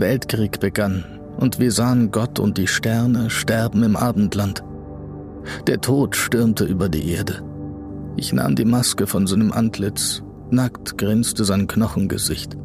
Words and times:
Weltkrieg 0.00 0.60
begann 0.60 1.04
und 1.38 1.58
wir 1.58 1.72
sahen 1.72 2.10
Gott 2.10 2.38
und 2.38 2.58
die 2.58 2.66
Sterne 2.66 3.30
sterben 3.30 3.82
im 3.82 3.96
Abendland. 3.96 4.62
Der 5.66 5.80
Tod 5.80 6.16
stürmte 6.16 6.64
über 6.64 6.88
die 6.88 7.10
Erde. 7.10 7.42
Ich 8.16 8.32
nahm 8.32 8.56
die 8.56 8.64
Maske 8.64 9.06
von 9.06 9.26
seinem 9.26 9.52
Antlitz, 9.52 10.22
nackt 10.50 10.98
grinste 10.98 11.44
sein 11.44 11.66
Knochengesicht. 11.66 12.56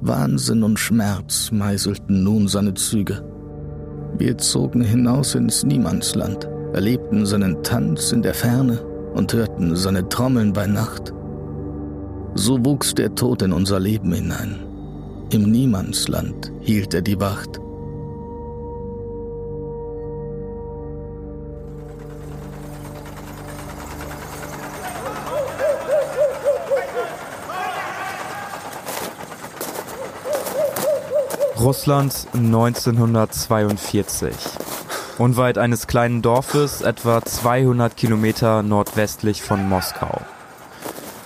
Wahnsinn 0.00 0.62
und 0.62 0.78
Schmerz 0.78 1.50
meißelten 1.52 2.22
nun 2.22 2.48
seine 2.48 2.74
Züge. 2.74 3.24
Wir 4.18 4.38
zogen 4.38 4.82
hinaus 4.82 5.34
ins 5.34 5.64
Niemandsland, 5.64 6.48
erlebten 6.72 7.26
seinen 7.26 7.62
Tanz 7.62 8.12
in 8.12 8.22
der 8.22 8.34
Ferne 8.34 8.78
und 9.14 9.32
hörten 9.32 9.74
seine 9.76 10.08
Trommeln 10.08 10.52
bei 10.52 10.66
Nacht. 10.66 11.12
So 12.34 12.64
wuchs 12.64 12.94
der 12.94 13.14
Tod 13.14 13.42
in 13.42 13.52
unser 13.52 13.80
Leben 13.80 14.12
hinein. 14.12 14.73
Im 15.34 15.50
Niemandsland 15.50 16.52
hielt 16.60 16.94
er 16.94 17.02
die 17.02 17.18
Wacht. 17.18 17.58
Russland 31.58 32.14
1942. 32.32 34.30
Unweit 35.18 35.58
eines 35.58 35.88
kleinen 35.88 36.22
Dorfes, 36.22 36.80
etwa 36.80 37.20
200 37.24 37.96
Kilometer 37.96 38.62
nordwestlich 38.62 39.42
von 39.42 39.68
Moskau. 39.68 40.20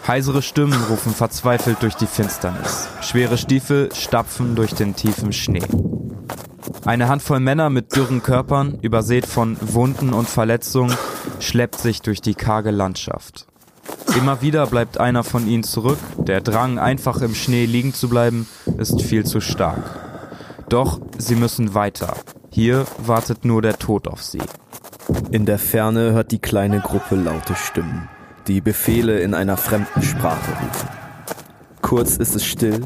Heisere 0.08 0.40
Stimmen 0.40 0.82
rufen 0.88 1.12
verzweifelt 1.12 1.82
durch 1.82 1.94
die 1.94 2.06
Finsternis. 2.06 2.88
Schwere 3.02 3.36
Stiefel 3.36 3.90
stapfen 3.94 4.56
durch 4.56 4.72
den 4.72 4.96
tiefen 4.96 5.34
Schnee. 5.34 5.66
Eine 6.86 7.08
Handvoll 7.08 7.40
Männer 7.40 7.68
mit 7.68 7.94
dürren 7.94 8.22
Körpern, 8.22 8.78
übersät 8.80 9.26
von 9.26 9.58
Wunden 9.60 10.14
und 10.14 10.26
Verletzungen, 10.26 10.96
schleppt 11.40 11.78
sich 11.78 12.00
durch 12.00 12.22
die 12.22 12.32
karge 12.32 12.70
Landschaft. 12.70 13.46
Immer 14.16 14.40
wieder 14.40 14.66
bleibt 14.66 14.98
einer 14.98 15.24
von 15.24 15.46
ihnen 15.46 15.62
zurück. 15.62 15.98
Der 16.16 16.40
Drang, 16.40 16.78
einfach 16.78 17.20
im 17.20 17.34
Schnee 17.34 17.66
liegen 17.66 17.92
zu 17.92 18.08
bleiben, 18.08 18.48
ist 18.78 19.02
viel 19.02 19.26
zu 19.26 19.42
stark. 19.42 19.84
Doch 20.70 21.00
sie 21.18 21.36
müssen 21.36 21.74
weiter. 21.74 22.16
Hier 22.50 22.86
wartet 22.96 23.44
nur 23.44 23.60
der 23.60 23.78
Tod 23.78 24.08
auf 24.08 24.22
sie. 24.22 24.42
In 25.30 25.44
der 25.44 25.58
Ferne 25.58 26.12
hört 26.12 26.32
die 26.32 26.38
kleine 26.38 26.80
Gruppe 26.80 27.14
laute 27.14 27.54
Stimmen, 27.54 28.08
die 28.48 28.62
Befehle 28.62 29.20
in 29.20 29.34
einer 29.34 29.58
fremden 29.58 30.02
Sprache 30.02 30.50
rufen. 30.52 30.88
Kurz 31.82 32.16
ist 32.16 32.34
es 32.34 32.46
still, 32.46 32.80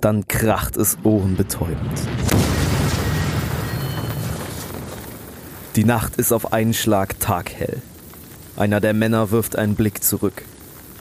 dann 0.00 0.26
kracht 0.26 0.78
es 0.78 0.96
ohrenbetäubend. 1.04 2.00
Die 5.76 5.84
Nacht 5.84 6.16
ist 6.16 6.32
auf 6.32 6.54
einen 6.54 6.72
Schlag 6.72 7.20
taghell. 7.20 7.82
Einer 8.56 8.80
der 8.80 8.94
Männer 8.94 9.30
wirft 9.30 9.56
einen 9.56 9.74
Blick 9.74 10.02
zurück. 10.02 10.44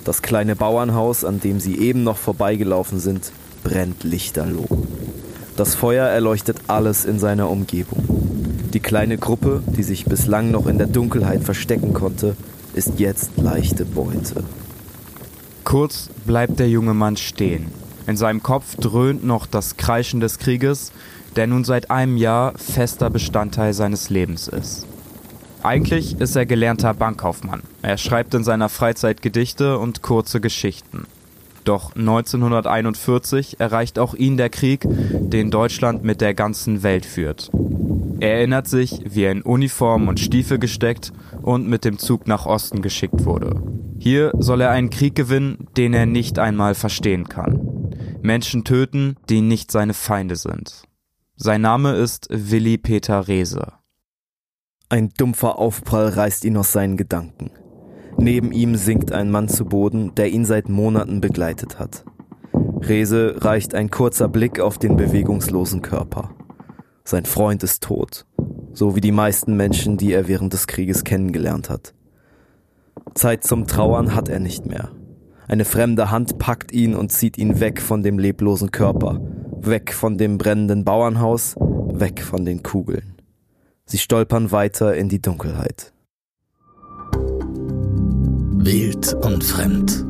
Das 0.03 0.21
kleine 0.21 0.55
Bauernhaus, 0.55 1.23
an 1.23 1.39
dem 1.39 1.59
sie 1.59 1.77
eben 1.79 2.03
noch 2.03 2.17
vorbeigelaufen 2.17 2.99
sind, 2.99 3.31
brennt 3.63 4.03
lichterloh. 4.03 4.67
Das 5.55 5.75
Feuer 5.75 6.07
erleuchtet 6.07 6.57
alles 6.67 7.05
in 7.05 7.17
seiner 7.19 7.49
Umgebung. 7.49 8.03
Die 8.73 8.79
kleine 8.79 9.17
Gruppe, 9.17 9.61
die 9.67 9.83
sich 9.83 10.05
bislang 10.05 10.51
noch 10.51 10.67
in 10.67 10.77
der 10.77 10.87
Dunkelheit 10.87 11.43
verstecken 11.43 11.93
konnte, 11.93 12.35
ist 12.73 12.99
jetzt 12.99 13.37
leichte 13.37 13.85
Beute. 13.85 14.43
Kurz 15.63 16.09
bleibt 16.25 16.59
der 16.59 16.69
junge 16.69 16.93
Mann 16.93 17.17
stehen. 17.17 17.67
In 18.07 18.17
seinem 18.17 18.41
Kopf 18.41 18.75
dröhnt 18.75 19.23
noch 19.23 19.45
das 19.45 19.77
Kreischen 19.77 20.19
des 20.19 20.39
Krieges, 20.39 20.91
der 21.35 21.47
nun 21.47 21.63
seit 21.63 21.91
einem 21.91 22.17
Jahr 22.17 22.53
fester 22.57 23.09
Bestandteil 23.09 23.73
seines 23.73 24.09
Lebens 24.09 24.47
ist. 24.47 24.85
Eigentlich 25.63 26.19
ist 26.19 26.35
er 26.35 26.47
gelernter 26.47 26.93
Bankkaufmann. 26.93 27.61
Er 27.83 27.97
schreibt 27.97 28.33
in 28.33 28.43
seiner 28.43 28.67
Freizeit 28.67 29.21
Gedichte 29.21 29.77
und 29.77 30.01
kurze 30.01 30.41
Geschichten. 30.41 31.05
Doch 31.63 31.95
1941 31.95 33.59
erreicht 33.59 33.99
auch 33.99 34.15
ihn 34.15 34.37
der 34.37 34.49
Krieg, 34.49 34.81
den 34.87 35.51
Deutschland 35.51 36.03
mit 36.03 36.19
der 36.19 36.33
ganzen 36.33 36.81
Welt 36.81 37.05
führt. 37.05 37.51
Er 38.19 38.37
erinnert 38.37 38.67
sich, 38.67 39.01
wie 39.05 39.23
er 39.23 39.31
in 39.31 39.41
Uniform 39.41 40.07
und 40.07 40.19
Stiefel 40.19 40.57
gesteckt 40.57 41.11
und 41.41 41.67
mit 41.67 41.85
dem 41.85 41.97
Zug 41.97 42.27
nach 42.27 42.45
Osten 42.45 42.81
geschickt 42.81 43.25
wurde. 43.25 43.61
Hier 43.99 44.31
soll 44.37 44.61
er 44.61 44.71
einen 44.71 44.89
Krieg 44.89 45.15
gewinnen, 45.15 45.67
den 45.77 45.93
er 45.93 46.05
nicht 46.05 46.39
einmal 46.39 46.75
verstehen 46.75 47.29
kann. 47.29 47.89
Menschen 48.21 48.63
töten, 48.63 49.15
die 49.29 49.41
nicht 49.41 49.71
seine 49.71 49.93
Feinde 49.93 50.35
sind. 50.35 50.83
Sein 51.35 51.61
Name 51.61 51.93
ist 51.93 52.27
Willi 52.29 52.77
Peter 52.77 53.27
Rehse. 53.27 53.73
Ein 54.89 55.09
dumpfer 55.17 55.57
Aufprall 55.57 56.09
reißt 56.09 56.45
ihn 56.45 56.57
aus 56.57 56.71
seinen 56.71 56.97
Gedanken. 56.97 57.51
Neben 58.17 58.51
ihm 58.51 58.75
sinkt 58.75 59.11
ein 59.11 59.31
Mann 59.31 59.47
zu 59.47 59.65
Boden, 59.65 60.13
der 60.15 60.29
ihn 60.31 60.45
seit 60.45 60.69
Monaten 60.69 61.21
begleitet 61.21 61.79
hat. 61.79 62.05
Rese 62.53 63.35
reicht 63.39 63.73
ein 63.73 63.89
kurzer 63.89 64.27
Blick 64.27 64.59
auf 64.59 64.77
den 64.77 64.97
bewegungslosen 64.97 65.81
Körper. 65.81 66.35
Sein 67.03 67.25
Freund 67.25 67.63
ist 67.63 67.83
tot, 67.83 68.25
so 68.73 68.95
wie 68.95 69.01
die 69.01 69.11
meisten 69.11 69.55
Menschen, 69.55 69.97
die 69.97 70.13
er 70.13 70.27
während 70.27 70.53
des 70.53 70.67
Krieges 70.67 71.03
kennengelernt 71.03 71.69
hat. 71.69 71.93
Zeit 73.15 73.43
zum 73.43 73.67
Trauern 73.67 74.15
hat 74.15 74.29
er 74.29 74.39
nicht 74.39 74.65
mehr. 74.65 74.91
Eine 75.47 75.65
fremde 75.65 76.11
Hand 76.11 76.37
packt 76.37 76.71
ihn 76.71 76.95
und 76.95 77.11
zieht 77.11 77.37
ihn 77.37 77.59
weg 77.59 77.81
von 77.81 78.03
dem 78.03 78.19
leblosen 78.19 78.71
Körper, 78.71 79.19
weg 79.59 79.93
von 79.93 80.17
dem 80.17 80.37
brennenden 80.37 80.85
Bauernhaus, 80.85 81.55
weg 81.57 82.21
von 82.21 82.45
den 82.45 82.63
Kugeln. 82.63 83.15
Sie 83.85 83.97
stolpern 83.97 84.51
weiter 84.51 84.95
in 84.95 85.09
die 85.09 85.21
Dunkelheit. 85.21 85.91
Wild 88.63 89.13
und 89.15 89.43
Fremd. 89.43 90.05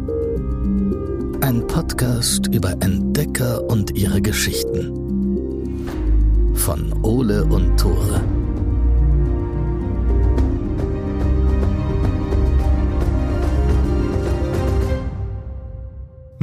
Ein 1.41 1.65
Podcast 1.65 2.47
über 2.53 2.73
Entdecker 2.73 3.63
und 3.63 3.97
ihre 3.97 4.21
Geschichten. 4.21 5.20
Von 6.65 6.93
Ole 7.01 7.43
und 7.43 7.75
Tore. 7.75 8.40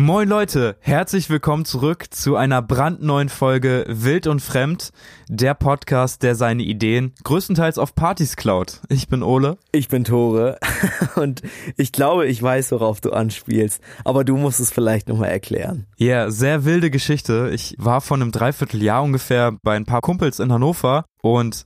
Moin 0.01 0.29
Leute, 0.29 0.77
herzlich 0.79 1.29
willkommen 1.29 1.65
zurück 1.65 2.07
zu 2.11 2.37
einer 2.37 2.63
brandneuen 2.63 3.29
Folge 3.29 3.85
Wild 3.89 4.29
und 4.29 4.39
Fremd, 4.39 4.93
der 5.29 5.55
Podcast, 5.55 6.23
der 6.23 6.37
seine 6.37 6.63
Ideen 6.63 7.17
größtenteils 7.25 7.79
auf 7.79 7.97
Partys 7.97 8.37
klaut. 8.37 8.81
Ich 8.91 9.09
bin 9.09 9.25
Ole. 9.25 9.59
Ich 9.73 9.89
bin 9.89 10.05
Tore 10.05 10.61
und 11.17 11.43
ich 11.77 11.91
glaube, 11.91 12.27
ich 12.29 12.41
weiß, 12.41 12.71
worauf 12.71 13.01
du 13.01 13.11
anspielst, 13.11 13.83
aber 14.05 14.23
du 14.23 14.37
musst 14.37 14.61
es 14.61 14.71
vielleicht 14.71 15.09
nochmal 15.09 15.31
erklären. 15.31 15.89
Ja, 15.97 16.07
yeah, 16.07 16.31
sehr 16.31 16.65
wilde 16.65 16.93
Geschichte. 16.93 17.51
Ich 17.53 17.75
war 17.77 18.01
vor 18.01 18.19
einem 18.19 18.31
Dreivierteljahr 18.31 19.03
ungefähr 19.03 19.59
bei 19.65 19.75
ein 19.75 19.85
paar 19.85 20.01
Kumpels 20.01 20.39
in 20.39 20.53
Hannover 20.53 21.07
und 21.23 21.65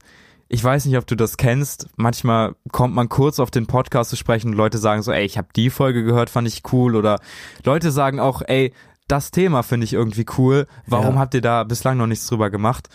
ich 0.52 0.62
weiß 0.62 0.84
nicht, 0.84 0.98
ob 0.98 1.06
du 1.06 1.16
das 1.16 1.38
kennst. 1.38 1.88
Manchmal 1.96 2.54
kommt 2.72 2.94
man 2.94 3.08
kurz 3.08 3.40
auf 3.40 3.50
den 3.50 3.66
Podcast 3.66 4.10
zu 4.10 4.16
sprechen 4.16 4.50
und 4.50 4.56
Leute 4.56 4.76
sagen 4.76 5.00
so, 5.02 5.10
ey, 5.10 5.24
ich 5.24 5.38
habe 5.38 5.48
die 5.56 5.70
Folge 5.70 6.04
gehört, 6.04 6.28
fand 6.28 6.46
ich 6.46 6.60
cool. 6.72 6.94
Oder 6.94 7.20
Leute 7.64 7.90
sagen 7.90 8.20
auch, 8.20 8.42
ey, 8.46 8.74
das 9.08 9.30
Thema 9.30 9.62
finde 9.62 9.84
ich 9.84 9.94
irgendwie 9.94 10.26
cool. 10.36 10.66
Warum 10.86 11.14
ja. 11.14 11.20
habt 11.20 11.32
ihr 11.32 11.40
da 11.40 11.64
bislang 11.64 11.96
noch 11.96 12.06
nichts 12.06 12.26
drüber 12.26 12.50
gemacht? 12.50 12.90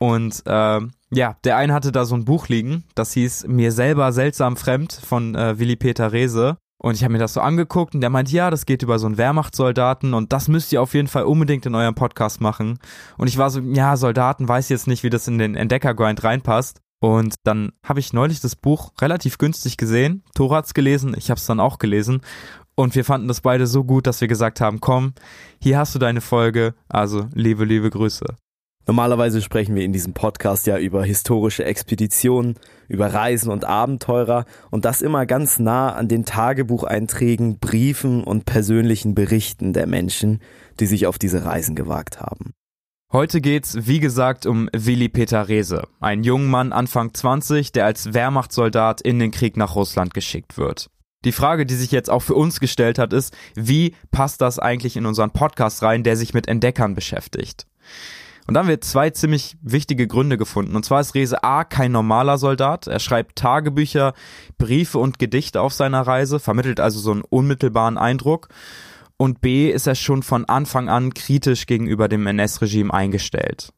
Und 0.00 0.42
äh, 0.46 0.80
ja, 1.12 1.36
der 1.44 1.56
eine 1.56 1.74
hatte 1.74 1.92
da 1.92 2.04
so 2.04 2.16
ein 2.16 2.24
Buch 2.24 2.48
liegen, 2.48 2.82
das 2.96 3.12
hieß 3.12 3.46
Mir 3.46 3.70
selber 3.70 4.12
seltsam 4.12 4.56
fremd 4.56 4.92
von 4.92 5.36
äh, 5.36 5.60
Willi 5.60 5.76
Peter 5.76 6.10
Rehse. 6.10 6.58
Und 6.78 6.96
ich 6.96 7.04
habe 7.04 7.12
mir 7.12 7.18
das 7.18 7.34
so 7.34 7.40
angeguckt 7.40 7.94
und 7.94 8.00
der 8.00 8.10
meint, 8.10 8.32
ja, 8.32 8.50
das 8.50 8.66
geht 8.66 8.82
über 8.82 8.98
so 8.98 9.06
einen 9.06 9.16
Wehrmachtssoldaten 9.16 10.12
und 10.12 10.32
das 10.32 10.48
müsst 10.48 10.72
ihr 10.72 10.82
auf 10.82 10.92
jeden 10.92 11.08
Fall 11.08 11.22
unbedingt 11.22 11.66
in 11.66 11.74
eurem 11.76 11.94
Podcast 11.94 12.40
machen. 12.40 12.80
Und 13.16 13.28
ich 13.28 13.38
war 13.38 13.48
so, 13.50 13.60
ja, 13.60 13.96
Soldaten, 13.96 14.48
weiß 14.48 14.68
jetzt 14.70 14.88
nicht, 14.88 15.04
wie 15.04 15.10
das 15.10 15.28
in 15.28 15.38
den 15.38 15.54
Entdeckergrind 15.54 16.22
reinpasst. 16.22 16.82
Und 17.00 17.34
dann 17.44 17.72
habe 17.84 18.00
ich 18.00 18.12
neulich 18.12 18.40
das 18.40 18.56
Buch 18.56 18.92
relativ 19.00 19.38
günstig 19.38 19.76
gesehen. 19.76 20.22
Tora 20.34 20.56
hat's 20.56 20.74
gelesen, 20.74 21.14
ich 21.16 21.30
habe 21.30 21.38
es 21.38 21.46
dann 21.46 21.60
auch 21.60 21.78
gelesen. 21.78 22.22
Und 22.74 22.94
wir 22.94 23.04
fanden 23.04 23.28
das 23.28 23.40
beide 23.40 23.66
so 23.66 23.84
gut, 23.84 24.06
dass 24.06 24.20
wir 24.20 24.28
gesagt 24.28 24.60
haben, 24.60 24.80
komm, 24.80 25.14
hier 25.62 25.78
hast 25.78 25.94
du 25.94 25.98
deine 25.98 26.20
Folge. 26.20 26.74
Also 26.88 27.26
liebe, 27.32 27.64
liebe 27.64 27.90
Grüße. 27.90 28.26
Normalerweise 28.86 29.42
sprechen 29.42 29.74
wir 29.74 29.82
in 29.82 29.92
diesem 29.92 30.12
Podcast 30.12 30.68
ja 30.68 30.78
über 30.78 31.04
historische 31.04 31.64
Expeditionen, 31.64 32.54
über 32.86 33.12
Reisen 33.12 33.50
und 33.50 33.64
Abenteurer 33.64 34.44
und 34.70 34.84
das 34.84 35.02
immer 35.02 35.26
ganz 35.26 35.58
nah 35.58 35.92
an 35.92 36.06
den 36.06 36.24
Tagebucheinträgen, 36.24 37.58
Briefen 37.58 38.22
und 38.22 38.44
persönlichen 38.44 39.16
Berichten 39.16 39.72
der 39.72 39.88
Menschen, 39.88 40.40
die 40.78 40.86
sich 40.86 41.08
auf 41.08 41.18
diese 41.18 41.44
Reisen 41.44 41.74
gewagt 41.74 42.20
haben. 42.20 42.52
Heute 43.16 43.40
geht's, 43.40 43.86
wie 43.86 43.98
gesagt, 43.98 44.44
um 44.44 44.68
Willi 44.76 45.08
Peter 45.08 45.48
Rehse, 45.48 45.88
ein 46.00 46.22
junger 46.22 46.48
Mann 46.48 46.72
Anfang 46.74 47.14
20, 47.14 47.72
der 47.72 47.86
als 47.86 48.12
Wehrmachtssoldat 48.12 49.00
in 49.00 49.18
den 49.18 49.30
Krieg 49.30 49.56
nach 49.56 49.74
Russland 49.74 50.12
geschickt 50.12 50.58
wird. 50.58 50.90
Die 51.24 51.32
Frage, 51.32 51.64
die 51.64 51.76
sich 51.76 51.92
jetzt 51.92 52.10
auch 52.10 52.20
für 52.20 52.34
uns 52.34 52.60
gestellt 52.60 52.98
hat, 52.98 53.14
ist, 53.14 53.34
wie 53.54 53.94
passt 54.10 54.42
das 54.42 54.58
eigentlich 54.58 54.98
in 54.98 55.06
unseren 55.06 55.30
Podcast 55.30 55.82
rein, 55.82 56.02
der 56.02 56.18
sich 56.18 56.34
mit 56.34 56.46
Entdeckern 56.46 56.94
beschäftigt? 56.94 57.66
Und 58.46 58.52
da 58.52 58.60
haben 58.60 58.68
wir 58.68 58.82
zwei 58.82 59.08
ziemlich 59.08 59.56
wichtige 59.62 60.06
Gründe 60.06 60.36
gefunden. 60.36 60.76
Und 60.76 60.84
zwar 60.84 61.00
ist 61.00 61.14
Rese 61.14 61.42
A 61.42 61.64
kein 61.64 61.92
normaler 61.92 62.36
Soldat. 62.36 62.86
Er 62.86 63.00
schreibt 63.00 63.36
Tagebücher, 63.36 64.12
Briefe 64.58 64.98
und 64.98 65.18
Gedichte 65.18 65.62
auf 65.62 65.72
seiner 65.72 66.02
Reise, 66.02 66.38
vermittelt 66.38 66.80
also 66.80 67.00
so 67.00 67.12
einen 67.12 67.22
unmittelbaren 67.22 67.96
Eindruck. 67.96 68.48
Und 69.18 69.40
B 69.40 69.70
ist 69.70 69.86
er 69.86 69.94
schon 69.94 70.22
von 70.22 70.44
Anfang 70.44 70.88
an 70.88 71.14
kritisch 71.14 71.66
gegenüber 71.66 72.08
dem 72.08 72.26
NS-Regime 72.26 72.92
eingestellt. 72.92 73.72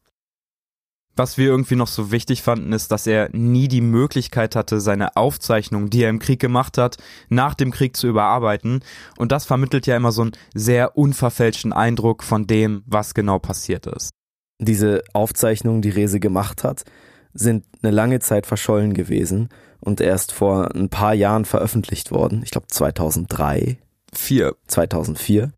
Was 1.19 1.37
wir 1.37 1.47
irgendwie 1.47 1.75
noch 1.75 1.89
so 1.89 2.13
wichtig 2.13 2.43
fanden, 2.43 2.73
ist, 2.73 2.93
dass 2.93 3.09
er 3.09 3.29
nie 3.33 3.67
die 3.67 3.81
Möglichkeit 3.81 4.55
hatte, 4.55 4.81
seine 4.81 5.17
Aufzeichnungen, 5.17 5.91
die 5.91 6.05
er 6.05 6.11
im 6.11 6.21
Krieg 6.21 6.39
gemacht 6.39 6.79
hat, 6.79 6.97
nach 7.29 7.55
dem 7.55 7.73
Krieg 7.73 7.97
zu 7.97 8.07
überarbeiten. 8.07 8.85
Und 9.17 9.33
das 9.33 9.45
vermittelt 9.45 9.89
ja 9.89 9.97
immer 9.97 10.13
so 10.13 10.23
einen 10.23 10.33
sehr 10.55 10.97
unverfälschten 10.97 11.73
Eindruck 11.73 12.23
von 12.23 12.47
dem, 12.47 12.85
was 12.87 13.15
genau 13.15 13.41
passiert 13.41 13.89
ist. 13.89 14.11
Diese 14.61 15.03
Aufzeichnungen, 15.13 15.83
die 15.83 15.91
Rese 15.91 16.21
gemacht 16.21 16.63
hat, 16.63 16.85
sind 17.33 17.65
eine 17.83 17.93
lange 17.93 18.21
Zeit 18.21 18.47
verschollen 18.47 18.95
gewesen 18.95 19.49
und 19.81 20.01
erst 20.01 20.31
vor 20.31 20.73
ein 20.73 20.89
paar 20.89 21.15
Jahren 21.15 21.45
veröffentlicht 21.45 22.13
worden. 22.13 22.43
Ich 22.45 22.53
glaube 22.53 22.69
2003. 22.69 23.79
Vier. 24.13 24.57
2004. 24.67 25.53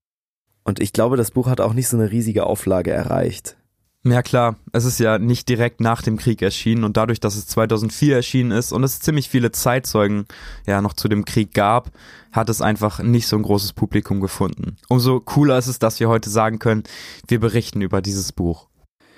Und 0.64 0.80
ich 0.80 0.92
glaube, 0.92 1.16
das 1.16 1.30
Buch 1.30 1.48
hat 1.48 1.60
auch 1.60 1.72
nicht 1.72 1.88
so 1.88 1.96
eine 1.96 2.10
riesige 2.10 2.46
Auflage 2.46 2.90
erreicht. 2.90 3.56
Ja 4.02 4.22
klar, 4.22 4.56
es 4.72 4.86
ist 4.86 4.98
ja 4.98 5.18
nicht 5.18 5.46
direkt 5.50 5.82
nach 5.82 6.00
dem 6.00 6.16
Krieg 6.16 6.40
erschienen 6.40 6.84
und 6.84 6.96
dadurch, 6.96 7.20
dass 7.20 7.36
es 7.36 7.46
2004 7.48 8.16
erschienen 8.16 8.50
ist 8.50 8.72
und 8.72 8.82
es 8.82 9.00
ziemlich 9.00 9.28
viele 9.28 9.52
Zeitzeugen 9.52 10.24
ja 10.66 10.80
noch 10.80 10.94
zu 10.94 11.06
dem 11.06 11.26
Krieg 11.26 11.52
gab, 11.52 11.90
hat 12.32 12.48
es 12.48 12.62
einfach 12.62 13.02
nicht 13.02 13.26
so 13.26 13.36
ein 13.36 13.42
großes 13.42 13.74
Publikum 13.74 14.20
gefunden. 14.20 14.76
Umso 14.88 15.20
cooler 15.20 15.58
ist 15.58 15.66
es, 15.66 15.78
dass 15.78 16.00
wir 16.00 16.08
heute 16.08 16.30
sagen 16.30 16.58
können, 16.58 16.84
wir 17.28 17.40
berichten 17.40 17.82
über 17.82 18.00
dieses 18.00 18.32
Buch. 18.32 18.68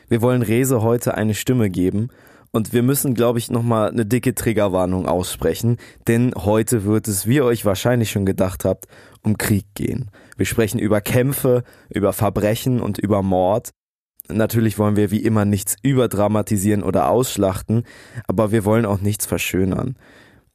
Wir 0.08 0.20
wollen 0.20 0.42
Rese 0.42 0.82
heute 0.82 1.14
eine 1.14 1.34
Stimme 1.34 1.70
geben 1.70 2.08
und 2.50 2.72
wir 2.72 2.82
müssen, 2.82 3.14
glaube 3.14 3.38
ich, 3.38 3.50
nochmal 3.52 3.90
eine 3.90 4.04
dicke 4.04 4.34
Triggerwarnung 4.34 5.06
aussprechen, 5.06 5.78
denn 6.08 6.32
heute 6.36 6.84
wird 6.84 7.06
es, 7.06 7.28
wie 7.28 7.36
ihr 7.36 7.44
euch 7.44 7.64
wahrscheinlich 7.64 8.10
schon 8.10 8.26
gedacht 8.26 8.64
habt, 8.64 8.88
um 9.22 9.38
Krieg 9.38 9.66
gehen. 9.74 10.10
Wir 10.36 10.46
sprechen 10.46 10.78
über 10.78 11.00
Kämpfe, 11.00 11.64
über 11.88 12.12
Verbrechen 12.12 12.80
und 12.80 12.98
über 12.98 13.22
Mord 13.22 13.70
Natürlich 14.28 14.78
wollen 14.78 14.96
wir 14.96 15.10
wie 15.10 15.22
immer 15.22 15.44
nichts 15.44 15.76
überdramatisieren 15.82 16.82
oder 16.82 17.08
ausschlachten, 17.08 17.84
aber 18.26 18.52
wir 18.52 18.64
wollen 18.64 18.86
auch 18.86 19.00
nichts 19.00 19.26
verschönern. 19.26 19.96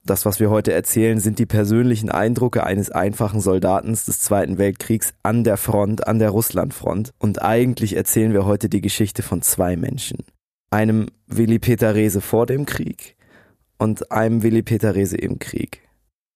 Das, 0.03 0.25
was 0.25 0.39
wir 0.39 0.49
heute 0.49 0.71
erzählen, 0.71 1.19
sind 1.19 1.37
die 1.37 1.45
persönlichen 1.45 2.09
Eindrücke 2.09 2.63
eines 2.63 2.89
einfachen 2.89 3.41
Soldatens 3.41 4.05
des 4.05 4.19
Zweiten 4.19 4.57
Weltkriegs 4.57 5.13
an 5.21 5.43
der 5.43 5.57
Front, 5.57 6.07
an 6.07 6.17
der 6.17 6.29
Russlandfront. 6.29 7.11
Und 7.19 7.41
eigentlich 7.41 7.97
erzählen 7.97 8.31
wir 8.31 8.45
heute 8.45 8.69
die 8.69 8.79
Geschichte 8.79 9.21
von 9.21 9.41
zwei 9.41 9.75
Menschen. 9.75 10.19
Einem 10.71 11.07
Willi 11.27 11.59
Peter 11.59 11.93
Rehse 11.93 12.21
vor 12.21 12.45
dem 12.45 12.65
Krieg 12.65 13.17
und 13.77 14.11
einem 14.11 14.43
Willi 14.43 14.63
Peter 14.63 14.95
Rehse 14.95 15.17
im 15.17 15.39
Krieg. 15.39 15.86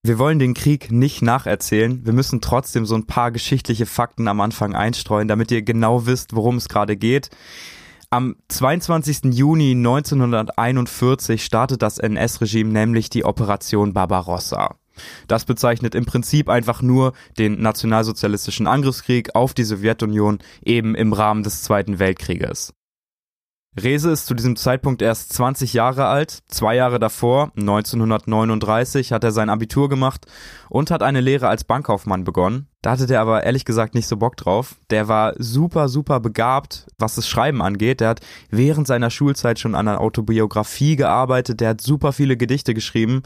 Wir 0.03 0.17
wollen 0.17 0.39
den 0.39 0.55
Krieg 0.55 0.91
nicht 0.91 1.21
nacherzählen. 1.21 2.03
Wir 2.03 2.13
müssen 2.13 2.41
trotzdem 2.41 2.87
so 2.87 2.95
ein 2.95 3.05
paar 3.05 3.31
geschichtliche 3.31 3.85
Fakten 3.85 4.27
am 4.27 4.41
Anfang 4.41 4.73
einstreuen, 4.73 5.27
damit 5.27 5.51
ihr 5.51 5.61
genau 5.61 6.07
wisst, 6.07 6.35
worum 6.35 6.57
es 6.57 6.69
gerade 6.69 6.97
geht. 6.97 7.29
Am 8.09 8.35
22. 8.47 9.25
Juni 9.25 9.71
1941 9.71 11.45
startet 11.45 11.83
das 11.83 11.99
NS-Regime 11.99 12.71
nämlich 12.71 13.11
die 13.11 13.25
Operation 13.25 13.93
Barbarossa. 13.93 14.75
Das 15.27 15.45
bezeichnet 15.45 15.93
im 15.93 16.05
Prinzip 16.05 16.49
einfach 16.49 16.81
nur 16.81 17.13
den 17.37 17.61
nationalsozialistischen 17.61 18.65
Angriffskrieg 18.65 19.35
auf 19.35 19.53
die 19.53 19.63
Sowjetunion 19.63 20.39
eben 20.65 20.95
im 20.95 21.13
Rahmen 21.13 21.43
des 21.43 21.61
Zweiten 21.61 21.99
Weltkrieges. 21.99 22.73
Rese 23.79 24.11
ist 24.11 24.25
zu 24.25 24.33
diesem 24.33 24.57
Zeitpunkt 24.57 25.01
erst 25.01 25.31
20 25.31 25.71
Jahre 25.71 26.07
alt. 26.07 26.39
Zwei 26.49 26.75
Jahre 26.75 26.99
davor, 26.99 27.53
1939, 27.55 29.13
hat 29.13 29.23
er 29.23 29.31
sein 29.31 29.49
Abitur 29.49 29.87
gemacht 29.87 30.25
und 30.67 30.91
hat 30.91 31.01
eine 31.01 31.21
Lehre 31.21 31.47
als 31.47 31.63
Bankkaufmann 31.63 32.25
begonnen. 32.25 32.67
Da 32.81 32.91
hatte 32.91 33.07
der 33.07 33.21
aber 33.21 33.45
ehrlich 33.45 33.63
gesagt 33.63 33.95
nicht 33.95 34.07
so 34.07 34.17
Bock 34.17 34.35
drauf. 34.35 34.75
Der 34.89 35.07
war 35.07 35.35
super, 35.37 35.87
super 35.87 36.19
begabt, 36.19 36.87
was 36.99 37.15
das 37.15 37.29
Schreiben 37.29 37.61
angeht. 37.61 38.01
Der 38.01 38.09
hat 38.09 38.19
während 38.49 38.87
seiner 38.87 39.09
Schulzeit 39.09 39.57
schon 39.57 39.75
an 39.75 39.87
einer 39.87 40.01
Autobiografie 40.01 40.97
gearbeitet. 40.97 41.61
Der 41.61 41.69
hat 41.69 41.81
super 41.81 42.11
viele 42.11 42.35
Gedichte 42.35 42.73
geschrieben 42.73 43.23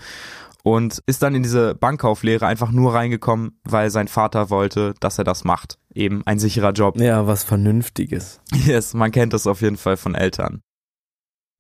und 0.62 1.02
ist 1.08 1.24
dann 1.24 1.34
in 1.34 1.42
diese 1.42 1.74
Bankkauflehre 1.74 2.46
einfach 2.46 2.72
nur 2.72 2.94
reingekommen, 2.94 3.60
weil 3.64 3.90
sein 3.90 4.08
Vater 4.08 4.52
wollte, 4.52 4.94
dass 5.00 5.18
er 5.18 5.24
das 5.24 5.44
macht. 5.44 5.80
Eben 5.96 6.22
ein 6.26 6.40
sicherer 6.40 6.74
Job. 6.74 7.00
Ja, 7.00 7.26
was 7.26 7.44
Vernünftiges. 7.44 8.42
Yes, 8.54 8.94
man 8.94 9.12
kennt 9.12 9.34
das 9.34 9.48
auf 9.48 9.62
jeden 9.62 9.78
Fall 9.78 9.98
von 9.98 10.14
Eltern. 10.14 10.62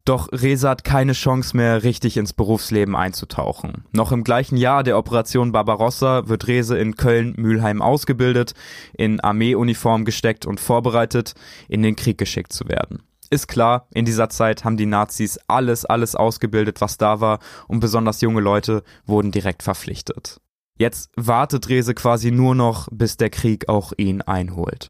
Doch 0.03 0.27
Reza 0.31 0.69
hat 0.69 0.83
keine 0.83 1.13
Chance 1.13 1.57
mehr, 1.57 1.81
richtig 1.81 2.17
ins 2.17 2.33
Berufsleben 2.33 2.95
einzutauchen. 2.95 3.85
Noch 3.91 4.11
im 4.11 4.23
gleichen 4.23 4.55
Jahr 4.55 4.83
der 4.83 4.99
Operation 4.99 5.51
Barbarossa 5.51 6.27
wird 6.27 6.45
Rese 6.47 6.77
in 6.77 6.95
Köln-Mülheim 6.95 7.81
ausgebildet, 7.81 8.53
in 8.95 9.19
Armeeuniform 9.19 10.05
gesteckt 10.05 10.45
und 10.45 10.59
vorbereitet, 10.59 11.33
in 11.67 11.81
den 11.81 11.95
Krieg 11.95 12.19
geschickt 12.19 12.53
zu 12.53 12.67
werden. 12.67 13.01
Ist 13.31 13.47
klar, 13.47 13.87
in 13.95 14.05
dieser 14.05 14.29
Zeit 14.29 14.63
haben 14.63 14.77
die 14.77 14.85
Nazis 14.85 15.39
alles, 15.47 15.85
alles 15.85 16.15
ausgebildet, 16.15 16.81
was 16.81 16.97
da 16.97 17.19
war, 17.19 17.39
und 17.67 17.79
besonders 17.79 18.21
junge 18.21 18.41
Leute 18.41 18.83
wurden 19.07 19.31
direkt 19.31 19.63
verpflichtet. 19.63 20.39
Jetzt 20.77 21.09
wartet 21.15 21.69
Rese 21.69 21.93
quasi 21.93 22.31
nur 22.31 22.53
noch, 22.53 22.89
bis 22.91 23.15
der 23.15 23.29
Krieg 23.29 23.69
auch 23.69 23.93
ihn 23.97 24.21
einholt. 24.21 24.89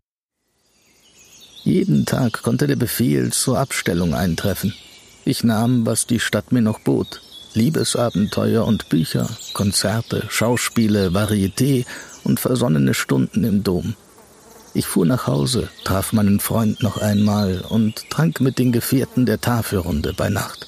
Jeden 1.63 2.05
Tag 2.05 2.41
konnte 2.41 2.65
der 2.65 2.75
Befehl 2.75 3.31
zur 3.31 3.59
Abstellung 3.59 4.15
eintreffen. 4.15 4.73
Ich 5.25 5.43
nahm, 5.43 5.85
was 5.85 6.07
die 6.07 6.19
Stadt 6.19 6.51
mir 6.51 6.61
noch 6.61 6.79
bot. 6.79 7.21
Liebesabenteuer 7.53 8.65
und 8.65 8.89
Bücher, 8.89 9.29
Konzerte, 9.53 10.25
Schauspiele, 10.29 11.09
Varieté 11.09 11.85
und 12.23 12.39
versonnene 12.39 12.93
Stunden 12.93 13.43
im 13.43 13.63
Dom. 13.63 13.95
Ich 14.73 14.87
fuhr 14.87 15.05
nach 15.05 15.25
Hause, 15.27 15.69
traf 15.85 16.13
meinen 16.13 16.39
Freund 16.39 16.83
noch 16.83 16.97
einmal 16.97 17.61
und 17.69 18.09
trank 18.09 18.41
mit 18.41 18.59
den 18.59 18.71
Gefährten 18.71 19.25
der 19.25 19.39
Tafelrunde 19.39 20.13
bei 20.13 20.29
Nacht. 20.29 20.67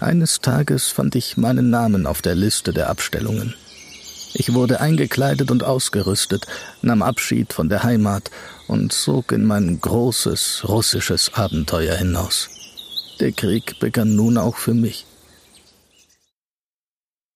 Eines 0.00 0.40
Tages 0.40 0.88
fand 0.88 1.14
ich 1.14 1.36
meinen 1.36 1.70
Namen 1.70 2.06
auf 2.06 2.22
der 2.22 2.34
Liste 2.34 2.72
der 2.72 2.88
Abstellungen. 2.88 3.54
Ich 4.34 4.54
wurde 4.54 4.80
eingekleidet 4.80 5.50
und 5.50 5.62
ausgerüstet, 5.62 6.46
nahm 6.80 7.02
Abschied 7.02 7.52
von 7.52 7.68
der 7.68 7.82
Heimat 7.82 8.30
und 8.66 8.92
zog 8.92 9.32
in 9.32 9.44
mein 9.44 9.80
großes 9.80 10.64
russisches 10.68 11.34
Abenteuer 11.34 11.96
hinaus. 11.96 12.48
Der 13.20 13.32
Krieg 13.32 13.78
begann 13.78 14.16
nun 14.16 14.38
auch 14.38 14.56
für 14.56 14.74
mich. 14.74 15.06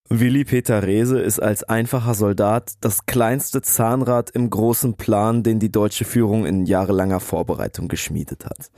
Willi 0.08 0.44
Peter 0.44 0.84
Rehse 0.84 1.18
ist 1.18 1.42
als 1.42 1.64
einfacher 1.64 2.14
Soldat 2.14 2.74
das 2.80 3.06
kleinste 3.06 3.60
Zahnrad 3.60 4.30
im 4.30 4.50
großen 4.50 4.94
Plan, 4.94 5.42
den 5.42 5.58
die 5.58 5.72
deutsche 5.72 6.04
Führung 6.04 6.46
in 6.46 6.64
jahrelanger 6.64 7.18
Vorbereitung 7.20 7.88
geschmiedet 7.88 8.46
hat. 8.46 8.70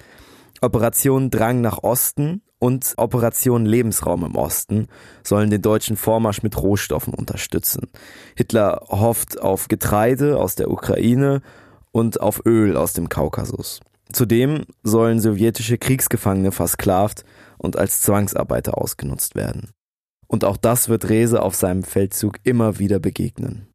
Operation 0.61 1.31
Drang 1.31 1.61
nach 1.61 1.83
Osten 1.83 2.43
und 2.59 2.95
Operation 2.97 3.65
Lebensraum 3.65 4.25
im 4.25 4.37
Osten 4.37 4.89
sollen 5.23 5.51
den 5.51 5.63
deutschen 5.63 5.97
Vormarsch 5.97 6.43
mit 6.43 6.61
Rohstoffen 6.61 7.15
unterstützen. 7.15 7.89
Hitler 8.37 8.83
hofft 8.89 9.41
auf 9.41 9.69
Getreide 9.69 10.39
aus 10.39 10.57
der 10.57 10.71
Ukraine 10.71 11.43
und 11.93 12.21
auf 12.21 12.45
Öl 12.45 12.77
aus 12.77 12.93
dem 12.93 13.09
Kaukasus. 13.09 13.81
Zudem 14.13 14.65
sollen 14.83 15.21
sowjetische 15.21 15.79
Kriegsgefangene 15.79 16.51
versklavt 16.51 17.25
und 17.59 17.77
als 17.77 18.01
Zwangsarbeiter 18.01 18.79
ausgenutzt 18.79 19.35
werden. 19.35 19.71
Und 20.27 20.45
auch 20.45 20.57
das 20.57 20.89
wird 20.89 21.09
Rese 21.09 21.43
auf 21.43 21.55
seinem 21.55 21.83
Feldzug 21.83 22.37
immer 22.43 22.79
wieder 22.79 22.99
begegnen. 22.99 23.69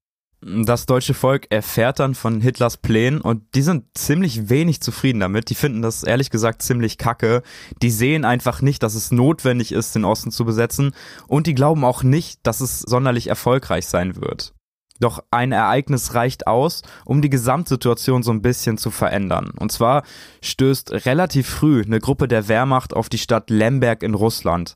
Das 0.46 0.86
deutsche 0.86 1.14
Volk 1.14 1.48
erfährt 1.52 2.00
dann 2.00 2.16
von 2.16 2.42
Hitlers 2.42 2.78
Plänen 2.78 3.22
und 3.22 3.44
die 3.56 3.62
sind 3.62 3.86
ziemlich 3.94 4.50
wenig 4.50 4.82
zufrieden 4.82 5.22
damit. 5.22 5.50
Die 5.50 5.56
finden 5.56 5.82
das 5.82 6.04
ehrlich 6.04 6.30
gesagt 6.30 6.62
ziemlich 6.62 6.98
kacke. 6.98 7.44
Die 7.82 7.92
sehen 7.92 8.26
einfach 8.26 8.62
nicht, 8.62 8.84
dass 8.84 8.96
es 8.96 9.12
notwendig 9.12 9.72
ist, 9.72 9.96
den 9.96 10.04
Osten 10.04 10.32
zu 10.32 10.44
besetzen 10.44 10.92
und 11.28 11.48
die 11.48 11.56
glauben 11.56 11.86
auch 11.86 12.04
nicht, 12.04 12.40
dass 12.44 12.60
es 12.60 12.82
sonderlich 12.82 13.28
erfolgreich 13.28 13.88
sein 13.88 14.18
wird. 14.18 14.54
Doch 15.00 15.24
ein 15.32 15.52
Ereignis 15.52 16.14
reicht 16.14 16.46
aus, 16.46 16.82
um 17.06 17.22
die 17.22 17.30
Gesamtsituation 17.30 18.22
so 18.22 18.32
ein 18.32 18.42
bisschen 18.42 18.78
zu 18.78 18.92
verändern. 18.92 19.52
Und 19.58 19.72
zwar 19.72 20.04
stößt 20.42 21.06
relativ 21.06 21.48
früh 21.48 21.84
eine 21.84 22.00
Gruppe 22.00 22.28
der 22.28 22.48
Wehrmacht 22.48 22.94
auf 22.94 23.10
die 23.10 23.18
Stadt 23.18 23.50
Lemberg 23.50 24.04
in 24.04 24.14
Russland. 24.14 24.76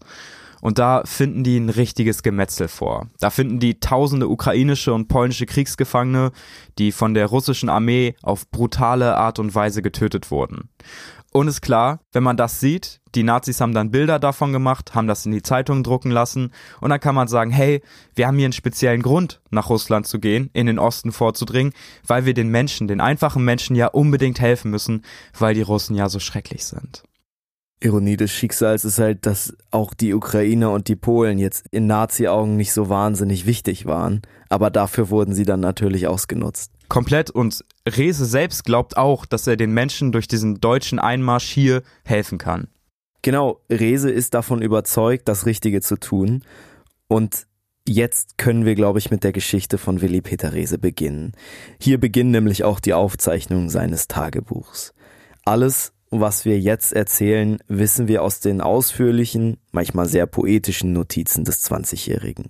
Und 0.62 0.80
da 0.80 1.04
finden 1.06 1.44
die 1.44 1.58
ein 1.58 1.70
richtiges 1.70 2.24
Gemetzel 2.24 2.68
vor. 2.68 3.08
Da 3.20 3.30
finden 3.30 3.60
die 3.60 3.80
tausende 3.80 4.28
ukrainische 4.28 4.94
und 4.94 5.08
polnische 5.08 5.46
Kriegsgefangene, 5.46 6.32
die 6.78 6.92
von 6.92 7.14
der 7.14 7.28
russischen 7.28 7.70
Armee 7.70 8.16
auf 8.24 8.50
brutale 8.50 9.16
Art 9.16 9.40
und 9.40 9.54
Weise 9.54 9.82
getötet 9.82 10.32
wurden. 10.32 10.70
Und 11.34 11.48
ist 11.48 11.62
klar, 11.62 12.00
wenn 12.14 12.24
man 12.24 12.38
das 12.38 12.60
sieht, 12.60 13.00
die 13.14 13.24
Nazis 13.24 13.62
haben 13.62 13.74
dann 13.74 13.92
Bilder 13.92 14.18
davon 14.18 14.54
gemacht, 14.54 14.96
haben 14.96 15.08
das 15.08 15.26
in 15.26 15.32
die 15.32 15.42
Zeitungen 15.42 15.84
drucken 15.84 16.10
lassen 16.10 16.52
und 16.82 16.90
dann 16.90 17.00
kann 17.00 17.16
man 17.16 17.28
sagen, 17.28 17.52
hey, 17.52 17.84
wir 18.16 18.28
haben 18.28 18.38
hier 18.38 18.46
einen 18.46 18.54
speziellen 18.54 19.02
Grund, 19.02 19.42
nach 19.52 19.70
Russland 19.70 20.08
zu 20.08 20.20
gehen, 20.20 20.50
in 20.54 20.68
den 20.68 20.80
Osten 20.80 21.12
vorzudringen, 21.12 21.74
weil 22.06 22.26
wir 22.26 22.34
den 22.34 22.50
Menschen, 22.50 22.88
den 22.88 23.02
einfachen 23.02 23.44
Menschen 23.44 23.76
ja 23.76 23.88
unbedingt 23.88 24.40
helfen 24.40 24.72
müssen, 24.72 25.04
weil 25.38 25.54
die 25.54 25.62
Russen 25.62 25.96
ja 25.96 26.10
so 26.10 26.20
schrecklich 26.20 26.66
sind. 26.66 27.04
Ironie 27.80 28.18
des 28.18 28.32
Schicksals 28.32 28.86
ist 28.86 28.98
halt, 28.98 29.26
dass 29.26 29.56
auch 29.70 29.94
die 29.94 30.14
Ukrainer 30.14 30.72
und 30.72 30.88
die 30.88 30.96
Polen 30.96 31.38
jetzt 31.38 31.66
in 31.70 31.86
Nazi-Augen 31.86 32.56
nicht 32.56 32.74
so 32.74 32.90
wahnsinnig 32.90 33.46
wichtig 33.46 33.86
waren, 33.86 34.22
aber 34.50 34.72
dafür 34.72 35.10
wurden 35.10 35.34
sie 35.34 35.46
dann 35.46 35.60
natürlich 35.60 36.08
ausgenutzt. 36.08 36.72
Komplett 36.90 37.30
und 37.30 37.64
Rese 37.88 38.26
selbst 38.26 38.66
glaubt 38.66 38.98
auch, 38.98 39.26
dass 39.26 39.46
er 39.46 39.58
den 39.58 39.74
Menschen 39.74 40.12
durch 40.12 40.28
diesen 40.28 40.60
deutschen 40.60 40.98
Einmarsch 41.00 41.50
hier 41.50 41.84
helfen 42.04 42.38
kann. 42.38 42.68
Genau, 43.22 43.62
Rese 43.70 44.10
ist 44.10 44.34
davon 44.34 44.62
überzeugt, 44.62 45.28
das 45.28 45.46
Richtige 45.46 45.82
zu 45.82 45.98
tun 45.98 46.44
und 47.08 47.46
Jetzt 47.90 48.38
können 48.38 48.66
wir, 48.66 48.76
glaube 48.76 49.00
ich, 49.00 49.12
mit 49.12 49.24
der 49.24 49.32
Geschichte 49.32 49.78
von 49.78 50.02
Willi 50.02 50.20
Peter 50.20 50.52
Rese 50.52 50.78
beginnen. 50.78 51.32
Hier 51.80 51.98
beginnen 51.98 52.32
nämlich 52.32 52.66
auch 52.66 52.82
die 52.82 52.94
Aufzeichnungen 52.94 53.70
seines 53.70 54.10
Tagebuchs. 54.10 54.94
Alles, 55.46 55.94
was 56.10 56.46
wir 56.46 56.60
jetzt 56.60 56.94
erzählen, 56.94 57.60
wissen 57.68 58.08
wir 58.08 58.24
aus 58.24 58.40
den 58.40 58.62
ausführlichen, 58.62 59.58
manchmal 59.72 60.08
sehr 60.08 60.26
poetischen 60.26 60.94
Notizen 60.94 61.44
des 61.44 61.70
20-Jährigen. 61.70 62.50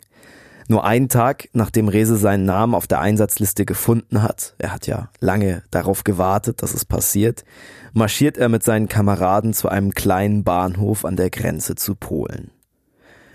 Nur 0.69 0.83
einen 0.83 1.07
Tag, 1.07 1.47
nachdem 1.53 1.87
Rese 1.87 2.17
seinen 2.17 2.43
Namen 2.43 2.75
auf 2.75 2.87
der 2.87 2.99
Einsatzliste 2.99 3.65
gefunden 3.65 4.21
hat, 4.21 4.53
er 4.57 4.73
hat 4.73 4.85
ja 4.85 5.09
lange 5.21 5.63
darauf 5.71 6.03
gewartet, 6.03 6.61
dass 6.61 6.73
es 6.73 6.83
passiert, 6.83 7.45
marschiert 7.93 8.37
er 8.37 8.49
mit 8.49 8.63
seinen 8.63 8.89
Kameraden 8.89 9.53
zu 9.53 9.69
einem 9.69 9.93
kleinen 9.93 10.43
Bahnhof 10.43 11.05
an 11.05 11.15
der 11.15 11.29
Grenze 11.29 11.75
zu 11.75 11.95
Polen. 11.95 12.51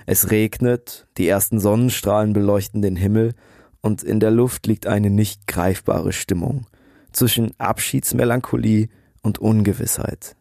Es 0.04 0.30
regnet, 0.30 1.06
die 1.16 1.26
ersten 1.26 1.58
Sonnenstrahlen 1.58 2.34
beleuchten 2.34 2.82
den 2.82 2.96
Himmel 2.96 3.34
und 3.80 4.02
in 4.02 4.20
der 4.20 4.30
Luft 4.30 4.66
liegt 4.66 4.86
eine 4.86 5.08
nicht 5.08 5.46
greifbare 5.46 6.12
Stimmung 6.12 6.66
zwischen 7.12 7.58
Abschiedsmelancholie 7.58 8.88
und 9.22 9.38
Ungewissheit. 9.38 10.36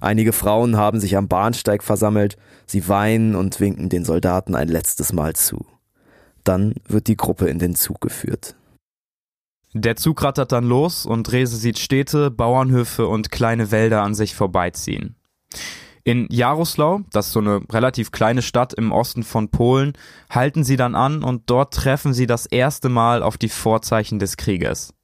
Einige 0.00 0.32
Frauen 0.32 0.76
haben 0.76 1.00
sich 1.00 1.16
am 1.16 1.28
Bahnsteig 1.28 1.82
versammelt, 1.82 2.36
sie 2.66 2.88
weinen 2.88 3.34
und 3.34 3.58
winken 3.58 3.88
den 3.88 4.04
Soldaten 4.04 4.54
ein 4.54 4.68
letztes 4.68 5.12
Mal 5.12 5.34
zu. 5.34 5.66
Dann 6.44 6.74
wird 6.86 7.08
die 7.08 7.16
Gruppe 7.16 7.48
in 7.48 7.58
den 7.58 7.74
Zug 7.74 8.00
geführt. 8.00 8.54
Der 9.74 9.96
Zug 9.96 10.22
rattert 10.22 10.52
dann 10.52 10.64
los 10.64 11.04
und 11.04 11.30
Rese 11.30 11.56
sieht 11.56 11.78
Städte, 11.78 12.30
Bauernhöfe 12.30 13.06
und 13.06 13.30
kleine 13.30 13.70
Wälder 13.70 14.02
an 14.02 14.14
sich 14.14 14.34
vorbeiziehen. 14.34 15.16
In 16.04 16.26
Jaroslau, 16.30 17.00
das 17.12 17.26
ist 17.26 17.32
so 17.34 17.40
eine 17.40 17.60
relativ 17.70 18.12
kleine 18.12 18.40
Stadt 18.40 18.72
im 18.72 18.92
Osten 18.92 19.24
von 19.24 19.50
Polen, 19.50 19.92
halten 20.30 20.64
sie 20.64 20.76
dann 20.76 20.94
an 20.94 21.22
und 21.22 21.50
dort 21.50 21.74
treffen 21.74 22.14
sie 22.14 22.26
das 22.26 22.46
erste 22.46 22.88
Mal 22.88 23.22
auf 23.22 23.36
die 23.36 23.50
Vorzeichen 23.50 24.18
des 24.18 24.38
Krieges. 24.38 24.94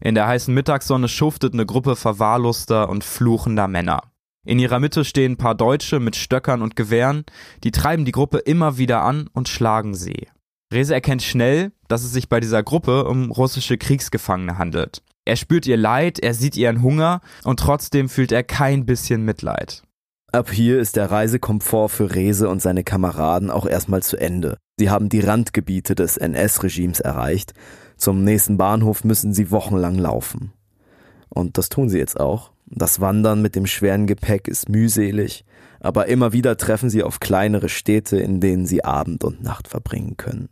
In 0.00 0.14
der 0.14 0.26
heißen 0.26 0.52
Mittagssonne 0.52 1.08
schuftet 1.08 1.54
eine 1.54 1.66
Gruppe 1.66 1.96
verwahrloster 1.96 2.88
und 2.88 3.04
fluchender 3.04 3.68
Männer. 3.68 4.02
In 4.44 4.58
ihrer 4.58 4.80
Mitte 4.80 5.04
stehen 5.04 5.32
ein 5.32 5.36
paar 5.36 5.54
Deutsche 5.54 6.00
mit 6.00 6.16
Stöckern 6.16 6.62
und 6.62 6.74
Gewehren, 6.74 7.24
die 7.62 7.70
treiben 7.70 8.04
die 8.04 8.12
Gruppe 8.12 8.38
immer 8.38 8.76
wieder 8.76 9.02
an 9.02 9.28
und 9.32 9.48
schlagen 9.48 9.94
sie. 9.94 10.26
Rese 10.72 10.94
erkennt 10.94 11.22
schnell, 11.22 11.70
dass 11.86 12.02
es 12.02 12.12
sich 12.12 12.28
bei 12.28 12.40
dieser 12.40 12.62
Gruppe 12.62 13.04
um 13.04 13.30
russische 13.30 13.78
Kriegsgefangene 13.78 14.58
handelt. 14.58 15.02
Er 15.24 15.36
spürt 15.36 15.66
ihr 15.66 15.76
Leid, 15.76 16.18
er 16.18 16.34
sieht 16.34 16.56
ihren 16.56 16.82
Hunger 16.82 17.20
und 17.44 17.60
trotzdem 17.60 18.08
fühlt 18.08 18.32
er 18.32 18.42
kein 18.42 18.86
bisschen 18.86 19.24
Mitleid. 19.24 19.82
Ab 20.32 20.50
hier 20.50 20.80
ist 20.80 20.96
der 20.96 21.10
Reisekomfort 21.10 21.90
für 21.90 22.14
Rese 22.14 22.48
und 22.48 22.62
seine 22.62 22.84
Kameraden 22.84 23.50
auch 23.50 23.66
erstmal 23.66 24.02
zu 24.02 24.16
Ende. 24.16 24.56
Sie 24.78 24.88
haben 24.88 25.10
die 25.10 25.20
Randgebiete 25.20 25.94
des 25.94 26.16
NS-Regimes 26.16 27.00
erreicht 27.00 27.52
zum 28.02 28.24
nächsten 28.24 28.56
Bahnhof 28.56 29.04
müssen 29.04 29.32
sie 29.32 29.52
wochenlang 29.52 29.96
laufen. 29.96 30.52
Und 31.28 31.56
das 31.56 31.68
tun 31.68 31.88
sie 31.88 31.98
jetzt 31.98 32.18
auch. 32.18 32.50
Das 32.66 33.00
Wandern 33.00 33.42
mit 33.42 33.54
dem 33.54 33.64
schweren 33.64 34.08
Gepäck 34.08 34.48
ist 34.48 34.68
mühselig, 34.68 35.44
aber 35.78 36.08
immer 36.08 36.32
wieder 36.32 36.56
treffen 36.56 36.90
sie 36.90 37.04
auf 37.04 37.20
kleinere 37.20 37.68
Städte, 37.68 38.18
in 38.18 38.40
denen 38.40 38.66
sie 38.66 38.84
Abend 38.84 39.22
und 39.22 39.44
Nacht 39.44 39.68
verbringen 39.68 40.16
können. 40.16 40.48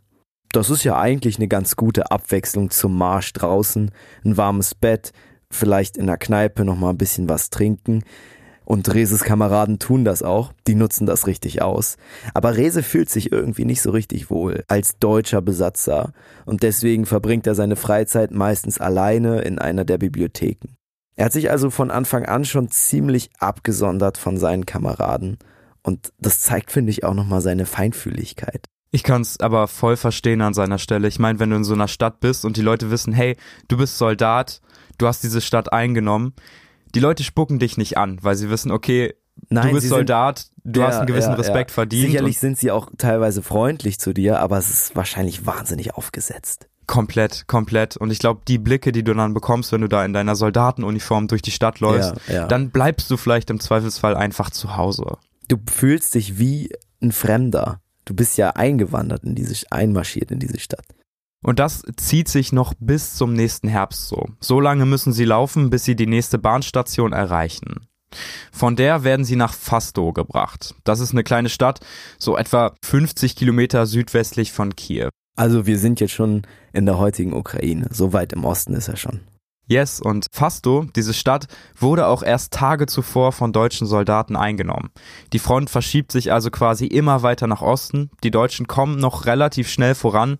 Das 0.53 0.69
ist 0.69 0.85
ja 0.85 0.97
eigentlich 0.97 1.39
eine 1.39 1.49
ganz 1.49 1.75
gute 1.75 2.09
Abwechslung 2.09 2.69
zum 2.69 2.97
Marsch 2.97 3.33
draußen, 3.33 3.91
ein 4.23 4.37
warmes 4.37 4.73
Bett, 4.73 5.11
vielleicht 5.49 5.97
in 5.97 6.07
der 6.07 6.17
Kneipe 6.17 6.63
noch 6.63 6.77
mal 6.77 6.91
ein 6.91 6.97
bisschen 6.97 7.27
was 7.27 7.49
trinken. 7.49 8.03
Und 8.71 8.93
Reses 8.93 9.25
Kameraden 9.25 9.79
tun 9.79 10.05
das 10.05 10.23
auch, 10.23 10.53
die 10.65 10.75
nutzen 10.75 11.05
das 11.05 11.27
richtig 11.27 11.61
aus. 11.61 11.97
Aber 12.33 12.55
Rese 12.55 12.83
fühlt 12.83 13.09
sich 13.09 13.29
irgendwie 13.29 13.65
nicht 13.65 13.81
so 13.81 13.91
richtig 13.91 14.29
wohl 14.29 14.63
als 14.69 14.97
deutscher 14.97 15.41
Besatzer 15.41 16.13
und 16.45 16.63
deswegen 16.63 17.05
verbringt 17.05 17.45
er 17.47 17.53
seine 17.53 17.75
Freizeit 17.75 18.31
meistens 18.31 18.79
alleine 18.79 19.41
in 19.41 19.59
einer 19.59 19.83
der 19.83 19.97
Bibliotheken. 19.97 20.69
Er 21.17 21.25
hat 21.25 21.33
sich 21.33 21.51
also 21.51 21.69
von 21.69 21.91
Anfang 21.91 22.25
an 22.25 22.45
schon 22.45 22.71
ziemlich 22.71 23.29
abgesondert 23.39 24.17
von 24.17 24.37
seinen 24.37 24.65
Kameraden 24.65 25.37
und 25.83 26.13
das 26.17 26.39
zeigt, 26.39 26.71
finde 26.71 26.91
ich, 26.91 27.03
auch 27.03 27.13
nochmal 27.13 27.41
seine 27.41 27.65
Feinfühligkeit. 27.65 28.67
Ich 28.91 29.03
kann 29.03 29.21
es 29.21 29.37
aber 29.41 29.67
voll 29.67 29.97
verstehen 29.97 30.41
an 30.41 30.53
seiner 30.53 30.77
Stelle. 30.77 31.09
Ich 31.09 31.19
meine, 31.19 31.39
wenn 31.39 31.49
du 31.49 31.57
in 31.57 31.65
so 31.65 31.73
einer 31.73 31.89
Stadt 31.89 32.21
bist 32.21 32.45
und 32.45 32.55
die 32.55 32.61
Leute 32.61 32.89
wissen, 32.89 33.11
hey, 33.11 33.35
du 33.67 33.75
bist 33.75 33.97
Soldat, 33.97 34.61
du 34.97 35.07
hast 35.07 35.23
diese 35.23 35.41
Stadt 35.41 35.73
eingenommen, 35.73 36.33
die 36.93 36.99
Leute 36.99 37.23
spucken 37.23 37.59
dich 37.59 37.77
nicht 37.77 37.97
an, 37.97 38.19
weil 38.21 38.35
sie 38.35 38.49
wissen, 38.49 38.71
okay, 38.71 39.13
Nein, 39.49 39.67
du 39.67 39.73
bist 39.75 39.89
Soldat, 39.89 40.47
du 40.63 40.81
ja, 40.81 40.87
hast 40.87 40.97
einen 40.97 41.07
gewissen 41.07 41.31
ja, 41.31 41.37
Respekt 41.37 41.71
ja. 41.71 41.75
verdient. 41.75 42.07
Sicherlich 42.07 42.39
sind 42.39 42.57
sie 42.57 42.71
auch 42.71 42.89
teilweise 42.97 43.41
freundlich 43.41 43.99
zu 43.99 44.13
dir, 44.13 44.39
aber 44.39 44.57
es 44.57 44.69
ist 44.69 44.95
wahrscheinlich 44.95 45.45
wahnsinnig 45.45 45.95
aufgesetzt. 45.95 46.67
Komplett, 46.87 47.47
komplett. 47.47 47.95
Und 47.95 48.11
ich 48.11 48.19
glaube, 48.19 48.41
die 48.47 48.57
Blicke, 48.57 48.91
die 48.91 49.03
du 49.03 49.13
dann 49.13 49.33
bekommst, 49.33 49.71
wenn 49.71 49.81
du 49.81 49.87
da 49.87 50.03
in 50.03 50.13
deiner 50.13 50.35
Soldatenuniform 50.35 51.27
durch 51.27 51.41
die 51.41 51.51
Stadt 51.51 51.79
läufst, 51.79 52.15
dann 52.49 52.69
bleibst 52.69 53.09
du 53.09 53.17
vielleicht 53.17 53.49
im 53.49 53.59
Zweifelsfall 53.59 54.15
einfach 54.15 54.49
zu 54.49 54.75
Hause. 54.75 55.17
Du 55.47 55.57
fühlst 55.71 56.15
dich 56.15 56.37
wie 56.37 56.69
ein 57.01 57.11
Fremder. 57.11 57.79
Du 58.05 58.13
bist 58.13 58.37
ja 58.37 58.51
eingewandert 58.51 59.23
in 59.23 59.35
diese, 59.35 59.65
einmarschiert 59.69 60.31
in 60.31 60.39
diese 60.39 60.59
Stadt. 60.59 60.85
Und 61.43 61.59
das 61.59 61.83
zieht 61.97 62.27
sich 62.27 62.51
noch 62.51 62.73
bis 62.79 63.15
zum 63.15 63.33
nächsten 63.33 63.67
Herbst 63.67 64.07
so. 64.07 64.27
So 64.39 64.59
lange 64.59 64.85
müssen 64.85 65.11
sie 65.11 65.25
laufen, 65.25 65.69
bis 65.69 65.83
sie 65.83 65.95
die 65.95 66.07
nächste 66.07 66.37
Bahnstation 66.37 67.13
erreichen. 67.13 67.87
Von 68.51 68.75
der 68.75 69.03
werden 69.03 69.25
sie 69.25 69.35
nach 69.35 69.53
Fasto 69.53 70.13
gebracht. 70.13 70.75
Das 70.83 70.99
ist 70.99 71.11
eine 71.11 71.23
kleine 71.23 71.49
Stadt, 71.49 71.79
so 72.19 72.37
etwa 72.37 72.73
50 72.83 73.35
Kilometer 73.35 73.85
südwestlich 73.85 74.51
von 74.51 74.75
Kiew. 74.75 75.09
Also 75.37 75.65
wir 75.65 75.79
sind 75.79 75.99
jetzt 75.99 76.13
schon 76.13 76.43
in 76.73 76.85
der 76.85 76.97
heutigen 76.97 77.33
Ukraine. 77.33 77.87
So 77.91 78.13
weit 78.13 78.33
im 78.33 78.43
Osten 78.43 78.73
ist 78.73 78.89
er 78.89 78.97
schon. 78.97 79.21
Yes, 79.67 80.01
und 80.01 80.25
Fasto, 80.33 80.85
diese 80.97 81.13
Stadt, 81.13 81.47
wurde 81.79 82.07
auch 82.07 82.23
erst 82.23 82.51
Tage 82.51 82.87
zuvor 82.87 83.31
von 83.31 83.53
deutschen 83.53 83.87
Soldaten 83.87 84.35
eingenommen. 84.35 84.89
Die 85.31 85.39
Front 85.39 85.69
verschiebt 85.69 86.11
sich 86.11 86.33
also 86.33 86.51
quasi 86.51 86.87
immer 86.87 87.23
weiter 87.23 87.47
nach 87.47 87.61
Osten. 87.61 88.09
Die 88.21 88.31
Deutschen 88.31 88.67
kommen 88.67 88.99
noch 88.99 89.25
relativ 89.25 89.69
schnell 89.69 89.95
voran 89.95 90.37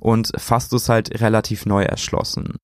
und 0.00 0.30
Fasto 0.36 0.76
ist 0.76 0.88
halt 0.88 1.20
relativ 1.20 1.66
neu 1.66 1.82
erschlossen. 1.82 2.56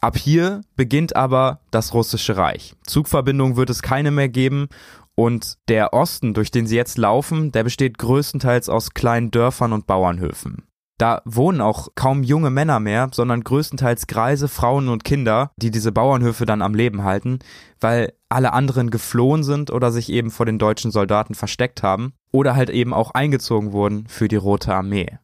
Ab 0.00 0.16
hier 0.16 0.60
beginnt 0.76 1.16
aber 1.16 1.60
das 1.70 1.94
russische 1.94 2.36
Reich. 2.36 2.74
Zugverbindungen 2.86 3.56
wird 3.56 3.70
es 3.70 3.82
keine 3.82 4.10
mehr 4.10 4.28
geben 4.28 4.68
und 5.14 5.56
der 5.68 5.94
Osten, 5.94 6.34
durch 6.34 6.50
den 6.50 6.66
sie 6.66 6.76
jetzt 6.76 6.98
laufen, 6.98 7.50
der 7.50 7.64
besteht 7.64 7.98
größtenteils 7.98 8.68
aus 8.68 8.90
kleinen 8.90 9.30
Dörfern 9.30 9.72
und 9.72 9.86
Bauernhöfen. 9.86 10.64
Da 10.98 11.20
wohnen 11.26 11.60
auch 11.60 11.88
kaum 11.94 12.22
junge 12.22 12.50
Männer 12.50 12.80
mehr, 12.80 13.10
sondern 13.12 13.44
größtenteils 13.44 14.06
Greise, 14.06 14.48
Frauen 14.48 14.88
und 14.88 15.04
Kinder, 15.04 15.50
die 15.56 15.70
diese 15.70 15.92
Bauernhöfe 15.92 16.46
dann 16.46 16.62
am 16.62 16.74
Leben 16.74 17.04
halten, 17.04 17.38
weil 17.80 18.14
alle 18.30 18.54
anderen 18.54 18.90
geflohen 18.90 19.42
sind 19.42 19.70
oder 19.70 19.92
sich 19.92 20.10
eben 20.10 20.30
vor 20.30 20.46
den 20.46 20.58
deutschen 20.58 20.90
Soldaten 20.90 21.34
versteckt 21.34 21.82
haben 21.82 22.14
oder 22.32 22.56
halt 22.56 22.70
eben 22.70 22.94
auch 22.94 23.10
eingezogen 23.10 23.72
wurden 23.72 24.06
für 24.08 24.28
die 24.28 24.36
Rote 24.36 24.74
Armee. 24.74 25.18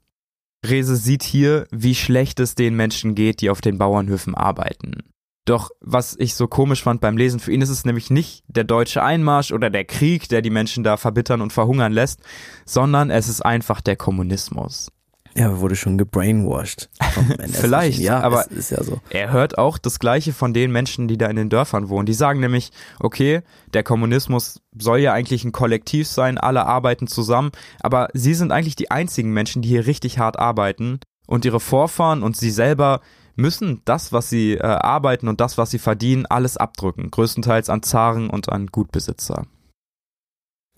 Rese 0.64 0.97
sieht 0.97 1.23
hier, 1.23 1.66
wie 1.71 1.95
schlecht 1.95 2.38
es 2.40 2.54
den 2.54 2.76
Menschen 2.76 3.14
geht, 3.14 3.40
die 3.40 3.50
auf 3.50 3.61
den 3.61 3.78
Bauernhöfen 3.78 4.35
arbeiten. 4.35 5.02
Doch 5.45 5.71
was 5.81 6.14
ich 6.19 6.37
so 6.37 6.47
komisch 6.47 6.85
fand 6.85 7.00
beim 7.00 7.16
Lesen, 7.16 7.40
für 7.40 7.52
ihn 7.52 7.62
ist 7.62 7.69
es 7.69 7.85
nämlich 7.85 8.11
nicht 8.11 8.45
der 8.47 8.62
deutsche 8.62 9.02
Einmarsch 9.02 9.50
oder 9.50 9.71
der 9.71 9.85
Krieg, 9.85 10.28
der 10.28 10.40
die 10.40 10.50
Menschen 10.50 10.85
da 10.85 10.97
verbittern 10.97 11.40
und 11.40 11.52
verhungern 11.52 11.92
lässt, 11.92 12.21
sondern 12.64 13.11
es 13.11 13.28
ist 13.28 13.45
einfach 13.45 13.81
der 13.81 13.97
Kommunismus. 13.97 14.92
Er 15.35 15.61
wurde 15.61 15.77
schon 15.77 15.99
gebrainwashed. 15.99 16.91
Vielleicht, 17.53 17.99
ja, 18.01 18.21
aber 18.21 18.51
ist 18.51 18.71
ja 18.71 18.83
so. 18.83 19.01
er 19.11 19.33
hört 19.33 19.57
auch 19.59 19.79
das 19.79 19.99
Gleiche 19.99 20.33
von 20.33 20.53
den 20.53 20.71
Menschen, 20.71 21.09
die 21.09 21.17
da 21.17 21.27
in 21.29 21.37
den 21.37 21.49
Dörfern 21.49 21.89
wohnen. 21.89 22.07
Die 22.07 22.15
sagen 22.15 22.41
nämlich, 22.41 22.71
okay, 23.01 23.43
der 23.73 23.83
Kommunismus 23.83 24.61
soll 24.79 24.99
ja 24.99 25.12
eigentlich 25.12 25.45
ein 25.45 25.53
Kollektiv 25.53 26.07
sein, 26.09 26.39
alle 26.39 26.67
arbeiten 26.67 27.07
zusammen, 27.07 27.51
aber 27.81 28.09
sie 28.12 28.35
sind 28.35 28.53
eigentlich 28.53 28.77
die 28.77 28.91
einzigen 28.91 29.33
Menschen, 29.33 29.62
die 29.62 29.69
hier 29.69 29.87
richtig 29.87 30.19
hart 30.19 30.39
arbeiten 30.39 31.01
und 31.27 31.45
ihre 31.45 31.61
Vorfahren 31.61 32.23
und 32.23 32.37
sie 32.37 32.51
selber 32.51 33.01
müssen 33.37 33.81
das, 33.85 34.12
was 34.12 34.29
sie 34.29 34.55
äh, 34.55 34.62
arbeiten 34.62 35.29
und 35.29 35.41
das, 35.41 35.57
was 35.57 35.71
sie 35.71 35.79
verdienen, 35.79 36.27
alles 36.27 36.57
abdrücken, 36.57 37.11
größtenteils 37.11 37.71
an 37.71 37.83
Zaren 37.83 38.29
und 38.29 38.51
an 38.51 38.67
Gutbesitzer. 38.67 39.47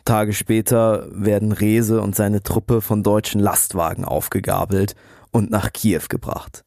Tage 0.05 0.33
später 0.33 1.09
werden 1.11 1.53
Rese 1.53 2.01
und 2.01 2.15
seine 2.15 2.43
Truppe 2.43 2.81
von 2.81 3.03
deutschen 3.03 3.41
Lastwagen 3.41 4.05
aufgegabelt 4.05 4.95
und 5.31 5.51
nach 5.51 5.73
Kiew 5.73 6.03
gebracht. 6.09 6.65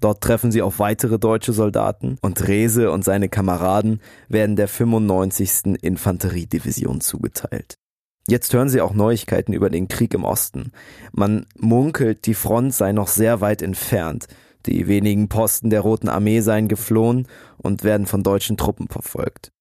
Dort 0.00 0.22
treffen 0.22 0.50
sie 0.50 0.62
auf 0.62 0.78
weitere 0.78 1.18
deutsche 1.18 1.52
Soldaten 1.52 2.16
und 2.22 2.48
Rese 2.48 2.90
und 2.90 3.04
seine 3.04 3.28
Kameraden 3.28 4.00
werden 4.28 4.56
der 4.56 4.66
95. 4.66 5.76
Infanteriedivision 5.82 7.02
zugeteilt. 7.02 7.74
Jetzt 8.26 8.52
hören 8.54 8.70
sie 8.70 8.80
auch 8.80 8.94
Neuigkeiten 8.94 9.52
über 9.52 9.68
den 9.68 9.88
Krieg 9.88 10.14
im 10.14 10.24
Osten. 10.24 10.72
Man 11.12 11.46
munkelt, 11.58 12.26
die 12.26 12.34
Front 12.34 12.74
sei 12.74 12.92
noch 12.92 13.08
sehr 13.08 13.40
weit 13.40 13.60
entfernt. 13.60 14.26
Die 14.66 14.86
wenigen 14.86 15.28
Posten 15.28 15.68
der 15.68 15.80
Roten 15.80 16.08
Armee 16.08 16.40
seien 16.40 16.68
geflohen 16.68 17.26
und 17.58 17.84
werden 17.84 18.06
von 18.06 18.22
deutschen 18.22 18.56
Truppen 18.56 18.88
verfolgt. 18.88 19.52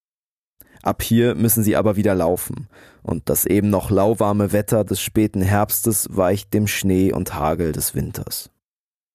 Ab 0.84 1.02
hier 1.02 1.36
müssen 1.36 1.64
sie 1.64 1.76
aber 1.76 1.96
wieder 1.96 2.16
laufen, 2.16 2.68
und 3.04 3.30
das 3.30 3.46
eben 3.46 3.70
noch 3.70 3.90
lauwarme 3.90 4.54
Wetter 4.54 4.84
des 4.84 5.02
späten 5.02 5.42
Herbstes 5.42 6.08
weicht 6.12 6.54
dem 6.54 6.68
Schnee 6.68 7.12
und 7.12 7.34
Hagel 7.34 7.72
des 7.72 7.96
Winters. 7.96 8.50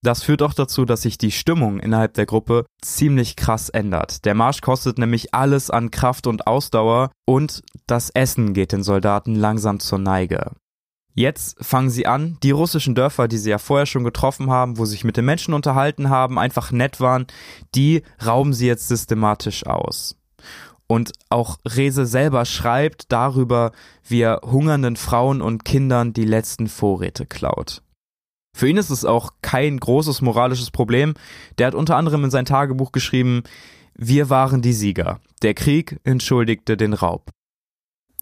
Das 0.04 0.23
führt 0.23 0.42
auch 0.42 0.52
dazu, 0.52 0.85
dass 0.85 1.00
sich 1.00 1.16
die 1.16 1.30
Stimmung 1.30 1.80
innerhalb 1.80 2.12
der 2.12 2.26
Gruppe 2.26 2.66
ziemlich 2.83 3.37
krass 3.37 3.71
ändert. 3.71 4.26
Der 4.26 4.35
Marsch 4.35 4.61
kostet 4.61 4.99
nämlich 4.99 5.33
alles 5.33 5.71
an 5.71 5.90
Kraft 5.90 6.26
und 6.26 6.47
Ausdauer 6.47 7.11
und 7.25 7.62
das 7.87 8.11
Essen 8.11 8.52
geht 8.52 8.73
den 8.73 8.83
Soldaten 8.83 9.35
langsam 9.35 9.80
zur 9.80 9.99
Neige. 9.99 10.50
Jetzt 11.14 11.64
fangen 11.64 11.88
sie 11.88 12.06
an, 12.06 12.37
die 12.42 12.50
russischen 12.50 12.94
Dörfer, 12.94 13.28
die 13.28 13.38
sie 13.38 13.49
ja 13.49 13.59
vorher 13.59 13.87
schon 13.87 14.04
getroffen 14.04 14.50
haben, 14.50 14.76
wo 14.76 14.85
sie 14.85 14.92
sich 14.92 15.04
mit 15.04 15.16
den 15.16 15.25
Menschen 15.25 15.54
unterhalten 15.54 16.11
haben, 16.11 16.38
einfach 16.38 16.71
nett 16.71 17.00
waren, 17.00 17.26
die 17.75 18.02
rauben 18.25 18.52
sie 18.52 18.66
jetzt 18.66 18.88
systematisch 18.88 19.64
aus. 19.64 20.16
Und 20.87 21.12
auch 21.31 21.59
Rese 21.67 22.07
selber 22.07 22.45
schreibt 22.45 23.11
darüber, 23.11 23.73
wie 24.07 24.21
er 24.21 24.41
hungernden 24.45 24.97
Frauen 24.97 25.41
und 25.41 25.64
Kindern 25.64 26.12
die 26.12 26.26
letzten 26.26 26.69
Vorräte 26.69 27.26
klaut. 27.26 27.83
Für 28.55 28.69
ihn 28.69 28.76
ist 28.76 28.91
es 28.91 29.05
auch 29.05 29.33
kein 29.43 29.79
großes 29.79 30.21
moralisches 30.23 30.71
Problem. 30.71 31.14
Der 31.59 31.67
hat 31.67 31.75
unter 31.75 31.97
anderem 31.97 32.25
in 32.25 32.31
sein 32.31 32.45
Tagebuch 32.45 32.93
geschrieben, 32.93 33.43
wir 33.97 34.31
waren 34.31 34.62
die 34.62 34.73
Sieger. 34.73 35.21
Der 35.43 35.55
Krieg 35.55 35.99
entschuldigte 36.05 36.76
den 36.76 36.93
Raub. 36.93 37.31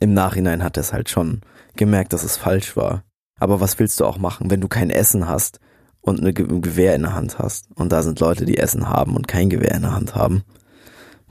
Im 0.01 0.15
Nachhinein 0.15 0.63
hat 0.63 0.77
er 0.77 0.83
es 0.83 0.93
halt 0.93 1.11
schon 1.11 1.43
gemerkt, 1.77 2.13
dass 2.13 2.25
es 2.25 2.37
falsch 2.37 2.77
war. 2.77 3.05
Aber 3.39 3.61
was 3.61 3.79
willst 3.79 4.01
du 4.01 4.05
auch 4.05 4.19
machen, 4.19 4.51
wenn 4.51 4.61
du 4.61 4.69
kein 4.69 4.91
Essen 4.91 5.29
hast 5.29 5.61
und 6.01 6.25
ein 6.25 6.35
Gewehr 6.35 6.95
in 6.95 7.03
der 7.03 7.15
Hand 7.15 7.39
hast 7.39 7.69
und 7.75 7.93
da 7.93 8.03
sind 8.03 8.21
Leute, 8.21 8.45
die 8.45 8.59
Essen 8.59 8.89
haben 8.89 9.17
und 9.17 9.29
kein 9.29 9.51
Gewehr 9.51 9.75
in 9.75 9.83
der 9.83 9.95
Hand 9.95 10.15
haben? 10.15 10.43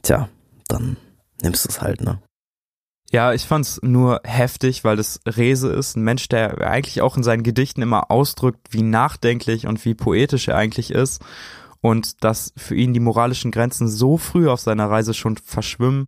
Tja, 0.04 0.30
dann 0.68 0.98
nimmst 1.44 1.66
du 1.66 1.70
es 1.70 1.82
halt, 1.82 2.02
ne? 2.02 2.22
Ja, 3.12 3.34
ich 3.34 3.46
fand's 3.46 3.80
nur 3.84 4.22
heftig, 4.24 4.86
weil 4.86 4.96
das 4.96 5.20
Rese 5.28 5.70
ist, 5.70 5.98
ein 5.98 6.04
Mensch, 6.04 6.30
der 6.30 6.62
eigentlich 6.62 7.02
auch 7.02 7.18
in 7.18 7.24
seinen 7.24 7.44
Gedichten 7.44 7.82
immer 7.82 8.10
ausdrückt, 8.10 8.68
wie 8.70 8.84
nachdenklich 8.84 9.68
und 9.68 9.84
wie 9.84 9.96
poetisch 9.96 10.48
er 10.48 10.56
eigentlich 10.56 10.92
ist 10.92 11.22
und 11.82 12.24
dass 12.24 12.54
für 12.56 12.76
ihn 12.76 12.94
die 12.94 13.02
moralischen 13.02 13.52
Grenzen 13.52 13.90
so 13.90 14.18
früh 14.18 14.48
auf 14.48 14.62
seiner 14.62 14.90
Reise 14.90 15.14
schon 15.14 15.36
verschwimmen. 15.36 16.06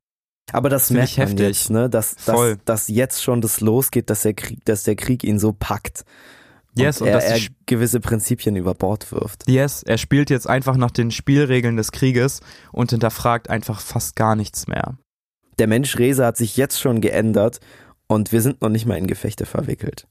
Aber 0.53 0.69
das 0.69 0.91
merkt 0.91 1.17
man 1.17 1.27
heftig. 1.27 1.47
jetzt, 1.47 1.69
ne, 1.71 1.89
dass, 1.89 2.15
dass, 2.15 2.57
dass 2.63 2.87
jetzt 2.87 3.21
schon 3.21 3.41
das 3.41 3.59
losgeht, 3.59 4.09
dass 4.09 4.21
der 4.21 4.33
Krieg, 4.33 4.63
dass 4.63 4.83
der 4.83 4.95
Krieg 4.95 5.23
ihn 5.25 5.39
so 5.39 5.51
packt. 5.51 6.05
Yes, 6.75 7.01
und, 7.01 7.07
und 7.07 7.13
er, 7.13 7.21
er 7.21 7.39
gewisse 7.65 7.99
Prinzipien 7.99 8.55
über 8.55 8.73
Bord 8.73 9.11
wirft. 9.11 9.47
Yes, 9.47 9.83
er 9.83 9.97
spielt 9.97 10.29
jetzt 10.29 10.47
einfach 10.47 10.75
nach 10.75 10.91
den 10.91 11.11
Spielregeln 11.11 11.75
des 11.75 11.91
Krieges 11.91 12.39
und 12.71 12.91
hinterfragt 12.91 13.49
einfach 13.49 13.79
fast 13.79 14.15
gar 14.15 14.35
nichts 14.35 14.67
mehr 14.67 14.97
der 15.59 15.67
Mensch 15.67 15.97
Rese 15.97 16.25
hat 16.25 16.37
sich 16.37 16.57
jetzt 16.57 16.79
schon 16.79 17.01
geändert 17.01 17.59
und 18.07 18.31
wir 18.31 18.41
sind 18.41 18.61
noch 18.61 18.69
nicht 18.69 18.85
mal 18.85 18.97
in 18.97 19.07
Gefechte 19.07 19.45
verwickelt. 19.45 20.07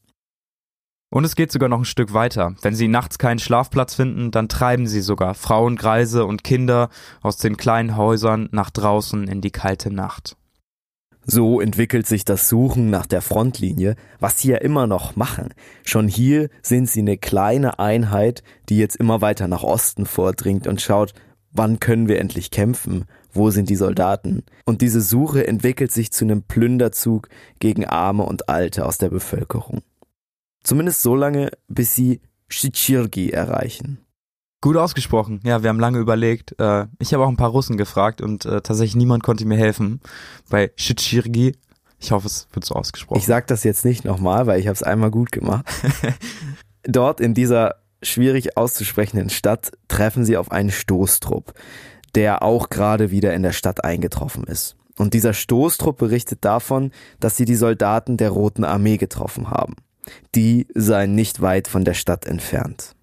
Und 1.11 1.24
es 1.24 1.37
geht 1.37 1.52
sogar 1.52 1.68
noch 1.68 1.81
ein 1.81 1.85
Stück 1.85 2.14
weiter. 2.14 2.55
Wenn 2.62 2.74
sie 2.74 2.88
nachts 2.88 3.18
keinen 3.18 3.38
Schlafplatz 3.38 3.94
finden, 3.94 4.31
dann 4.31 4.48
treiben 4.48 4.87
sie 4.87 5.02
sogar 5.02 5.35
Frauen, 5.35 5.76
Greise 5.76 6.24
und 6.24 6.42
Kinder 6.42 6.88
aus 7.20 7.37
den 7.37 7.59
kleinen 7.59 7.98
Häusern 7.98 8.48
nach 8.50 8.70
draußen 8.70 9.28
in 9.28 9.42
die 9.42 9.50
kalte 9.50 9.92
Nacht. 9.92 10.37
So 11.24 11.61
entwickelt 11.61 12.07
sich 12.07 12.24
das 12.24 12.48
Suchen 12.48 12.88
nach 12.88 13.07
der 13.07 13.20
Frontlinie, 13.20 13.94
was 14.20 14.38
sie 14.38 14.52
ja 14.52 14.57
immer 14.57 14.87
noch 14.87 15.14
machen. 15.14 15.55
Schon 15.85 16.09
hier 16.09 16.48
sind 16.62 16.88
sie 16.88 17.00
eine 17.00 17.18
kleine 17.18 17.78
Einheit, 17.78 18.42
die 18.70 18.78
jetzt 18.78 18.96
immer 18.96 19.20
weiter 19.20 19.46
nach 19.48 19.62
Osten 19.62 20.07
vordringt 20.07 20.66
und 20.66 20.81
schaut, 20.81 21.12
wann 21.52 21.78
können 21.78 22.09
wir 22.09 22.20
endlich 22.20 22.50
kämpfen? 22.50 23.05
Wo 23.33 23.51
sind 23.51 23.71
die 23.71 23.77
Soldaten? 23.77 24.45
Und 24.64 24.83
diese 24.83 25.01
Suche 25.01 25.47
entwickelt 25.47 25.92
sich 25.92 26.12
zu 26.12 26.25
einem 26.25 26.42
Plünderzug 26.42 27.29
gegen 27.59 27.87
Arme 27.87 28.25
und 28.25 28.49
Alte 28.49 28.85
aus 28.85 28.99
der 28.99 29.09
Bevölkerung. 29.09 29.83
Zumindest 30.62 31.03
so 31.03 31.14
lange, 31.14 31.51
bis 31.68 31.95
sie 31.95 32.21
Shichirgi 32.49 33.31
erreichen. 33.31 33.99
Gut 34.61 34.77
ausgesprochen. 34.77 35.40
Ja, 35.45 35.62
wir 35.62 35.71
haben 35.71 35.81
lange 35.81 35.99
überlegt. 35.99 36.55
Äh, 36.61 36.87
ich 37.01 37.12
habe 37.12 37.25
auch 37.25 37.29
ein 37.29 37.37
paar 37.37 37.51
Russen 37.51 37.77
gefragt 37.77 38.21
und 38.21 38.45
äh, 38.45 38.61
tatsächlich 38.61 38.95
niemand 38.95 39.25
konnte 39.25 39.45
mir 39.45 39.59
helfen. 39.59 40.01
Bei 40.49 40.71
Shichirgi. 40.77 41.57
Ich 41.99 42.12
hoffe, 42.12 42.27
es 42.27 42.47
wird 42.53 42.64
so 42.64 42.75
ausgesprochen. 42.75 43.18
Ich 43.18 43.27
sag 43.27 43.47
das 43.49 43.64
jetzt 43.64 43.85
nicht 43.85 44.05
nochmal, 44.05 44.47
weil 44.47 44.61
ich 44.61 44.66
habe 44.66 44.75
es 44.75 44.83
einmal 44.83 45.11
gut 45.11 45.33
gemacht. 45.33 45.66
Dort 46.85 47.21
in 47.21 47.35
dieser 47.35 47.77
schwierig 48.03 48.57
auszusprechenden 48.57 49.31
Stadt 49.31 49.73
treffen 49.88 50.25
sie 50.25 50.37
auf 50.37 50.53
einen 50.53 50.71
Stoßtrupp 50.71 51.55
der 52.14 52.42
auch 52.42 52.68
gerade 52.68 53.11
wieder 53.11 53.35
in 53.35 53.42
der 53.42 53.53
Stadt 53.53 53.85
eingetroffen 53.85 54.44
ist. 54.44 54.77
Und 54.98 55.14
dieser 55.14 55.33
Stoßtrupp 55.33 55.98
berichtet 55.98 56.44
davon, 56.44 56.90
dass 57.18 57.37
sie 57.37 57.44
die 57.44 57.55
Soldaten 57.55 58.16
der 58.16 58.31
Roten 58.31 58.64
Armee 58.64 58.98
getroffen 58.98 59.51
haben. 59.51 59.77
Die 60.35 60.66
seien 60.75 61.14
nicht 61.14 61.40
weit 61.40 61.68
von 61.68 61.85
der 61.85 61.94
Stadt 61.94 62.27
entfernt. 62.27 62.94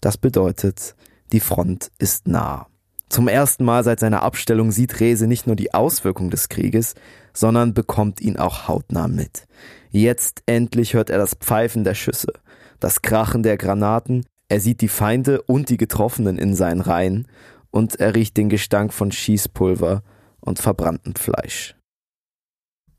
Das 0.00 0.18
bedeutet, 0.18 0.94
die 1.32 1.40
Front 1.40 1.90
ist 1.98 2.28
nah. 2.28 2.66
Zum 3.08 3.26
ersten 3.26 3.64
Mal 3.64 3.84
seit 3.84 4.00
seiner 4.00 4.22
Abstellung 4.22 4.70
sieht 4.70 5.00
Rese 5.00 5.26
nicht 5.26 5.46
nur 5.46 5.56
die 5.56 5.72
Auswirkung 5.72 6.28
des 6.30 6.50
Krieges, 6.50 6.94
sondern 7.32 7.72
bekommt 7.72 8.20
ihn 8.20 8.36
auch 8.36 8.68
hautnah 8.68 9.08
mit. 9.08 9.46
Jetzt 9.90 10.42
endlich 10.44 10.92
hört 10.92 11.08
er 11.08 11.18
das 11.18 11.34
Pfeifen 11.34 11.84
der 11.84 11.94
Schüsse, 11.94 12.32
das 12.80 13.00
Krachen 13.00 13.42
der 13.42 13.56
Granaten, 13.56 14.26
er 14.50 14.60
sieht 14.60 14.80
die 14.80 14.88
Feinde 14.88 15.42
und 15.42 15.68
die 15.68 15.76
Getroffenen 15.76 16.38
in 16.38 16.54
seinen 16.54 16.80
Reihen 16.80 17.26
und 17.70 17.96
er 17.96 18.14
riecht 18.14 18.36
den 18.36 18.48
Gestank 18.48 18.92
von 18.92 19.12
Schießpulver 19.12 20.02
und 20.40 20.58
verbranntem 20.58 21.14
Fleisch. 21.14 21.74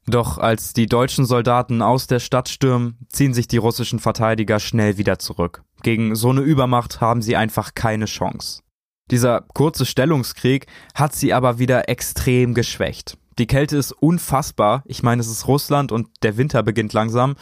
Doch 0.05 0.39
als 0.39 0.73
die 0.73 0.87
deutschen 0.87 1.25
Soldaten 1.25 1.81
aus 1.81 2.07
der 2.07 2.19
Stadt 2.19 2.49
stürmen, 2.49 2.97
ziehen 3.09 3.33
sich 3.33 3.47
die 3.47 3.57
russischen 3.57 3.99
Verteidiger 3.99 4.59
schnell 4.59 4.97
wieder 4.97 5.19
zurück. 5.19 5.63
Gegen 5.83 6.15
so 6.15 6.29
eine 6.29 6.41
Übermacht 6.41 6.99
haben 6.99 7.21
sie 7.21 7.35
einfach 7.35 7.75
keine 7.75 8.05
Chance. 8.05 8.63
Dieser 9.11 9.41
kurze 9.41 9.85
Stellungskrieg 9.85 10.67
hat 10.95 11.13
sie 11.13 11.33
aber 11.33 11.59
wieder 11.59 11.89
extrem 11.89 12.53
geschwächt. 12.53 13.17
Die 13.37 13.47
Kälte 13.47 13.77
ist 13.77 13.91
unfassbar. 13.91 14.83
Ich 14.85 15.01
meine, 15.01 15.21
es 15.21 15.27
ist 15.29 15.47
Russland 15.47 15.91
und 15.91 16.09
der 16.23 16.37
Winter 16.37 16.61
beginnt 16.61 16.93
langsam. 16.93 17.35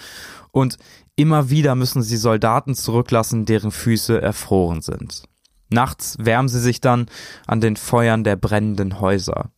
Und 0.51 0.77
immer 1.15 1.49
wieder 1.49 1.75
müssen 1.75 2.03
sie 2.03 2.17
Soldaten 2.17 2.75
zurücklassen, 2.75 3.45
deren 3.45 3.71
Füße 3.71 4.21
erfroren 4.21 4.81
sind. 4.81 5.23
Nachts 5.69 6.17
wärmen 6.19 6.49
sie 6.49 6.59
sich 6.59 6.81
dann 6.81 7.07
an 7.45 7.61
den 7.61 7.75
Feuern 7.75 8.23
der 8.23 8.35
brennenden 8.35 8.99
Häuser. 8.99 9.51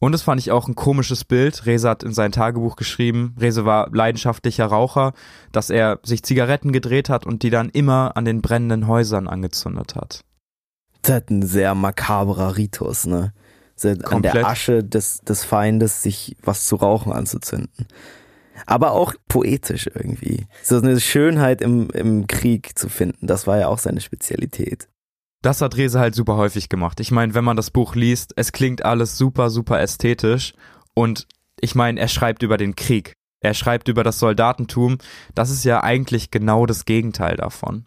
Und 0.00 0.12
das 0.12 0.22
fand 0.22 0.40
ich 0.40 0.52
auch 0.52 0.68
ein 0.68 0.76
komisches 0.76 1.24
Bild. 1.24 1.66
Rese 1.66 1.88
hat 1.88 2.04
in 2.04 2.12
sein 2.12 2.30
Tagebuch 2.30 2.76
geschrieben, 2.76 3.34
Rese 3.40 3.64
war 3.64 3.90
leidenschaftlicher 3.92 4.66
Raucher, 4.66 5.12
dass 5.50 5.70
er 5.70 5.98
sich 6.04 6.22
Zigaretten 6.22 6.70
gedreht 6.70 7.08
hat 7.08 7.26
und 7.26 7.42
die 7.42 7.50
dann 7.50 7.68
immer 7.68 8.16
an 8.16 8.24
den 8.24 8.40
brennenden 8.40 8.86
Häusern 8.86 9.26
angezündet 9.26 9.96
hat. 9.96 10.24
Das 11.02 11.16
hat 11.16 11.30
ein 11.30 11.42
sehr 11.42 11.74
makabrer 11.74 12.56
Ritus, 12.56 13.06
ne? 13.06 13.32
An 14.04 14.22
der 14.22 14.44
Asche 14.44 14.82
des, 14.82 15.20
des 15.20 15.44
Feindes 15.44 16.02
sich 16.02 16.36
was 16.42 16.66
zu 16.66 16.76
rauchen 16.76 17.12
anzuzünden. 17.12 17.86
Aber 18.66 18.90
auch 18.90 19.14
poetisch 19.28 19.88
irgendwie. 19.94 20.48
So 20.64 20.78
eine 20.78 20.98
Schönheit 20.98 21.60
im, 21.60 21.88
im 21.90 22.26
Krieg 22.26 22.76
zu 22.76 22.88
finden, 22.88 23.28
das 23.28 23.46
war 23.46 23.58
ja 23.58 23.68
auch 23.68 23.78
seine 23.78 24.00
Spezialität. 24.00 24.88
Das 25.42 25.60
hat 25.60 25.76
Rese 25.76 26.00
halt 26.00 26.14
super 26.14 26.36
häufig 26.36 26.68
gemacht. 26.68 26.98
Ich 27.00 27.10
meine, 27.10 27.34
wenn 27.34 27.44
man 27.44 27.56
das 27.56 27.70
Buch 27.70 27.94
liest, 27.94 28.32
es 28.36 28.52
klingt 28.52 28.84
alles 28.84 29.16
super, 29.16 29.50
super 29.50 29.80
ästhetisch. 29.80 30.54
Und 30.94 31.28
ich 31.60 31.74
meine, 31.74 32.00
er 32.00 32.08
schreibt 32.08 32.42
über 32.42 32.56
den 32.56 32.74
Krieg. 32.74 33.14
Er 33.40 33.54
schreibt 33.54 33.88
über 33.88 34.02
das 34.02 34.18
Soldatentum. 34.18 34.98
Das 35.34 35.50
ist 35.50 35.64
ja 35.64 35.82
eigentlich 35.82 36.30
genau 36.30 36.66
das 36.66 36.84
Gegenteil 36.84 37.36
davon. 37.36 37.86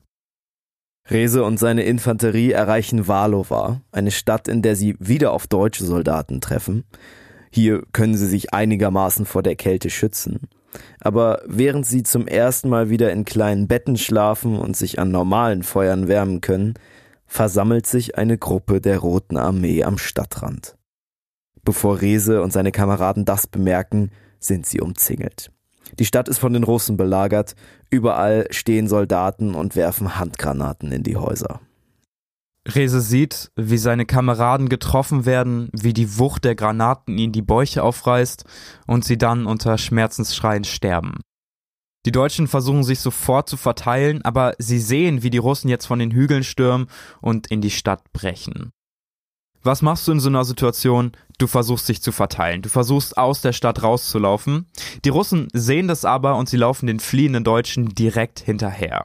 Rese 1.09 1.43
und 1.43 1.57
seine 1.57 1.83
Infanterie 1.83 2.51
erreichen 2.51 3.07
Walova, 3.07 3.81
eine 3.91 4.11
Stadt, 4.11 4.47
in 4.47 4.61
der 4.61 4.75
sie 4.75 4.95
wieder 4.99 5.33
auf 5.33 5.47
deutsche 5.47 5.83
Soldaten 5.83 6.39
treffen. 6.39 6.85
Hier 7.51 7.83
können 7.91 8.15
sie 8.15 8.27
sich 8.27 8.53
einigermaßen 8.53 9.25
vor 9.25 9.43
der 9.43 9.55
Kälte 9.55 9.89
schützen. 9.89 10.47
Aber 11.01 11.41
während 11.45 11.85
sie 11.85 12.03
zum 12.03 12.27
ersten 12.27 12.69
Mal 12.69 12.89
wieder 12.89 13.11
in 13.11 13.25
kleinen 13.25 13.67
Betten 13.67 13.97
schlafen 13.97 14.57
und 14.57 14.77
sich 14.77 14.99
an 14.99 15.11
normalen 15.11 15.63
Feuern 15.63 16.07
wärmen 16.07 16.39
können, 16.39 16.75
versammelt 17.31 17.87
sich 17.87 18.17
eine 18.17 18.37
Gruppe 18.37 18.81
der 18.81 18.99
Roten 18.99 19.37
Armee 19.37 19.85
am 19.85 19.97
Stadtrand. 19.97 20.75
Bevor 21.63 22.01
Rese 22.01 22.41
und 22.41 22.51
seine 22.51 22.73
Kameraden 22.73 23.23
das 23.23 23.47
bemerken, 23.47 24.11
sind 24.41 24.65
sie 24.65 24.81
umzingelt. 24.81 25.49
Die 25.97 26.03
Stadt 26.03 26.27
ist 26.27 26.39
von 26.39 26.51
den 26.51 26.65
Russen 26.65 26.97
belagert, 26.97 27.55
überall 27.89 28.47
stehen 28.51 28.89
Soldaten 28.89 29.55
und 29.55 29.77
werfen 29.77 30.19
Handgranaten 30.19 30.91
in 30.91 31.03
die 31.03 31.15
Häuser. 31.15 31.61
Rese 32.67 32.99
sieht, 32.99 33.49
wie 33.55 33.77
seine 33.77 34.05
Kameraden 34.05 34.67
getroffen 34.67 35.25
werden, 35.25 35.69
wie 35.71 35.93
die 35.93 36.19
Wucht 36.19 36.43
der 36.43 36.55
Granaten 36.55 37.17
ihnen 37.17 37.31
die 37.31 37.41
Bäuche 37.41 37.81
aufreißt 37.81 38.43
und 38.87 39.05
sie 39.05 39.17
dann 39.17 39.45
unter 39.45 39.77
Schmerzensschreien 39.77 40.65
sterben. 40.65 41.21
Die 42.05 42.11
Deutschen 42.11 42.47
versuchen 42.47 42.83
sich 42.83 42.99
sofort 42.99 43.47
zu 43.47 43.57
verteilen, 43.57 44.23
aber 44.23 44.55
sie 44.57 44.79
sehen, 44.79 45.21
wie 45.21 45.29
die 45.29 45.37
Russen 45.37 45.69
jetzt 45.69 45.85
von 45.85 45.99
den 45.99 46.11
Hügeln 46.11 46.43
stürmen 46.43 46.87
und 47.21 47.47
in 47.47 47.61
die 47.61 47.69
Stadt 47.69 48.11
brechen. 48.11 48.71
Was 49.63 49.83
machst 49.83 50.07
du 50.07 50.13
in 50.13 50.19
so 50.19 50.29
einer 50.29 50.43
Situation? 50.43 51.11
Du 51.37 51.45
versuchst 51.45 51.87
dich 51.87 52.01
zu 52.01 52.11
verteilen. 52.11 52.63
Du 52.63 52.69
versuchst 52.69 53.17
aus 53.17 53.41
der 53.41 53.53
Stadt 53.53 53.83
rauszulaufen. 53.83 54.65
Die 55.05 55.09
Russen 55.09 55.49
sehen 55.53 55.87
das 55.87 56.03
aber 56.03 56.37
und 56.37 56.49
sie 56.49 56.57
laufen 56.57 56.87
den 56.87 56.99
fliehenden 56.99 57.43
Deutschen 57.43 57.89
direkt 57.89 58.39
hinterher. 58.39 59.03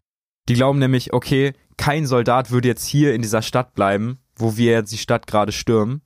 Die 0.49 0.55
glauben 0.55 0.79
nämlich, 0.79 1.13
okay, 1.13 1.53
kein 1.77 2.07
Soldat 2.07 2.51
würde 2.51 2.69
jetzt 2.69 2.87
hier 2.87 3.15
in 3.15 3.21
dieser 3.21 3.43
Stadt 3.43 3.75
bleiben, 3.75 4.19
wo 4.37 4.57
wir 4.57 4.73
jetzt 4.73 4.93
die 4.93 4.99
Stadt 4.99 5.27
gerade 5.27 5.53
stürmen. 5.53 6.01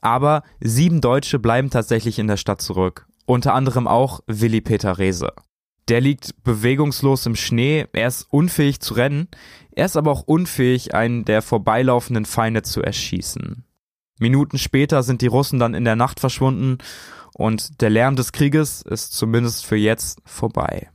Aber 0.00 0.44
sieben 0.60 1.00
Deutsche 1.00 1.40
bleiben 1.40 1.70
tatsächlich 1.70 2.20
in 2.20 2.28
der 2.28 2.36
Stadt 2.36 2.60
zurück. 2.60 3.08
Unter 3.24 3.54
anderem 3.54 3.88
auch 3.88 4.20
Willi 4.28 4.60
Peter 4.60 4.98
Rehse. 4.98 5.32
Der 5.88 6.00
liegt 6.00 6.42
bewegungslos 6.42 7.26
im 7.26 7.36
Schnee, 7.36 7.86
er 7.92 8.08
ist 8.08 8.26
unfähig 8.30 8.80
zu 8.80 8.94
rennen, 8.94 9.28
er 9.70 9.86
ist 9.86 9.96
aber 9.96 10.10
auch 10.10 10.22
unfähig, 10.22 10.94
einen 10.94 11.24
der 11.24 11.42
vorbeilaufenden 11.42 12.24
Feinde 12.24 12.62
zu 12.62 12.82
erschießen. 12.82 13.64
Minuten 14.18 14.58
später 14.58 15.02
sind 15.02 15.22
die 15.22 15.26
Russen 15.26 15.58
dann 15.58 15.74
in 15.74 15.84
der 15.84 15.96
Nacht 15.96 16.18
verschwunden 16.20 16.78
und 17.34 17.80
der 17.82 17.90
Lärm 17.90 18.16
des 18.16 18.32
Krieges 18.32 18.82
ist 18.82 19.12
zumindest 19.12 19.66
für 19.66 19.76
jetzt 19.76 20.20
vorbei. 20.24 20.90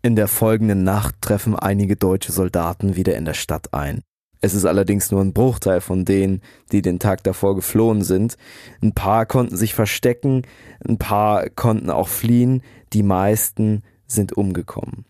In 0.00 0.16
der 0.16 0.28
folgenden 0.28 0.84
Nacht 0.84 1.16
treffen 1.20 1.56
einige 1.56 1.96
deutsche 1.96 2.32
Soldaten 2.32 2.96
wieder 2.96 3.16
in 3.16 3.24
der 3.24 3.34
Stadt 3.34 3.74
ein. 3.74 4.02
Es 4.44 4.54
ist 4.54 4.64
allerdings 4.64 5.12
nur 5.12 5.20
ein 5.20 5.32
Bruchteil 5.32 5.80
von 5.80 6.04
denen, 6.04 6.42
die 6.72 6.82
den 6.82 6.98
Tag 6.98 7.22
davor 7.22 7.54
geflohen 7.54 8.02
sind. 8.02 8.36
Ein 8.82 8.92
paar 8.92 9.24
konnten 9.24 9.56
sich 9.56 9.72
verstecken, 9.72 10.42
ein 10.86 10.98
paar 10.98 11.48
konnten 11.48 11.90
auch 11.90 12.08
fliehen, 12.08 12.62
die 12.92 13.04
meisten 13.04 13.84
sind 14.08 14.36
umgekommen. 14.36 15.04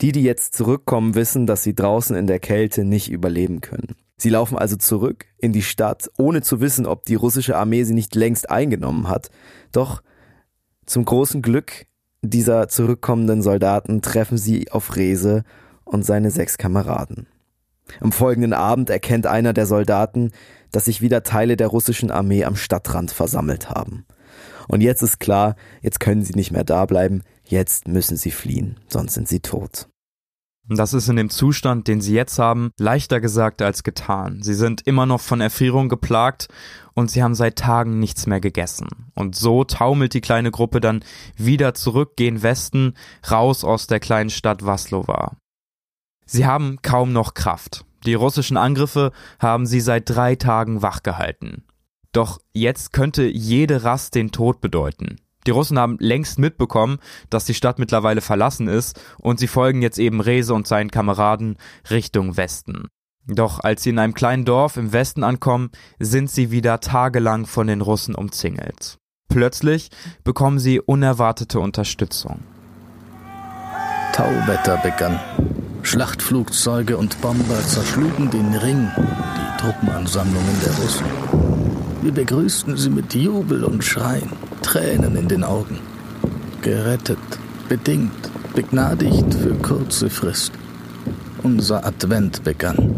Die, 0.00 0.10
die 0.10 0.22
jetzt 0.22 0.56
zurückkommen, 0.56 1.14
wissen, 1.14 1.46
dass 1.46 1.62
sie 1.62 1.74
draußen 1.74 2.16
in 2.16 2.26
der 2.26 2.40
Kälte 2.40 2.84
nicht 2.84 3.10
überleben 3.10 3.60
können. 3.60 3.94
Sie 4.16 4.30
laufen 4.30 4.56
also 4.56 4.76
zurück 4.76 5.26
in 5.36 5.52
die 5.52 5.62
Stadt, 5.62 6.10
ohne 6.16 6.40
zu 6.40 6.60
wissen, 6.60 6.86
ob 6.86 7.04
die 7.04 7.14
russische 7.14 7.56
Armee 7.56 7.84
sie 7.84 7.94
nicht 7.94 8.14
längst 8.14 8.50
eingenommen 8.50 9.08
hat. 9.08 9.30
Doch 9.70 10.02
zum 10.86 11.04
großen 11.04 11.42
Glück 11.42 11.86
dieser 12.22 12.68
zurückkommenden 12.68 13.42
Soldaten 13.42 14.00
treffen 14.00 14.38
sie 14.38 14.70
auf 14.70 14.96
Rese 14.96 15.44
und 15.84 16.06
seine 16.06 16.30
sechs 16.30 16.56
Kameraden. 16.56 17.26
Am 18.00 18.12
folgenden 18.12 18.52
Abend 18.52 18.90
erkennt 18.90 19.26
einer 19.26 19.52
der 19.52 19.66
Soldaten, 19.66 20.30
dass 20.70 20.86
sich 20.86 21.02
wieder 21.02 21.22
Teile 21.22 21.56
der 21.56 21.68
russischen 21.68 22.10
Armee 22.10 22.44
am 22.44 22.56
Stadtrand 22.56 23.10
versammelt 23.10 23.70
haben. 23.70 24.06
Und 24.68 24.80
jetzt 24.80 25.02
ist 25.02 25.20
klar, 25.20 25.56
jetzt 25.82 26.00
können 26.00 26.24
sie 26.24 26.34
nicht 26.34 26.50
mehr 26.50 26.64
da 26.64 26.86
bleiben, 26.86 27.22
jetzt 27.44 27.88
müssen 27.88 28.16
sie 28.16 28.30
fliehen, 28.30 28.78
sonst 28.88 29.14
sind 29.14 29.28
sie 29.28 29.40
tot. 29.40 29.88
Das 30.68 30.94
ist 30.94 31.08
in 31.08 31.16
dem 31.16 31.28
Zustand, 31.28 31.88
den 31.88 32.00
sie 32.00 32.14
jetzt 32.14 32.38
haben, 32.38 32.70
leichter 32.78 33.20
gesagt 33.20 33.62
als 33.62 33.82
getan. 33.82 34.42
Sie 34.42 34.54
sind 34.54 34.86
immer 34.86 35.06
noch 35.06 35.20
von 35.20 35.40
Erfrierung 35.40 35.88
geplagt 35.88 36.48
und 36.94 37.10
sie 37.10 37.22
haben 37.22 37.34
seit 37.34 37.56
Tagen 37.56 37.98
nichts 37.98 38.26
mehr 38.26 38.40
gegessen. 38.40 39.10
Und 39.14 39.34
so 39.34 39.64
taumelt 39.64 40.14
die 40.14 40.20
kleine 40.20 40.52
Gruppe 40.52 40.80
dann 40.80 41.04
wieder 41.36 41.74
zurück 41.74 42.16
gen 42.16 42.42
Westen, 42.42 42.94
raus 43.28 43.64
aus 43.64 43.88
der 43.88 43.98
kleinen 43.98 44.30
Stadt 44.30 44.64
Waslova. 44.64 45.36
Sie 46.32 46.46
haben 46.46 46.78
kaum 46.80 47.12
noch 47.12 47.34
Kraft. 47.34 47.84
Die 48.06 48.14
russischen 48.14 48.56
Angriffe 48.56 49.12
haben 49.38 49.66
sie 49.66 49.82
seit 49.82 50.08
drei 50.08 50.34
Tagen 50.34 50.80
wachgehalten. 50.80 51.64
Doch 52.12 52.40
jetzt 52.54 52.94
könnte 52.94 53.24
jede 53.24 53.84
Rast 53.84 54.14
den 54.14 54.32
Tod 54.32 54.62
bedeuten. 54.62 55.16
Die 55.46 55.50
Russen 55.50 55.78
haben 55.78 55.98
längst 56.00 56.38
mitbekommen, 56.38 57.00
dass 57.28 57.44
die 57.44 57.52
Stadt 57.52 57.78
mittlerweile 57.78 58.22
verlassen 58.22 58.66
ist 58.66 58.98
und 59.18 59.40
sie 59.40 59.46
folgen 59.46 59.82
jetzt 59.82 59.98
eben 59.98 60.22
Rese 60.22 60.54
und 60.54 60.66
seinen 60.66 60.90
Kameraden 60.90 61.58
Richtung 61.90 62.34
Westen. 62.38 62.88
Doch 63.26 63.60
als 63.60 63.82
sie 63.82 63.90
in 63.90 63.98
einem 63.98 64.14
kleinen 64.14 64.46
Dorf 64.46 64.78
im 64.78 64.94
Westen 64.94 65.24
ankommen, 65.24 65.68
sind 65.98 66.30
sie 66.30 66.50
wieder 66.50 66.80
tagelang 66.80 67.44
von 67.44 67.66
den 67.66 67.82
Russen 67.82 68.14
umzingelt. 68.14 68.96
Plötzlich 69.28 69.90
bekommen 70.24 70.58
sie 70.58 70.80
unerwartete 70.80 71.60
Unterstützung. 71.60 72.40
Tauwetter 74.14 74.78
begann. 74.78 75.20
Schlachtflugzeuge 75.82 76.96
und 76.96 77.20
Bomber 77.20 77.60
zerschlugen 77.60 78.30
den 78.30 78.54
Ring, 78.54 78.88
die 78.96 79.60
Truppenansammlungen 79.60 80.60
der 80.64 80.74
Russen. 80.76 81.06
Wir 82.02 82.12
begrüßten 82.12 82.76
sie 82.76 82.90
mit 82.90 83.14
Jubel 83.14 83.64
und 83.64 83.84
Schreien, 83.84 84.32
Tränen 84.62 85.16
in 85.16 85.28
den 85.28 85.44
Augen. 85.44 85.78
Gerettet, 86.62 87.18
bedingt, 87.68 88.30
begnadigt 88.54 89.34
für 89.34 89.54
kurze 89.54 90.08
Frist. 90.08 90.52
Unser 91.42 91.84
Advent 91.84 92.42
begann. 92.44 92.94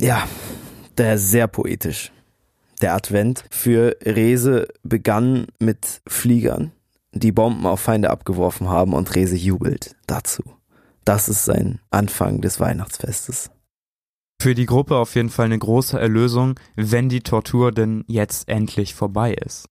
Ja, 0.00 0.26
der 0.96 1.18
sehr 1.18 1.46
poetisch. 1.46 2.12
Der 2.80 2.94
Advent 2.94 3.44
für 3.50 3.96
Rese 4.04 4.68
begann 4.82 5.46
mit 5.58 6.00
Fliegern, 6.06 6.72
die 7.12 7.32
Bomben 7.32 7.66
auf 7.66 7.80
Feinde 7.80 8.10
abgeworfen 8.10 8.68
haben 8.68 8.94
und 8.94 9.14
Rese 9.14 9.36
jubelt 9.36 9.96
dazu. 10.06 10.42
Das 11.08 11.30
ist 11.30 11.46
sein 11.46 11.78
Anfang 11.90 12.42
des 12.42 12.60
Weihnachtsfestes. 12.60 13.50
Für 14.42 14.54
die 14.54 14.66
Gruppe 14.66 14.96
auf 14.96 15.14
jeden 15.14 15.30
Fall 15.30 15.46
eine 15.46 15.58
große 15.58 15.98
Erlösung, 15.98 16.60
wenn 16.76 17.08
die 17.08 17.22
Tortur 17.22 17.72
denn 17.72 18.04
jetzt 18.08 18.46
endlich 18.46 18.94
vorbei 18.94 19.32
ist. 19.32 19.70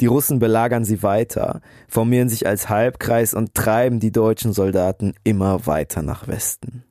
Die 0.00 0.06
Russen 0.06 0.38
belagern 0.38 0.84
sie 0.84 1.02
weiter, 1.02 1.62
formieren 1.88 2.28
sich 2.28 2.46
als 2.46 2.68
Halbkreis 2.68 3.34
und 3.34 3.54
treiben 3.54 3.98
die 3.98 4.12
deutschen 4.12 4.52
Soldaten 4.52 5.14
immer 5.24 5.66
weiter 5.66 6.02
nach 6.02 6.28
Westen. 6.28 6.84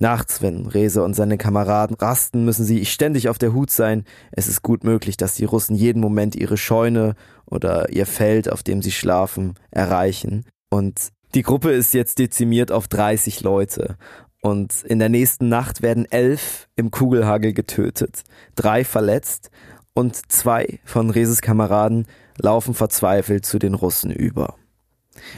Nachts, 0.00 0.42
wenn 0.42 0.66
Rese 0.66 1.04
und 1.04 1.14
seine 1.14 1.38
Kameraden 1.38 1.94
rasten, 1.94 2.44
müssen 2.44 2.64
sie 2.64 2.84
ständig 2.86 3.28
auf 3.28 3.38
der 3.38 3.52
Hut 3.52 3.70
sein. 3.70 4.02
Es 4.32 4.48
ist 4.48 4.62
gut 4.62 4.82
möglich, 4.82 5.16
dass 5.16 5.36
die 5.36 5.44
Russen 5.44 5.76
jeden 5.76 6.00
Moment 6.00 6.34
ihre 6.34 6.56
Scheune 6.56 7.14
oder 7.44 7.88
ihr 7.92 8.04
Feld, 8.04 8.50
auf 8.50 8.64
dem 8.64 8.82
sie 8.82 8.90
schlafen, 8.90 9.54
erreichen. 9.70 10.44
Und 10.70 11.12
die 11.36 11.42
Gruppe 11.42 11.70
ist 11.70 11.92
jetzt 11.92 12.18
dezimiert 12.18 12.72
auf 12.72 12.88
30 12.88 13.42
Leute. 13.42 13.98
Und 14.40 14.82
in 14.84 14.98
der 14.98 15.10
nächsten 15.10 15.50
Nacht 15.50 15.82
werden 15.82 16.10
elf 16.10 16.66
im 16.76 16.90
Kugelhagel 16.90 17.52
getötet, 17.52 18.22
drei 18.54 18.84
verletzt 18.84 19.50
und 19.92 20.32
zwei 20.32 20.80
von 20.86 21.10
Reses 21.10 21.42
Kameraden 21.42 22.06
laufen 22.38 22.72
verzweifelt 22.72 23.44
zu 23.44 23.58
den 23.58 23.74
Russen 23.74 24.10
über. 24.10 24.54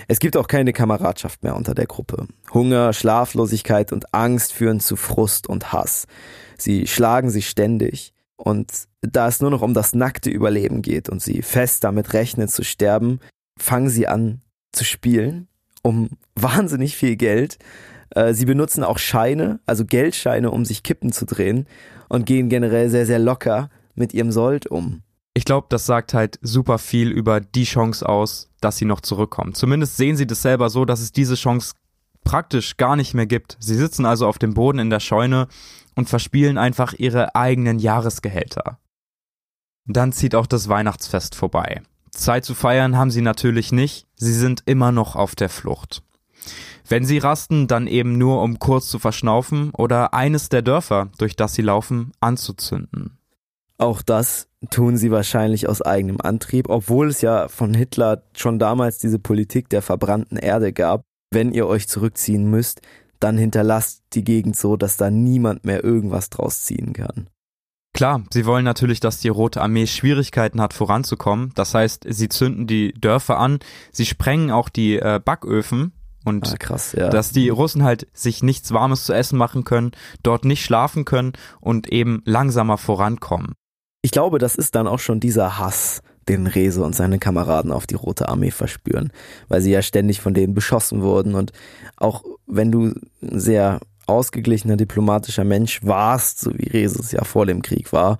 Es 0.06 0.20
gibt 0.20 0.37
auch 0.37 0.46
keine 0.46 0.72
Kameradschaft 0.72 1.42
mehr 1.42 1.56
unter 1.56 1.74
der 1.74 1.87
Gruppe. 1.87 2.28
Hunger, 2.54 2.92
Schlaflosigkeit 2.92 3.92
und 3.92 4.14
Angst 4.14 4.52
führen 4.52 4.78
zu 4.78 4.94
Frust 4.94 5.48
und 5.48 5.72
Hass. 5.72 6.06
Sie 6.58 6.87
schlagen 6.87 7.30
sich 7.30 7.48
ständig 7.48 8.12
und 8.37 8.70
da 9.00 9.26
es 9.26 9.40
nur 9.40 9.50
noch 9.50 9.62
um 9.62 9.74
das 9.74 9.96
nackte 9.96 10.30
Überleben 10.30 10.80
geht 10.80 11.08
und 11.08 11.20
sie 11.20 11.42
fest 11.42 11.82
damit 11.82 12.12
rechnen 12.12 12.46
zu 12.46 12.62
sterben, 12.62 13.18
fangen 13.58 13.90
sie 13.90 14.06
an 14.06 14.42
zu 14.70 14.84
spielen 14.84 15.48
um 15.82 16.10
wahnsinnig 16.34 16.96
viel 16.96 17.16
Geld. 17.16 17.58
Äh, 18.10 18.34
sie 18.34 18.44
benutzen 18.44 18.84
auch 18.84 18.98
Scheine, 18.98 19.60
also 19.66 19.84
Geldscheine, 19.84 20.50
um 20.50 20.64
sich 20.64 20.82
Kippen 20.82 21.12
zu 21.12 21.26
drehen 21.26 21.66
und 22.08 22.26
gehen 22.26 22.48
generell 22.48 22.90
sehr, 22.90 23.06
sehr 23.06 23.18
locker 23.18 23.70
mit 23.94 24.14
ihrem 24.14 24.32
Sold 24.32 24.66
um. 24.66 25.02
Ich 25.34 25.44
glaube, 25.44 25.66
das 25.70 25.86
sagt 25.86 26.14
halt 26.14 26.38
super 26.42 26.78
viel 26.78 27.10
über 27.10 27.40
die 27.40 27.64
Chance 27.64 28.08
aus, 28.08 28.50
dass 28.60 28.76
sie 28.76 28.86
noch 28.86 29.00
zurückkommen. 29.00 29.54
Zumindest 29.54 29.96
sehen 29.96 30.16
sie 30.16 30.26
das 30.26 30.42
selber 30.42 30.68
so, 30.68 30.84
dass 30.84 31.00
es 31.00 31.12
diese 31.12 31.36
Chance 31.36 31.74
praktisch 32.24 32.76
gar 32.76 32.96
nicht 32.96 33.14
mehr 33.14 33.26
gibt. 33.26 33.56
Sie 33.60 33.76
sitzen 33.76 34.04
also 34.04 34.26
auf 34.26 34.38
dem 34.38 34.54
Boden 34.54 34.78
in 34.80 34.90
der 34.90 35.00
Scheune 35.00 35.48
und 35.94 36.08
verspielen 36.08 36.58
einfach 36.58 36.92
ihre 36.92 37.34
eigenen 37.34 37.78
Jahresgehälter. 37.78 38.78
Dann 39.86 40.12
zieht 40.12 40.34
auch 40.34 40.46
das 40.46 40.68
Weihnachtsfest 40.68 41.34
vorbei. 41.34 41.82
Zeit 42.18 42.44
zu 42.44 42.54
feiern 42.54 42.96
haben 42.96 43.11
sie 43.11 43.22
natürlich 43.22 43.72
nicht, 43.72 44.07
sie 44.16 44.33
sind 44.33 44.62
immer 44.66 44.92
noch 44.92 45.16
auf 45.16 45.35
der 45.35 45.48
Flucht. 45.48 46.02
Wenn 46.88 47.04
sie 47.04 47.18
rasten, 47.18 47.66
dann 47.66 47.87
eben 47.87 48.16
nur 48.16 48.42
um 48.42 48.59
kurz 48.59 48.88
zu 48.88 48.98
verschnaufen 48.98 49.70
oder 49.70 50.14
eines 50.14 50.48
der 50.48 50.62
Dörfer, 50.62 51.11
durch 51.18 51.37
das 51.37 51.54
sie 51.54 51.62
laufen, 51.62 52.12
anzuzünden. 52.20 53.18
Auch 53.76 54.02
das 54.02 54.48
tun 54.70 54.96
sie 54.96 55.11
wahrscheinlich 55.11 55.68
aus 55.68 55.83
eigenem 55.83 56.20
Antrieb, 56.20 56.68
obwohl 56.68 57.09
es 57.09 57.20
ja 57.20 57.48
von 57.48 57.74
Hitler 57.74 58.22
schon 58.35 58.59
damals 58.59 58.98
diese 58.98 59.18
Politik 59.18 59.68
der 59.68 59.83
verbrannten 59.83 60.37
Erde 60.37 60.72
gab. 60.72 61.02
Wenn 61.31 61.52
ihr 61.52 61.66
euch 61.66 61.88
zurückziehen 61.88 62.50
müsst, 62.50 62.81
dann 63.20 63.37
hinterlasst 63.38 64.02
die 64.14 64.24
Gegend 64.24 64.57
so, 64.57 64.76
dass 64.76 64.96
da 64.96 65.11
niemand 65.11 65.64
mehr 65.64 65.85
irgendwas 65.85 66.31
draus 66.31 66.62
ziehen 66.62 66.92
kann. 66.92 67.28
Klar, 67.94 68.22
sie 68.33 68.46
wollen 68.46 68.64
natürlich, 68.64 69.01
dass 69.01 69.18
die 69.18 69.29
Rote 69.29 69.61
Armee 69.61 69.87
Schwierigkeiten 69.87 70.61
hat, 70.61 70.72
voranzukommen. 70.72 71.53
Das 71.55 71.74
heißt, 71.74 72.05
sie 72.09 72.29
zünden 72.29 72.66
die 72.66 72.92
Dörfer 72.92 73.38
an, 73.38 73.59
sie 73.92 74.07
sprengen 74.07 74.51
auch 74.51 74.68
die 74.68 74.96
äh, 74.96 75.20
Backöfen 75.24 75.92
und 76.24 76.53
ah, 76.53 76.57
krass, 76.59 76.92
ja. 76.92 77.09
dass 77.09 77.33
die 77.33 77.48
Russen 77.48 77.83
halt 77.83 78.07
sich 78.12 78.42
nichts 78.42 78.72
Warmes 78.72 79.05
zu 79.05 79.12
essen 79.12 79.38
machen 79.38 79.64
können, 79.64 79.92
dort 80.22 80.44
nicht 80.44 80.62
schlafen 80.64 81.05
können 81.05 81.33
und 81.61 81.90
eben 81.90 82.22
langsamer 82.24 82.79
vorankommen. 82.79 83.55
Ich 84.03 84.11
glaube, 84.12 84.38
das 84.38 84.55
ist 84.55 84.74
dann 84.74 84.87
auch 84.87 85.01
schon 85.01 85.20
dieser 85.20 85.59
Hass, 85.59 86.03
den 86.29 86.46
Rese 86.46 86.85
und 86.85 86.94
seine 86.94 87.18
Kameraden 87.18 87.72
auf 87.72 87.87
die 87.87 87.94
Rote 87.94 88.29
Armee 88.29 88.51
verspüren, 88.51 89.12
weil 89.48 89.61
sie 89.61 89.70
ja 89.70 89.83
ständig 89.83 90.20
von 90.20 90.35
denen 90.35 90.55
beschossen 90.55 91.03
wurden 91.03 91.35
und 91.35 91.53
auch 91.96 92.22
wenn 92.46 92.70
du 92.70 92.94
sehr 93.20 93.81
ausgeglichener 94.08 94.76
diplomatischer 94.76 95.44
Mensch 95.44 95.84
warst, 95.84 96.40
so 96.40 96.52
wie 96.54 96.68
Rese 96.68 97.00
es 97.00 97.12
ja 97.12 97.24
vor 97.24 97.46
dem 97.46 97.62
Krieg 97.62 97.92
war, 97.92 98.18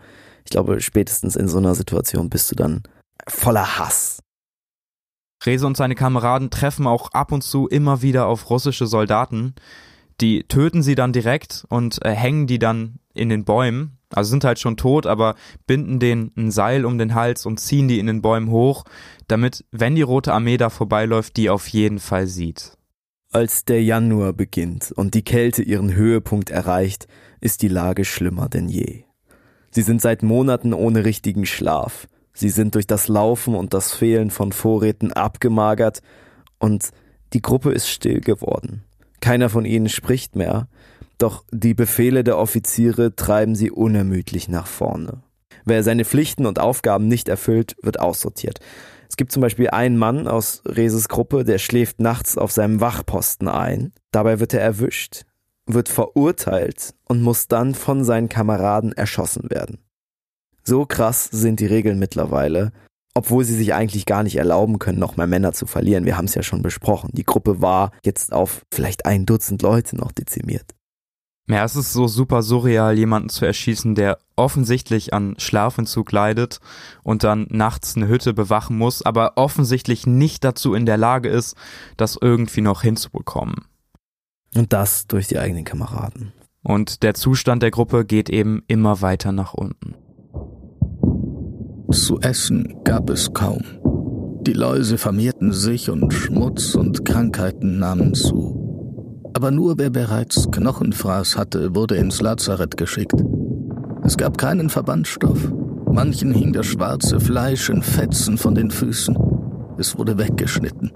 ich 0.48 0.51
glaube, 0.51 0.81
spätestens 0.81 1.37
in 1.37 1.46
so 1.46 1.59
einer 1.59 1.74
Situation 1.74 2.31
bist 2.31 2.51
du 2.51 2.55
dann 2.55 2.83
voller 3.29 3.79
Hass. 3.79 4.20
Rese 5.44 5.66
und 5.66 5.77
seine 5.77 5.94
Kameraden 5.94 6.48
treffen 6.48 6.87
auch 6.87 7.12
ab 7.12 7.33
und 7.33 7.42
zu 7.42 7.68
immer 7.68 8.01
wieder 8.01 8.27
auf 8.27 8.48
russische 8.48 8.87
Soldaten. 8.87 9.55
Die 10.22 10.44
töten 10.44 10.83
sie 10.83 10.94
dann 10.94 11.12
direkt 11.12 11.66
und 11.68 12.03
äh, 12.03 12.12
hängen 12.12 12.46
die 12.46 12.59
dann 12.59 12.98
in 13.12 13.29
den 13.29 13.44
Bäumen. 13.44 13.98
Also 14.11 14.31
sind 14.31 14.44
halt 14.44 14.59
schon 14.59 14.79
tot, 14.79 15.07
aber 15.07 15.35
binden 15.66 16.01
denen 16.01 16.33
ein 16.35 16.51
Seil 16.51 16.87
um 16.87 16.96
den 16.96 17.14
Hals 17.14 17.44
und 17.44 17.61
ziehen 17.61 17.87
die 17.87 17.98
in 17.98 18.07
den 18.07 18.22
Bäumen 18.22 18.51
hoch, 18.51 18.85
damit, 19.27 19.66
wenn 19.70 19.94
die 19.94 20.03
Rote 20.03 20.33
Armee 20.33 20.57
da 20.57 20.70
vorbeiläuft, 20.70 21.37
die 21.37 21.51
auf 21.51 21.68
jeden 21.68 21.98
Fall 21.98 22.27
sieht. 22.27 22.78
Als 23.31 23.67
der 23.67 23.83
Januar 23.83 24.33
beginnt 24.33 24.91
und 24.93 25.12
die 25.12 25.23
Kälte 25.23 25.62
ihren 25.62 25.95
Höhepunkt 25.95 26.49
erreicht, 26.49 27.07
ist 27.43 27.61
die 27.61 27.69
Lage 27.69 28.07
schlimmer 28.07 28.49
denn 28.49 28.71
je. 28.71 29.05
Sie 29.71 29.83
sind 29.83 30.01
seit 30.01 30.23
Monaten 30.23 30.73
ohne 30.73 31.05
richtigen 31.05 31.45
Schlaf. 31.45 32.09
Sie 32.33 32.49
sind 32.49 32.75
durch 32.75 32.87
das 32.87 33.07
Laufen 33.07 33.55
und 33.55 33.75
das 33.75 33.93
Fehlen 33.93 34.31
von 34.31 34.53
Vorräten 34.53 35.12
abgemagert 35.12 36.01
und 36.59 36.88
die 37.35 37.43
Gruppe 37.43 37.73
ist 37.73 37.91
still 37.91 38.23
geworden. 38.23 38.85
Keiner 39.21 39.51
von 39.51 39.67
ihnen 39.67 39.91
spricht 39.91 40.35
mehr, 40.35 40.67
doch 41.19 41.45
die 41.51 41.75
Befehle 41.75 42.25
der 42.25 42.38
Offiziere 42.38 43.14
treiben 43.14 43.55
sie 43.55 43.71
unermüdlich 43.71 44.49
nach 44.49 44.67
vorne. 44.67 45.23
Wer 45.67 45.83
seine 45.83 46.07
Pflichten 46.07 46.47
und 46.47 46.59
Aufgaben 46.59 47.09
nicht 47.09 47.29
erfüllt, 47.29 47.77
wird 47.83 48.01
aussortiert. 48.01 48.61
Es 49.09 49.16
gibt 49.16 49.33
zum 49.33 49.40
Beispiel 49.40 49.71
einen 49.71 49.97
Mann 49.97 50.29
aus 50.29 50.62
Reses 50.66 51.09
Gruppe, 51.09 51.44
der 51.44 51.59
schläft 51.59 52.01
nachts 52.01 52.37
auf 52.37 52.53
seinem 52.53 52.81
Wachposten 52.81 53.49
ein. 53.49 53.92
Dabei 54.12 54.38
wird 54.38 54.53
er 54.55 54.61
erwischt, 54.61 55.23
wird 55.66 55.88
verurteilt 55.88 56.94
und 57.09 57.23
muss 57.23 57.49
dann 57.49 57.75
von 57.75 58.05
seinen 58.05 58.29
Kameraden 58.29 58.92
erschossen 58.92 59.51
werden. 59.51 59.79
So 60.62 60.85
krass 60.85 61.25
sind 61.25 61.61
die 61.61 61.66
Regeln 61.66 61.99
mittlerweile, 61.99 62.73
obwohl 63.14 63.44
sie 63.44 63.57
sich 63.57 63.73
eigentlich 63.73 64.05
gar 64.05 64.23
nicht 64.23 64.37
erlauben 64.37 64.79
können, 64.79 64.99
noch 64.99 65.16
mehr 65.16 65.27
Männer 65.27 65.53
zu 65.53 65.66
verlieren. 65.66 66.05
Wir 66.05 66.18
haben 66.18 66.27
es 66.27 66.35
ja 66.35 66.42
schon 66.42 66.62
besprochen. 66.62 67.11
Die 67.14 67.25
Gruppe 67.25 67.62
war 67.62 67.92
jetzt 68.05 68.33
auf 68.33 68.62
vielleicht 68.73 69.07
ein 69.07 69.25
Dutzend 69.25 69.62
Leute 69.62 69.97
noch 69.97 70.12
dezimiert. 70.12 70.75
Ja, 71.51 71.65
es 71.65 71.77
ist 71.77 71.95
so 71.95 72.07
super 72.09 72.43
surreal, 72.43 72.99
jemanden 72.99 73.31
zu 73.31 73.47
erschießen, 73.47 73.95
der 73.95 74.19
offensichtlich 74.37 75.15
an 75.15 75.35
Schlafentzug 75.39 76.13
leidet 76.13 76.61
und 77.03 77.25
dann 77.25 77.47
nachts 77.49 77.97
eine 77.97 78.07
Hütte 78.07 78.35
bewachen 78.35 78.77
muss, 78.77 79.01
aber 79.01 79.33
offensichtlich 79.37 80.07
nicht 80.07 80.45
dazu 80.45 80.75
in 80.75 80.85
der 80.85 80.99
Lage 80.99 81.31
ist, 81.31 81.57
das 81.97 82.19
irgendwie 82.21 82.61
noch 82.61 82.83
hinzubekommen. 82.83 83.65
Und 84.55 84.75
das 84.75 85.07
durch 85.07 85.27
die 85.27 85.39
eigenen 85.39 85.65
Kameraden. 85.65 86.33
Und 86.63 87.03
der 87.03 87.15
Zustand 87.15 87.63
der 87.63 87.71
Gruppe 87.71 88.05
geht 88.05 88.29
eben 88.29 88.63
immer 88.67 89.01
weiter 89.01 89.33
nach 89.33 89.55
unten. 89.55 89.95
Zu 91.91 92.21
essen 92.21 92.85
gab 92.85 93.09
es 93.09 93.33
kaum. 93.33 93.63
Die 94.43 94.53
Läuse 94.53 94.99
vermehrten 94.99 95.53
sich 95.53 95.89
und 95.89 96.13
Schmutz 96.13 96.75
und 96.75 97.07
Krankheiten 97.07 97.79
nahmen 97.79 98.13
zu. 98.15 98.58
Aber 99.35 99.51
nur 99.51 99.79
wer 99.79 99.91
bereits 99.91 100.51
Knochenfraß 100.51 101.37
hatte, 101.37 101.75
wurde 101.75 101.97
ins 101.97 102.21
Lazarett 102.21 102.77
geschickt. 102.77 103.14
Es 104.03 104.17
gab 104.17 104.38
keinen 104.38 104.71
Verbandstoff. 104.71 105.53
Manchen 105.93 106.33
hing 106.33 106.53
das 106.53 106.67
schwarze 106.67 107.21
Fleisch 107.21 107.69
in 107.69 107.83
Fetzen 107.83 108.38
von 108.38 108.55
den 108.55 108.71
Füßen. 108.71 109.17
Es 109.79 109.97
wurde 109.99 110.19
weggeschnitten. 110.19 110.93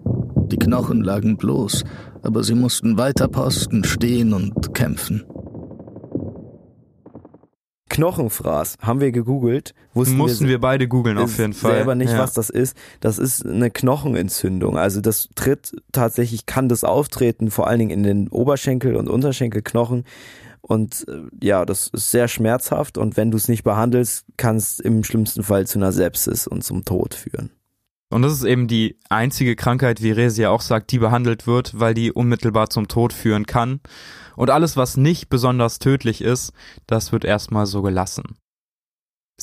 Die 0.46 0.58
Knochen 0.58 1.02
lagen 1.02 1.36
bloß, 1.36 1.84
aber 2.22 2.42
sie 2.42 2.54
mussten 2.54 2.98
weiter 2.98 3.28
posten, 3.28 3.84
stehen 3.84 4.32
und 4.32 4.74
kämpfen. 4.74 5.24
Knochenfraß 7.92 8.78
haben 8.80 9.00
wir 9.00 9.12
gegoogelt. 9.12 9.74
Wussten 9.92 10.16
Mussten 10.16 10.44
wir, 10.44 10.52
wir 10.52 10.60
beide 10.60 10.88
googeln 10.88 11.18
auf 11.18 11.38
jeden 11.38 11.52
Fall. 11.52 11.74
Selber 11.74 11.94
nicht, 11.94 12.12
ja. 12.12 12.18
was 12.18 12.32
das 12.32 12.48
ist. 12.48 12.74
Das 13.00 13.18
ist 13.18 13.44
eine 13.46 13.70
Knochenentzündung. 13.70 14.78
Also 14.78 15.02
das 15.02 15.28
tritt 15.34 15.76
tatsächlich, 15.92 16.46
kann 16.46 16.70
das 16.70 16.84
auftreten, 16.84 17.50
vor 17.50 17.66
allen 17.66 17.80
Dingen 17.80 17.90
in 17.90 18.02
den 18.02 18.28
Oberschenkel- 18.28 18.96
und 18.96 19.10
Unterschenkelknochen. 19.10 20.04
Und 20.62 21.06
äh, 21.06 21.46
ja, 21.46 21.66
das 21.66 21.88
ist 21.88 22.10
sehr 22.10 22.28
schmerzhaft 22.28 22.96
und 22.96 23.18
wenn 23.18 23.30
du 23.30 23.36
es 23.36 23.48
nicht 23.48 23.62
behandelst, 23.62 24.24
kann 24.38 24.56
es 24.56 24.80
im 24.80 25.04
schlimmsten 25.04 25.42
Fall 25.42 25.66
zu 25.66 25.78
einer 25.78 25.92
Sepsis 25.92 26.46
und 26.46 26.64
zum 26.64 26.86
Tod 26.86 27.14
führen. 27.14 27.50
Und 28.08 28.22
das 28.22 28.32
ist 28.32 28.44
eben 28.44 28.68
die 28.68 28.98
einzige 29.10 29.56
Krankheit, 29.56 30.02
wie 30.02 30.12
Resi 30.12 30.42
ja 30.42 30.50
auch 30.50 30.60
sagt, 30.60 30.92
die 30.92 30.98
behandelt 30.98 31.46
wird, 31.46 31.78
weil 31.78 31.94
die 31.94 32.12
unmittelbar 32.12 32.70
zum 32.70 32.88
Tod 32.88 33.12
führen 33.12 33.46
kann. 33.46 33.80
Und 34.36 34.50
alles, 34.50 34.76
was 34.76 34.96
nicht 34.96 35.28
besonders 35.28 35.78
tödlich 35.78 36.22
ist, 36.22 36.52
das 36.86 37.12
wird 37.12 37.24
erstmal 37.24 37.66
so 37.66 37.82
gelassen. 37.82 38.36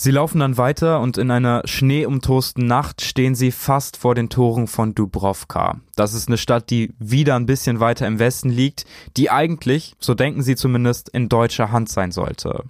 Sie 0.01 0.11
laufen 0.11 0.39
dann 0.39 0.57
weiter 0.57 1.01
und 1.01 1.17
in 1.17 1.29
einer 1.29 1.61
schneeumtosten 1.65 2.65
Nacht 2.65 3.01
stehen 3.01 3.35
sie 3.35 3.51
fast 3.51 3.97
vor 3.97 4.15
den 4.15 4.29
Toren 4.29 4.67
von 4.67 4.95
Dubrovka. 4.95 5.81
Das 5.95 6.13
ist 6.13 6.29
eine 6.29 6.37
Stadt, 6.37 6.69
die 6.69 6.93
wieder 6.99 7.35
ein 7.35 7.45
bisschen 7.45 7.81
weiter 7.81 8.07
im 8.07 8.17
Westen 8.17 8.49
liegt, 8.49 8.85
die 9.17 9.29
eigentlich, 9.29 9.95
so 9.99 10.13
denken 10.13 10.41
sie 10.41 10.55
zumindest, 10.55 11.09
in 11.09 11.27
deutscher 11.27 11.73
Hand 11.73 11.89
sein 11.89 12.11
sollte. 12.11 12.63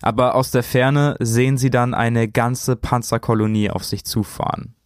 Aber 0.00 0.34
aus 0.34 0.50
der 0.50 0.62
Ferne 0.62 1.16
sehen 1.18 1.56
sie 1.56 1.70
dann 1.70 1.94
eine 1.94 2.28
ganze 2.28 2.76
Panzerkolonie 2.76 3.70
auf 3.70 3.84
sich 3.84 4.04
zufahren. 4.04 4.76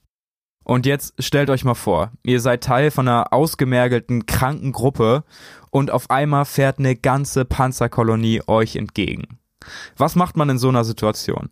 Und 0.65 0.85
jetzt 0.85 1.15
stellt 1.23 1.49
euch 1.49 1.65
mal 1.65 1.75
vor, 1.75 2.13
ihr 2.23 2.41
seid 2.41 2.63
Teil 2.63 2.91
von 2.91 3.09
einer 3.09 3.33
ausgemergelten, 3.33 4.27
kranken 4.27 4.73
Gruppe 4.73 5.25
und 5.79 5.93
auf 5.93 6.11
einmal 6.11 6.45
fährt 6.45 6.81
eine 6.81 6.97
ganze 6.97 7.45
Panzerkolonie 7.45 8.43
euch 8.49 8.75
entgegen. 8.75 9.39
Was 9.97 10.17
macht 10.17 10.37
man 10.37 10.51
in 10.51 10.59
so 10.59 10.69
einer 10.69 10.85
Situation? 10.85 11.51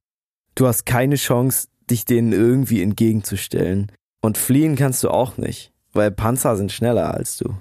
Du 0.57 0.67
hast 0.67 0.85
keine 0.85 1.15
Chance, 1.15 1.69
dich 1.89 2.07
denen 2.07 2.33
irgendwie 2.33 2.83
entgegenzustellen. 2.83 3.93
Und 4.21 4.37
fliehen 4.37 4.75
kannst 4.75 5.05
du 5.05 5.11
auch 5.11 5.37
nicht, 5.37 5.73
weil 5.93 6.11
Panzer 6.11 6.57
sind 6.57 6.73
schneller 6.73 7.15
als 7.15 7.37
du. 7.37 7.55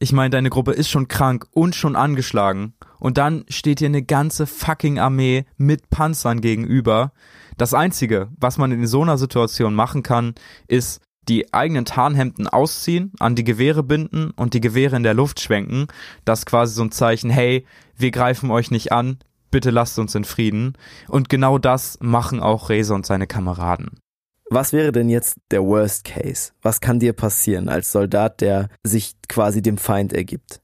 Ich 0.00 0.12
meine, 0.12 0.30
deine 0.30 0.50
Gruppe 0.50 0.72
ist 0.72 0.88
schon 0.88 1.06
krank 1.06 1.46
und 1.52 1.76
schon 1.76 1.94
angeschlagen. 1.94 2.74
Und 2.98 3.16
dann 3.16 3.44
steht 3.48 3.78
dir 3.78 3.86
eine 3.86 4.02
ganze 4.02 4.46
fucking 4.46 4.98
Armee 4.98 5.44
mit 5.58 5.90
Panzern 5.90 6.40
gegenüber. 6.40 7.12
Das 7.56 7.72
Einzige, 7.72 8.28
was 8.36 8.58
man 8.58 8.72
in 8.72 8.86
so 8.86 9.02
einer 9.02 9.18
Situation 9.18 9.74
machen 9.74 10.02
kann, 10.02 10.34
ist 10.66 11.00
die 11.30 11.54
eigenen 11.54 11.84
Tarnhemden 11.84 12.48
ausziehen, 12.48 13.12
an 13.20 13.36
die 13.36 13.44
Gewehre 13.44 13.84
binden 13.84 14.32
und 14.32 14.52
die 14.52 14.60
Gewehre 14.60 14.96
in 14.96 15.04
der 15.04 15.14
Luft 15.14 15.38
schwenken. 15.38 15.86
Das 16.24 16.40
ist 16.40 16.46
quasi 16.46 16.74
so 16.74 16.82
ein 16.82 16.90
Zeichen, 16.90 17.30
hey, 17.30 17.64
wir 17.96 18.10
greifen 18.10 18.50
euch 18.50 18.72
nicht 18.72 18.90
an, 18.90 19.18
bitte 19.52 19.70
lasst 19.70 19.98
uns 20.00 20.16
in 20.16 20.24
Frieden. 20.24 20.74
Und 21.06 21.28
genau 21.28 21.58
das 21.58 21.98
machen 22.00 22.40
auch 22.40 22.68
Reza 22.68 22.96
und 22.96 23.06
seine 23.06 23.28
Kameraden. 23.28 24.00
Was 24.50 24.72
wäre 24.72 24.90
denn 24.90 25.08
jetzt 25.08 25.36
der 25.52 25.62
Worst 25.62 26.02
Case? 26.02 26.50
Was 26.62 26.80
kann 26.80 26.98
dir 26.98 27.12
passieren 27.12 27.68
als 27.68 27.92
Soldat, 27.92 28.40
der 28.40 28.68
sich 28.82 29.14
quasi 29.28 29.62
dem 29.62 29.78
Feind 29.78 30.12
ergibt? 30.12 30.60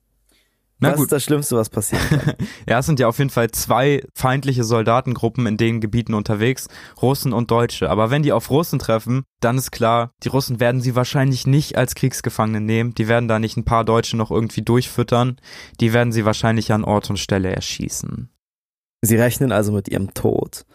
Na 0.79 0.91
was 0.91 0.97
gut. 0.97 1.05
ist 1.05 1.12
das 1.12 1.25
Schlimmste, 1.25 1.57
was 1.57 1.71
passieren 1.71 2.05
kann? 2.09 2.35
ja, 2.69 2.79
es 2.79 2.87
sind 2.87 3.01
ja 3.01 3.09
auf 3.09 3.19
jeden 3.19 3.31
Fall 3.31 3.51
zwei 3.51 4.03
feindliche 4.15 4.62
Soldatengruppen 4.62 5.47
in 5.47 5.57
den 5.57 5.81
Gebieten 5.81 6.12
unterwegs, 6.12 6.69
Russen 7.01 7.33
und 7.33 7.51
Deutsche. 7.51 7.89
Aber 7.89 8.11
wenn 8.11 8.23
die 8.23 8.33
auf 8.33 8.51
Russen 8.51 8.79
treffen, 8.79 9.25
dann 9.41 9.57
ist 9.57 9.71
klar, 9.71 10.12
die 10.23 10.29
Russen 10.29 10.61
werden 10.61 10.83
sie 10.83 10.95
wahrscheinlich 10.95 11.47
nicht 11.47 11.79
als 11.79 11.95
Kriegsgefangene 11.95 12.61
nehmen. 12.61 12.95
Die 12.95 13.09
werden 13.09 13.29
da 13.29 13.39
nicht 13.39 13.57
ein 13.57 13.65
paar 13.65 13.85
Deutsche 13.85 14.19
noch 14.19 14.31
irgendwie 14.31 14.62
durchfüttern. 14.62 15.41
Die 15.81 15.95
werden 15.95 16.12
sie 16.12 16.27
wahrscheinlich 16.27 16.73
an 16.73 16.85
Ort 16.85 17.09
und 17.09 17.19
Stelle 17.19 17.55
erschießen. 17.55 18.29
Sie 19.01 19.17
rechnen 19.17 19.53
also 19.53 19.73
mit 19.73 19.89
ihrem 19.89 20.12
Tod. 20.12 20.67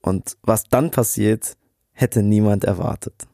Und 0.00 0.36
was 0.42 0.64
dann 0.64 0.92
passiert, 0.92 1.56
hätte 1.92 2.22
niemand 2.22 2.64
erwartet. 2.64 3.26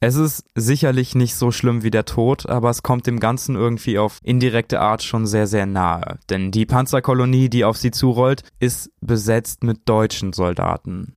Es 0.00 0.16
ist 0.16 0.44
sicherlich 0.54 1.14
nicht 1.14 1.34
so 1.34 1.50
schlimm 1.50 1.82
wie 1.82 1.90
der 1.90 2.04
Tod, 2.04 2.48
aber 2.48 2.70
es 2.70 2.82
kommt 2.82 3.06
dem 3.06 3.18
Ganzen 3.18 3.56
irgendwie 3.56 3.98
auf 3.98 4.18
indirekte 4.22 4.80
Art 4.80 5.02
schon 5.02 5.26
sehr, 5.26 5.46
sehr 5.46 5.66
nahe. 5.66 6.18
Denn 6.28 6.50
die 6.50 6.66
Panzerkolonie, 6.66 7.48
die 7.48 7.64
auf 7.64 7.78
sie 7.78 7.90
zurollt, 7.90 8.42
ist 8.58 8.90
besetzt 9.00 9.64
mit 9.64 9.88
deutschen 9.88 10.32
Soldaten. 10.32 11.14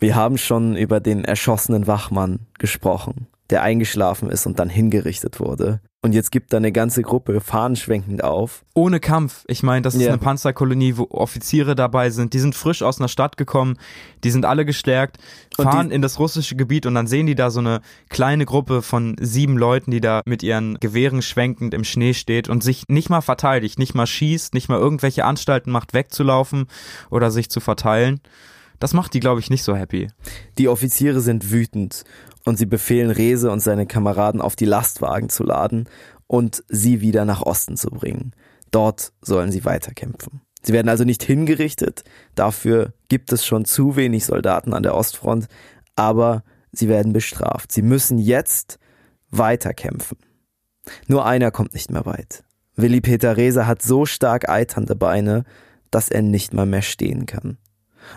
Wir 0.00 0.14
haben 0.16 0.38
schon 0.38 0.76
über 0.76 1.00
den 1.00 1.24
erschossenen 1.24 1.86
Wachmann 1.86 2.46
gesprochen, 2.58 3.28
der 3.50 3.62
eingeschlafen 3.62 4.30
ist 4.30 4.46
und 4.46 4.58
dann 4.58 4.68
hingerichtet 4.68 5.40
wurde. 5.40 5.80
Und 6.00 6.12
jetzt 6.12 6.30
gibt 6.30 6.52
da 6.52 6.58
eine 6.58 6.70
ganze 6.70 7.02
Gruppe 7.02 7.40
fahnenschwenkend 7.40 8.22
auf. 8.22 8.64
Ohne 8.74 9.00
Kampf. 9.00 9.44
Ich 9.48 9.64
meine, 9.64 9.82
das 9.82 9.96
ist 9.96 10.02
Ja. 10.02 10.08
eine 10.10 10.18
Panzerkolonie, 10.18 10.96
wo 10.96 11.08
Offiziere 11.10 11.74
dabei 11.74 12.10
sind. 12.10 12.34
Die 12.34 12.38
sind 12.38 12.54
frisch 12.54 12.82
aus 12.82 13.00
einer 13.00 13.08
Stadt 13.08 13.36
gekommen. 13.36 13.76
Die 14.22 14.30
sind 14.30 14.44
alle 14.44 14.64
gestärkt, 14.64 15.16
fahren 15.56 15.90
in 15.90 16.00
das 16.00 16.20
russische 16.20 16.54
Gebiet 16.54 16.86
und 16.86 16.94
dann 16.94 17.08
sehen 17.08 17.26
die 17.26 17.34
da 17.34 17.50
so 17.50 17.58
eine 17.58 17.80
kleine 18.10 18.44
Gruppe 18.44 18.82
von 18.82 19.16
sieben 19.20 19.58
Leuten, 19.58 19.90
die 19.90 20.00
da 20.00 20.22
mit 20.24 20.44
ihren 20.44 20.78
Gewehren 20.78 21.20
schwenkend 21.20 21.74
im 21.74 21.82
Schnee 21.82 22.14
steht 22.14 22.48
und 22.48 22.62
sich 22.62 22.84
nicht 22.86 23.10
mal 23.10 23.20
verteidigt, 23.20 23.80
nicht 23.80 23.96
mal 23.96 24.06
schießt, 24.06 24.54
nicht 24.54 24.68
mal 24.68 24.78
irgendwelche 24.78 25.24
Anstalten 25.24 25.72
macht, 25.72 25.94
wegzulaufen 25.94 26.66
oder 27.10 27.32
sich 27.32 27.50
zu 27.50 27.58
verteilen. 27.58 28.20
Das 28.78 28.94
macht 28.94 29.14
die, 29.14 29.20
glaube 29.20 29.40
ich, 29.40 29.50
nicht 29.50 29.64
so 29.64 29.74
happy. 29.74 30.06
Die 30.58 30.68
Offiziere 30.68 31.20
sind 31.20 31.50
wütend 31.50 32.04
und 32.48 32.56
sie 32.56 32.66
befehlen 32.66 33.10
Rese 33.10 33.50
und 33.50 33.60
seine 33.60 33.86
Kameraden 33.86 34.40
auf 34.40 34.56
die 34.56 34.64
Lastwagen 34.64 35.28
zu 35.28 35.44
laden 35.44 35.88
und 36.26 36.64
sie 36.68 37.00
wieder 37.00 37.24
nach 37.24 37.42
Osten 37.42 37.76
zu 37.76 37.90
bringen. 37.90 38.32
Dort 38.70 39.12
sollen 39.22 39.52
sie 39.52 39.64
weiterkämpfen. 39.64 40.40
Sie 40.62 40.72
werden 40.72 40.88
also 40.88 41.04
nicht 41.04 41.22
hingerichtet, 41.22 42.02
dafür 42.34 42.92
gibt 43.08 43.32
es 43.32 43.46
schon 43.46 43.64
zu 43.64 43.96
wenig 43.96 44.24
Soldaten 44.24 44.74
an 44.74 44.82
der 44.82 44.94
Ostfront, 44.94 45.46
aber 45.94 46.42
sie 46.72 46.88
werden 46.88 47.12
bestraft. 47.12 47.70
Sie 47.70 47.82
müssen 47.82 48.18
jetzt 48.18 48.78
weiterkämpfen. 49.30 50.18
Nur 51.06 51.24
einer 51.26 51.50
kommt 51.50 51.74
nicht 51.74 51.90
mehr 51.90 52.06
weit. 52.06 52.44
Willi 52.76 53.00
Peter 53.00 53.36
Rese 53.36 53.66
hat 53.66 53.82
so 53.82 54.06
stark 54.06 54.48
eiternde 54.48 54.96
Beine, 54.96 55.44
dass 55.90 56.08
er 56.08 56.22
nicht 56.22 56.52
mal 56.54 56.66
mehr 56.66 56.82
stehen 56.82 57.26
kann. 57.26 57.58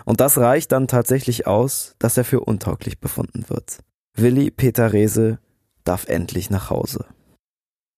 Und 0.04 0.20
das 0.20 0.38
reicht 0.38 0.72
dann 0.72 0.88
tatsächlich 0.88 1.46
aus, 1.46 1.94
dass 1.98 2.16
er 2.16 2.24
für 2.24 2.40
untauglich 2.40 2.98
befunden 2.98 3.44
wird. 3.48 3.78
Willi 4.14 4.50
Peter 4.50 4.92
Rehse 4.92 5.38
darf 5.84 6.06
endlich 6.06 6.50
nach 6.50 6.68
Hause. 6.68 7.06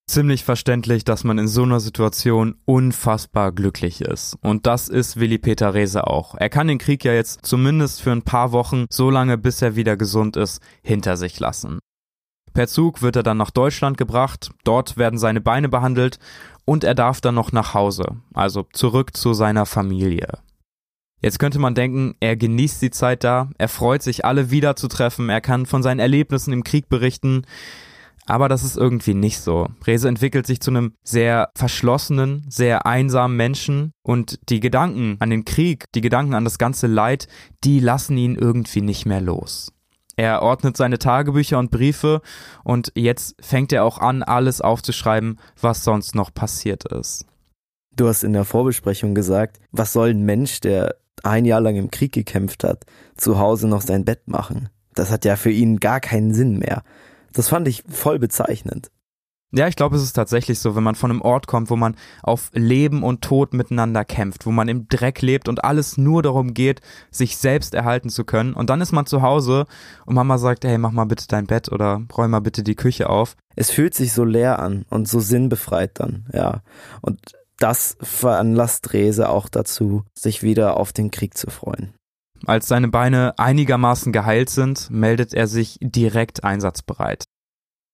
Ziemlich 0.07 0.45
verständlich, 0.45 1.03
dass 1.03 1.23
man 1.25 1.37
in 1.37 1.47
so 1.47 1.63
einer 1.63 1.81
Situation 1.81 2.55
unfassbar 2.63 3.51
glücklich 3.51 4.01
ist. 4.01 4.37
Und 4.41 4.65
das 4.65 4.87
ist 4.87 5.19
Willi 5.19 5.39
Peter 5.39 5.73
Rehse 5.73 6.07
auch. 6.07 6.35
Er 6.35 6.49
kann 6.49 6.67
den 6.67 6.77
Krieg 6.77 7.03
ja 7.03 7.11
jetzt 7.11 7.45
zumindest 7.45 8.01
für 8.01 8.11
ein 8.11 8.21
paar 8.21 8.53
Wochen, 8.53 8.85
so 8.89 9.09
lange 9.09 9.37
bis 9.37 9.61
er 9.61 9.75
wieder 9.75 9.97
gesund 9.97 10.37
ist, 10.37 10.61
hinter 10.83 11.17
sich 11.17 11.39
lassen. 11.39 11.79
Per 12.53 12.67
Zug 12.67 13.01
wird 13.01 13.17
er 13.17 13.23
dann 13.23 13.37
nach 13.37 13.51
Deutschland 13.51 13.97
gebracht, 13.97 14.51
dort 14.63 14.95
werden 14.95 15.19
seine 15.19 15.41
Beine 15.41 15.67
behandelt 15.67 16.19
und 16.63 16.85
er 16.85 16.95
darf 16.95 17.19
dann 17.19 17.35
noch 17.35 17.51
nach 17.51 17.73
Hause, 17.73 18.05
also 18.33 18.65
zurück 18.71 19.17
zu 19.17 19.33
seiner 19.33 19.65
Familie. 19.65 20.39
Jetzt 21.21 21.39
könnte 21.39 21.59
man 21.59 21.75
denken, 21.75 22.15
er 22.19 22.35
genießt 22.35 22.81
die 22.81 22.91
Zeit 22.91 23.23
da, 23.23 23.49
er 23.57 23.69
freut 23.69 24.03
sich, 24.03 24.25
alle 24.25 24.51
wiederzutreffen, 24.51 25.29
er 25.29 25.41
kann 25.41 25.65
von 25.65 25.81
seinen 25.81 25.99
Erlebnissen 25.99 26.53
im 26.53 26.63
Krieg 26.63 26.89
berichten, 26.89 27.43
aber 28.27 28.49
das 28.49 28.63
ist 28.63 28.75
irgendwie 28.75 29.13
nicht 29.13 29.39
so. 29.39 29.67
Rese 29.85 30.07
entwickelt 30.07 30.47
sich 30.47 30.59
zu 30.59 30.71
einem 30.71 30.93
sehr 31.03 31.49
verschlossenen, 31.55 32.45
sehr 32.49 32.85
einsamen 32.85 33.37
Menschen 33.37 33.91
und 34.03 34.39
die 34.49 34.59
Gedanken 34.59 35.17
an 35.19 35.29
den 35.29 35.45
Krieg, 35.45 35.85
die 35.93 36.01
Gedanken 36.01 36.33
an 36.33 36.43
das 36.43 36.57
ganze 36.57 36.87
Leid, 36.87 37.27
die 37.63 37.79
lassen 37.79 38.17
ihn 38.17 38.35
irgendwie 38.35 38.81
nicht 38.81 39.05
mehr 39.05 39.21
los. 39.21 39.71
Er 40.17 40.41
ordnet 40.41 40.77
seine 40.77 40.97
Tagebücher 40.97 41.59
und 41.59 41.71
Briefe 41.71 42.21
und 42.63 42.91
jetzt 42.95 43.35
fängt 43.41 43.73
er 43.73 43.83
auch 43.83 43.99
an, 43.99 44.23
alles 44.23 44.61
aufzuschreiben, 44.61 45.39
was 45.59 45.83
sonst 45.83 46.15
noch 46.15 46.33
passiert 46.33 46.91
ist. 46.91 47.25
Du 47.95 48.07
hast 48.07 48.23
in 48.23 48.33
der 48.33 48.45
Vorbesprechung 48.45 49.13
gesagt, 49.13 49.59
was 49.71 49.93
soll 49.93 50.09
ein 50.09 50.23
Mensch, 50.23 50.61
der 50.61 50.95
ein 51.23 51.45
Jahr 51.45 51.61
lang 51.61 51.75
im 51.75 51.91
Krieg 51.91 52.11
gekämpft 52.11 52.63
hat, 52.63 52.85
zu 53.15 53.39
Hause 53.39 53.67
noch 53.67 53.81
sein 53.81 54.05
Bett 54.05 54.27
machen? 54.27 54.69
Das 54.93 55.11
hat 55.11 55.25
ja 55.25 55.35
für 55.35 55.51
ihn 55.51 55.79
gar 55.79 55.99
keinen 55.99 56.33
Sinn 56.33 56.57
mehr. 56.57 56.83
Das 57.33 57.49
fand 57.49 57.67
ich 57.67 57.83
voll 57.87 58.19
bezeichnend. 58.19 58.89
Ja, 59.57 59.69
ich 59.69 59.77
glaube, 59.77 59.95
es 59.95 60.03
ist 60.03 60.13
tatsächlich 60.13 60.59
so, 60.59 60.75
wenn 60.75 60.83
man 60.83 60.95
von 60.95 61.11
einem 61.11 61.21
Ort 61.21 61.47
kommt, 61.47 61.69
wo 61.69 61.77
man 61.77 61.95
auf 62.23 62.49
Leben 62.53 63.03
und 63.03 63.21
Tod 63.21 63.53
miteinander 63.53 64.03
kämpft, 64.03 64.45
wo 64.45 64.51
man 64.51 64.67
im 64.67 64.89
Dreck 64.89 65.21
lebt 65.21 65.47
und 65.47 65.63
alles 65.63 65.97
nur 65.97 66.21
darum 66.21 66.53
geht, 66.53 66.81
sich 67.09 67.37
selbst 67.37 67.73
erhalten 67.73 68.09
zu 68.09 68.25
können. 68.25 68.53
Und 68.53 68.69
dann 68.69 68.81
ist 68.81 68.91
man 68.91 69.05
zu 69.05 69.21
Hause 69.21 69.65
und 70.05 70.15
Mama 70.15 70.39
sagt, 70.39 70.65
hey, 70.65 70.77
mach 70.77 70.91
mal 70.91 71.05
bitte 71.05 71.27
dein 71.29 71.47
Bett 71.47 71.71
oder 71.71 72.01
räum 72.17 72.31
mal 72.31 72.41
bitte 72.41 72.63
die 72.63 72.75
Küche 72.75 73.09
auf. 73.09 73.37
Es 73.55 73.71
fühlt 73.71 73.93
sich 73.93 74.11
so 74.11 74.25
leer 74.25 74.59
an 74.59 74.85
und 74.89 75.07
so 75.07 75.21
sinnbefreit 75.21 75.91
dann, 76.01 76.25
ja. 76.33 76.61
Und 76.99 77.21
das 77.59 77.97
veranlasst 78.01 78.93
Rese 78.93 79.29
auch 79.29 79.49
dazu, 79.49 80.03
sich 80.13 80.43
wieder 80.43 80.77
auf 80.77 80.93
den 80.93 81.11
Krieg 81.11 81.37
zu 81.37 81.49
freuen. 81.49 81.93
Als 82.45 82.67
seine 82.67 82.89
Beine 82.89 83.33
einigermaßen 83.37 84.11
geheilt 84.11 84.49
sind, 84.49 84.89
meldet 84.89 85.33
er 85.33 85.47
sich 85.47 85.77
direkt 85.81 86.43
einsatzbereit. 86.43 87.25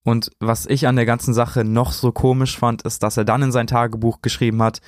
Und 0.03 0.31
was 0.39 0.65
ich 0.65 0.87
an 0.87 0.95
der 0.95 1.05
ganzen 1.05 1.33
Sache 1.33 1.63
noch 1.63 1.91
so 1.91 2.11
komisch 2.11 2.57
fand, 2.57 2.81
ist, 2.81 3.03
dass 3.03 3.17
er 3.17 3.25
dann 3.25 3.43
in 3.43 3.51
sein 3.51 3.67
Tagebuch 3.67 4.21
geschrieben 4.21 4.63
hat, 4.63 4.81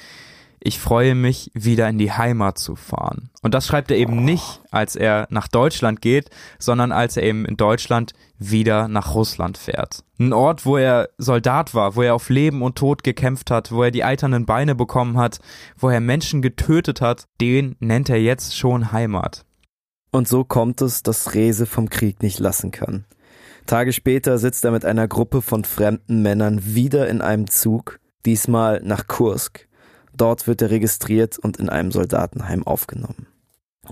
ich 0.65 0.79
freue 0.79 1.13
mich, 1.13 1.51
wieder 1.53 1.89
in 1.89 1.97
die 1.97 2.13
Heimat 2.13 2.57
zu 2.57 2.77
fahren. 2.77 3.29
Und 3.41 3.53
das 3.53 3.67
schreibt 3.67 3.91
er 3.91 3.97
eben 3.97 4.23
nicht, 4.23 4.61
als 4.71 4.95
er 4.95 5.27
nach 5.29 5.49
Deutschland 5.49 6.01
geht, 6.01 6.29
sondern 6.57 6.93
als 6.93 7.17
er 7.17 7.23
eben 7.23 7.43
in 7.43 7.57
Deutschland 7.57 8.13
wieder 8.39 8.87
nach 8.87 9.13
Russland 9.13 9.57
fährt. 9.57 10.05
Ein 10.19 10.31
Ort, 10.31 10.65
wo 10.65 10.77
er 10.77 11.09
Soldat 11.17 11.75
war, 11.75 11.97
wo 11.97 12.01
er 12.01 12.15
auf 12.15 12.29
Leben 12.29 12.61
und 12.61 12.77
Tod 12.77 13.03
gekämpft 13.03 13.51
hat, 13.51 13.73
wo 13.73 13.83
er 13.83 13.91
die 13.91 14.05
eiternen 14.05 14.45
Beine 14.45 14.73
bekommen 14.73 15.17
hat, 15.17 15.39
wo 15.77 15.89
er 15.89 15.99
Menschen 15.99 16.41
getötet 16.41 17.01
hat, 17.01 17.25
den 17.41 17.75
nennt 17.79 18.09
er 18.09 18.21
jetzt 18.21 18.57
schon 18.57 18.93
Heimat. 18.93 19.45
Und 20.11 20.29
so 20.29 20.45
kommt 20.45 20.81
es, 20.81 21.03
dass 21.03 21.33
Rese 21.33 21.65
vom 21.65 21.89
Krieg 21.89 22.23
nicht 22.23 22.39
lassen 22.39 22.71
kann. 22.71 23.03
Tage 23.65 23.91
später 23.91 24.37
sitzt 24.37 24.63
er 24.63 24.71
mit 24.71 24.85
einer 24.85 25.09
Gruppe 25.09 25.41
von 25.41 25.65
fremden 25.65 26.21
Männern 26.21 26.61
wieder 26.63 27.09
in 27.09 27.21
einem 27.21 27.49
Zug, 27.49 27.99
diesmal 28.25 28.81
nach 28.81 29.07
Kursk. 29.07 29.67
Dort 30.15 30.47
wird 30.47 30.61
er 30.61 30.69
registriert 30.69 31.39
und 31.39 31.57
in 31.57 31.69
einem 31.69 31.91
Soldatenheim 31.91 32.65
aufgenommen. 32.65 33.27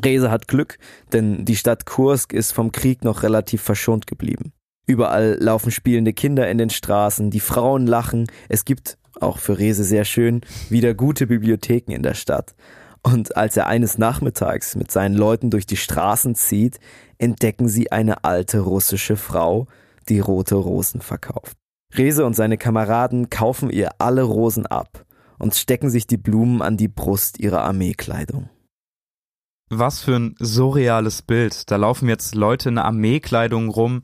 Rese 0.03 0.31
hat 0.31 0.47
Glück, 0.47 0.77
denn 1.11 1.43
die 1.43 1.55
Stadt 1.55 1.85
Kursk 1.85 2.31
ist 2.31 2.53
vom 2.53 2.71
Krieg 2.71 3.03
noch 3.03 3.23
relativ 3.23 3.61
verschont 3.61 4.07
geblieben. 4.07 4.53
Überall 4.87 5.37
laufen 5.39 5.71
spielende 5.71 6.13
Kinder 6.13 6.49
in 6.49 6.57
den 6.57 6.69
Straßen, 6.69 7.29
die 7.29 7.39
Frauen 7.39 7.87
lachen, 7.87 8.27
es 8.49 8.65
gibt, 8.65 8.97
auch 9.19 9.37
für 9.37 9.59
Rese 9.59 9.83
sehr 9.83 10.05
schön, 10.05 10.41
wieder 10.69 10.93
gute 10.93 11.27
Bibliotheken 11.27 11.91
in 11.93 12.03
der 12.03 12.13
Stadt. 12.13 12.55
Und 13.03 13.35
als 13.35 13.57
er 13.57 13.67
eines 13.67 13.97
Nachmittags 13.97 14.75
mit 14.75 14.91
seinen 14.91 15.15
Leuten 15.15 15.49
durch 15.49 15.65
die 15.65 15.77
Straßen 15.77 16.35
zieht, 16.35 16.79
entdecken 17.17 17.67
sie 17.67 17.91
eine 17.91 18.23
alte 18.23 18.59
russische 18.59 19.17
Frau, 19.17 19.67
die 20.07 20.19
rote 20.19 20.55
Rosen 20.55 21.01
verkauft. 21.01 21.57
Rese 21.93 22.25
und 22.25 22.35
seine 22.35 22.57
Kameraden 22.57 23.29
kaufen 23.29 23.69
ihr 23.69 23.89
alle 23.99 24.23
Rosen 24.23 24.65
ab 24.65 25.05
und 25.41 25.55
stecken 25.55 25.89
sich 25.89 26.05
die 26.05 26.17
Blumen 26.17 26.61
an 26.61 26.77
die 26.77 26.87
Brust 26.87 27.39
ihrer 27.39 27.63
Armeekleidung. 27.63 28.49
Was 29.69 30.01
für 30.01 30.15
ein 30.15 30.35
surreales 30.37 31.23
Bild. 31.23 31.71
Da 31.71 31.77
laufen 31.77 32.07
jetzt 32.07 32.35
Leute 32.35 32.69
in 32.69 32.77
Armeekleidung 32.77 33.69
rum, 33.69 34.03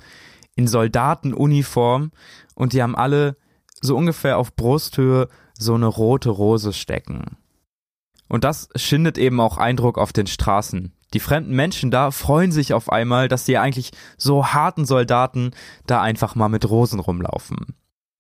in 0.56 0.68
Soldatenuniform 0.68 2.12
und 2.56 2.74
die 2.74 2.82
haben 2.82 2.96
alle 2.96 3.38
so 3.82 3.96
ungefähr 3.96 4.40
auf 4.40 4.56
Brusthöhe 4.56 5.30
so 5.54 5.76
eine 5.76 5.86
rote 5.86 6.32
Rose 6.32 6.74
stecken. 6.74 7.38
Und 8.28 8.44
das 8.44 8.70
schindet 8.76 9.20
eben 9.20 9.40
auch 9.40 9.58
Eindruck 9.58 10.00
auf 10.00 10.14
den 10.14 10.28
Straßen. 10.28 10.92
Die 11.14 11.20
fremden 11.20 11.56
Menschen 11.56 11.92
da 11.92 12.10
freuen 12.10 12.52
sich 12.52 12.74
auf 12.74 12.92
einmal, 12.92 13.28
dass 13.28 13.46
die 13.46 13.60
eigentlich 13.60 13.92
so 14.18 14.48
harten 14.48 14.86
Soldaten 14.86 15.52
da 15.86 16.02
einfach 16.02 16.34
mal 16.34 16.50
mit 16.50 16.68
Rosen 16.68 17.00
rumlaufen. 17.00 17.76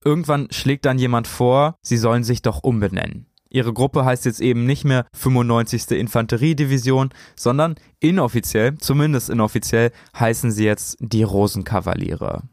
Irgendwann 0.08 0.48
schlägt 0.52 0.86
dann 0.86 1.00
jemand 1.00 1.28
vor, 1.28 1.76
sie 1.82 1.98
sollen 1.98 2.24
sich 2.24 2.41
doch 2.41 2.63
umbenennen. 2.63 3.26
Ihre 3.50 3.74
Gruppe 3.74 4.06
heißt 4.06 4.24
jetzt 4.24 4.39
eben 4.39 4.65
nicht 4.65 4.86
mehr 4.86 5.06
95. 5.13 5.91
Infanteriedivision, 5.91 7.10
sondern 7.36 7.76
inoffiziell, 8.00 8.78
zumindest 8.78 9.30
inoffiziell, 9.30 9.91
heißen 10.18 10.49
sie 10.51 10.64
jetzt 10.64 10.95
die 11.01 11.24
Rosenkavaliere. 11.24 12.43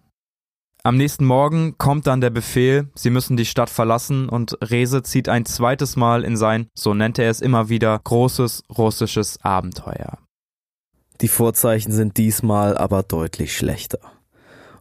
Am 0.82 0.96
nächsten 0.96 1.26
Morgen 1.26 1.78
kommt 1.78 2.08
dann 2.08 2.20
der 2.20 2.30
Befehl, 2.30 2.90
sie 2.96 3.10
müssen 3.10 3.36
die 3.36 3.46
Stadt 3.46 3.70
verlassen 3.70 4.28
und 4.28 4.58
Rese 4.60 5.04
zieht 5.04 5.28
ein 5.28 5.46
zweites 5.46 5.94
Mal 5.94 6.24
in 6.24 6.36
sein, 6.36 6.66
so 6.74 6.92
nennt 6.92 7.20
er 7.20 7.30
es 7.30 7.40
immer 7.40 7.68
wieder, 7.68 8.00
großes 8.02 8.64
russisches 8.76 9.38
Abenteuer. 9.44 10.18
Die 11.20 11.28
Vorzeichen 11.28 11.92
sind 11.92 12.16
diesmal 12.16 12.76
aber 12.76 13.04
deutlich 13.04 13.56
schlechter. 13.56 14.00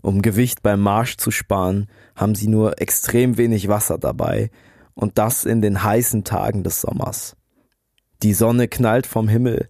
Um 0.04 0.22
Gewicht 0.22 0.62
beim 0.62 0.82
Marsch 0.82 1.16
zu 1.16 1.32
sparen, 1.32 1.88
haben 2.14 2.36
sie 2.36 2.50
nur 2.50 2.82
extrem 2.82 3.38
wenig 3.38 3.70
Wasser 3.70 3.98
dabei 3.98 4.52
und 4.96 5.18
das 5.18 5.46
in 5.46 5.62
den 5.62 5.82
heißen 5.82 6.26
Tagen 6.26 6.64
des 6.64 6.82
Sommers. 6.82 7.38
Die 8.22 8.34
Sonne 8.34 8.68
knallt 8.68 9.08
vom 9.08 9.30
Himmel, 9.30 9.70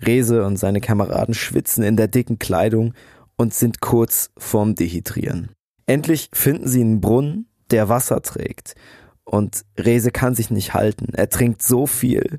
Rese 0.00 0.46
und 0.46 0.56
seine 0.56 0.80
Kameraden 0.80 1.34
schwitzen 1.34 1.82
in 1.82 1.96
der 1.96 2.06
dicken 2.06 2.38
Kleidung 2.38 2.94
und 3.36 3.54
sind 3.54 3.80
kurz 3.80 4.30
vorm 4.38 4.76
Dehydrieren. 4.76 5.50
Endlich 5.86 6.30
finden 6.32 6.68
sie 6.68 6.80
einen 6.80 7.00
Brunnen, 7.00 7.48
der 7.72 7.88
Wasser 7.88 8.22
trägt, 8.22 8.76
und 9.24 9.64
Rese 9.76 10.12
kann 10.12 10.36
sich 10.36 10.50
nicht 10.50 10.74
halten. 10.74 11.12
Er 11.12 11.28
trinkt 11.28 11.60
so 11.60 11.88
viel, 11.88 12.38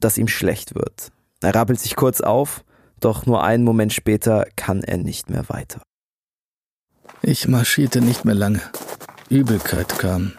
dass 0.00 0.18
ihm 0.18 0.28
schlecht 0.28 0.74
wird. 0.74 1.12
Er 1.42 1.54
rappelt 1.54 1.78
sich 1.78 1.94
kurz 1.94 2.20
auf, 2.20 2.64
doch 2.98 3.24
nur 3.24 3.44
einen 3.44 3.62
Moment 3.62 3.92
später 3.92 4.46
kann 4.56 4.82
er 4.82 4.98
nicht 4.98 5.30
mehr 5.30 5.48
weiter. 5.48 5.80
Ich 7.24 7.46
marschierte 7.46 8.00
nicht 8.00 8.24
mehr 8.24 8.34
lange. 8.34 8.60
Übelkeit 9.28 9.96
kam. 10.00 10.32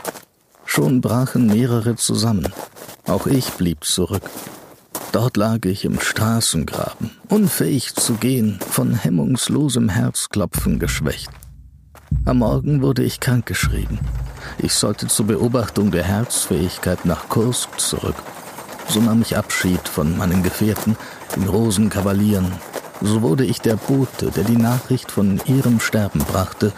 Schon 0.65 0.99
brachen 0.99 1.47
mehrere 1.47 1.95
zusammen. 1.95 2.51
Auch 3.07 3.25
ich 3.25 3.51
blieb 3.51 3.85
zurück. 3.85 4.23
Dort 5.13 5.37
lag 5.37 5.59
ich 5.63 5.85
im 5.85 5.99
Straßengraben, 5.99 7.11
unfähig 7.29 7.95
zu 7.95 8.15
gehen, 8.15 8.59
von 8.69 8.95
hemmungslosem 8.95 9.87
Herzklopfen 9.87 10.79
geschwächt. 10.79 11.29
Am 12.25 12.39
Morgen 12.39 12.81
wurde 12.81 13.03
ich 13.03 13.21
krankgeschrieben. 13.21 13.99
Ich 14.57 14.73
sollte 14.73 15.07
zur 15.07 15.27
Beobachtung 15.27 15.89
der 15.89 16.03
Herzfähigkeit 16.03 17.05
nach 17.05 17.29
Kursk 17.29 17.79
zurück. 17.79 18.15
So 18.89 18.99
nahm 18.99 19.21
ich 19.21 19.37
Abschied 19.37 19.87
von 19.87 20.17
meinen 20.17 20.43
Gefährten, 20.43 20.97
den 21.35 21.47
Rosenkavalieren. 21.47 22.51
So 23.05 23.21
wurde 23.21 23.43
ich 23.43 23.59
der 23.59 23.75
Bote, 23.75 24.31
der 24.31 24.45
die 24.45 24.55
Nachricht 24.55 25.11
von 25.11 25.41
ihrem 25.45 25.81
Sterben 25.81 26.19
brachte 26.19 26.71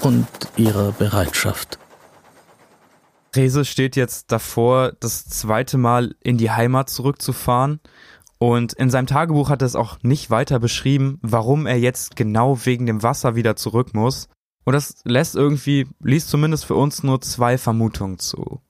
und 0.00 0.26
ihrer 0.56 0.90
Bereitschaft. 0.90 1.78
Rese 3.36 3.64
steht 3.64 3.94
jetzt 3.94 4.32
davor, 4.32 4.92
das 4.98 5.26
zweite 5.26 5.78
Mal 5.78 6.16
in 6.20 6.38
die 6.38 6.50
Heimat 6.50 6.90
zurückzufahren. 6.90 7.78
Und 8.38 8.72
in 8.72 8.90
seinem 8.90 9.06
Tagebuch 9.06 9.48
hat 9.48 9.62
er 9.62 9.66
es 9.66 9.76
auch 9.76 9.98
nicht 10.02 10.28
weiter 10.30 10.58
beschrieben, 10.58 11.20
warum 11.22 11.66
er 11.66 11.78
jetzt 11.78 12.16
genau 12.16 12.58
wegen 12.64 12.86
dem 12.86 13.04
Wasser 13.04 13.36
wieder 13.36 13.54
zurück 13.54 13.94
muss. 13.94 14.28
Und 14.64 14.72
das 14.72 14.96
lässt 15.04 15.36
irgendwie, 15.36 15.86
liest 16.02 16.30
zumindest 16.30 16.64
für 16.64 16.74
uns 16.74 17.04
nur 17.04 17.20
zwei 17.20 17.58
Vermutungen 17.58 18.18
zu. 18.18 18.60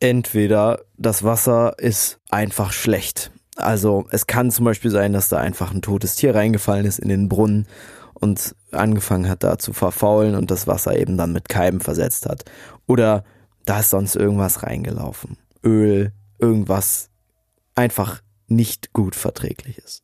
Entweder 0.00 0.80
das 0.96 1.22
Wasser 1.22 1.78
ist 1.78 2.18
einfach 2.30 2.72
schlecht. 2.72 3.31
Also 3.56 4.06
es 4.10 4.26
kann 4.26 4.50
zum 4.50 4.64
Beispiel 4.64 4.90
sein, 4.90 5.12
dass 5.12 5.28
da 5.28 5.38
einfach 5.38 5.72
ein 5.72 5.82
totes 5.82 6.16
Tier 6.16 6.34
reingefallen 6.34 6.86
ist 6.86 6.98
in 6.98 7.08
den 7.08 7.28
Brunnen 7.28 7.66
und 8.14 8.54
angefangen 8.70 9.28
hat 9.28 9.42
da 9.42 9.58
zu 9.58 9.72
verfaulen 9.72 10.34
und 10.34 10.50
das 10.50 10.66
Wasser 10.66 10.96
eben 10.96 11.16
dann 11.16 11.32
mit 11.32 11.48
Keimen 11.48 11.80
versetzt 11.80 12.26
hat. 12.26 12.44
Oder 12.86 13.24
da 13.64 13.80
ist 13.80 13.90
sonst 13.90 14.16
irgendwas 14.16 14.62
reingelaufen. 14.62 15.36
Öl, 15.64 16.12
irgendwas 16.38 17.10
einfach 17.74 18.22
nicht 18.48 18.92
gut 18.92 19.14
verträglich 19.14 19.78
ist. 19.78 20.02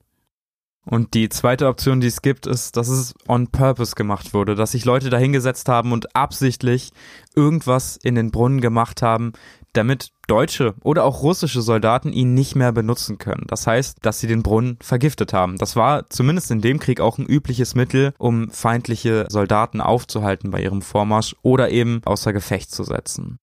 Und 0.84 1.12
die 1.12 1.28
zweite 1.28 1.66
Option, 1.66 2.00
die 2.00 2.06
es 2.06 2.22
gibt, 2.22 2.46
ist, 2.46 2.78
dass 2.78 2.88
es 2.88 3.12
on 3.28 3.48
purpose 3.48 3.94
gemacht 3.94 4.32
wurde, 4.32 4.54
dass 4.54 4.72
sich 4.72 4.86
Leute 4.86 5.10
dahingesetzt 5.10 5.68
haben 5.68 5.92
und 5.92 6.16
absichtlich 6.16 6.92
irgendwas 7.34 7.98
in 7.98 8.14
den 8.14 8.30
Brunnen 8.30 8.62
gemacht 8.62 9.02
haben, 9.02 9.34
damit 9.72 10.10
deutsche 10.26 10.74
oder 10.82 11.04
auch 11.04 11.22
russische 11.22 11.62
Soldaten 11.62 12.12
ihn 12.12 12.34
nicht 12.34 12.54
mehr 12.54 12.72
benutzen 12.72 13.18
können. 13.18 13.44
Das 13.48 13.66
heißt, 13.66 13.98
dass 14.02 14.20
sie 14.20 14.26
den 14.26 14.42
Brunnen 14.42 14.78
vergiftet 14.80 15.32
haben. 15.32 15.56
Das 15.58 15.76
war 15.76 16.08
zumindest 16.10 16.50
in 16.50 16.60
dem 16.60 16.78
Krieg 16.78 17.00
auch 17.00 17.18
ein 17.18 17.26
übliches 17.26 17.74
Mittel, 17.74 18.12
um 18.18 18.50
feindliche 18.50 19.26
Soldaten 19.28 19.80
aufzuhalten 19.80 20.50
bei 20.50 20.62
ihrem 20.62 20.82
Vormarsch 20.82 21.34
oder 21.42 21.70
eben 21.70 22.00
außer 22.04 22.32
Gefecht 22.32 22.70
zu 22.70 22.84
setzen. 22.84 23.38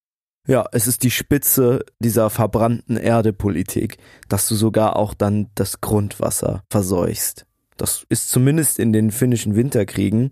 Ja, 0.46 0.64
es 0.70 0.86
ist 0.86 1.02
die 1.02 1.10
Spitze 1.10 1.84
dieser 1.98 2.30
verbrannten 2.30 2.96
Erde-Politik, 2.96 3.98
dass 4.28 4.46
du 4.46 4.54
sogar 4.54 4.94
auch 4.94 5.12
dann 5.12 5.48
das 5.56 5.80
Grundwasser 5.80 6.62
verseuchst. 6.70 7.46
Das 7.76 8.06
ist 8.08 8.30
zumindest 8.30 8.78
in 8.78 8.92
den 8.92 9.10
finnischen 9.10 9.56
Winterkriegen, 9.56 10.30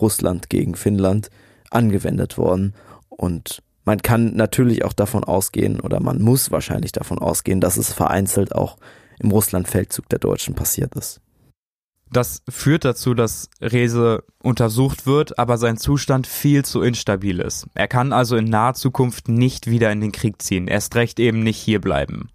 Russland 0.00 0.50
gegen 0.50 0.74
Finnland, 0.74 1.30
angewendet 1.70 2.38
worden. 2.38 2.74
Und 3.08 3.62
man 3.84 4.00
kann 4.02 4.34
natürlich 4.36 4.84
auch 4.84 4.92
davon 4.92 5.24
ausgehen, 5.24 5.80
oder 5.80 6.00
man 6.00 6.22
muss 6.22 6.50
wahrscheinlich 6.50 6.92
davon 6.92 7.18
ausgehen, 7.18 7.60
dass 7.60 7.76
es 7.76 7.92
vereinzelt 7.92 8.54
auch 8.54 8.76
im 9.18 9.30
Russlandfeldzug 9.30 10.08
der 10.08 10.18
Deutschen 10.18 10.54
passiert 10.54 10.94
ist. 10.94 11.20
Das 12.12 12.42
führt 12.48 12.84
dazu, 12.84 13.14
dass 13.14 13.48
Rese 13.60 14.24
untersucht 14.42 15.06
wird, 15.06 15.38
aber 15.38 15.56
sein 15.56 15.78
Zustand 15.78 16.26
viel 16.26 16.62
zu 16.62 16.82
instabil 16.82 17.40
ist. 17.40 17.66
Er 17.74 17.88
kann 17.88 18.12
also 18.12 18.36
in 18.36 18.44
naher 18.44 18.74
Zukunft 18.74 19.28
nicht 19.28 19.66
wieder 19.66 19.90
in 19.90 20.02
den 20.02 20.12
Krieg 20.12 20.42
ziehen, 20.42 20.68
erst 20.68 20.94
recht 20.94 21.18
eben 21.18 21.42
nicht 21.42 21.58
hierbleiben. 21.58 22.30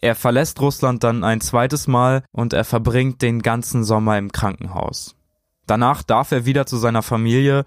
Er 0.00 0.14
verlässt 0.14 0.60
Russland 0.62 1.04
dann 1.04 1.22
ein 1.22 1.42
zweites 1.42 1.86
Mal 1.86 2.24
und 2.32 2.54
er 2.54 2.64
verbringt 2.64 3.20
den 3.20 3.42
ganzen 3.42 3.84
Sommer 3.84 4.16
im 4.16 4.32
Krankenhaus. 4.32 5.14
Danach 5.66 6.02
darf 6.02 6.32
er 6.32 6.46
wieder 6.46 6.64
zu 6.64 6.78
seiner 6.78 7.02
Familie, 7.02 7.66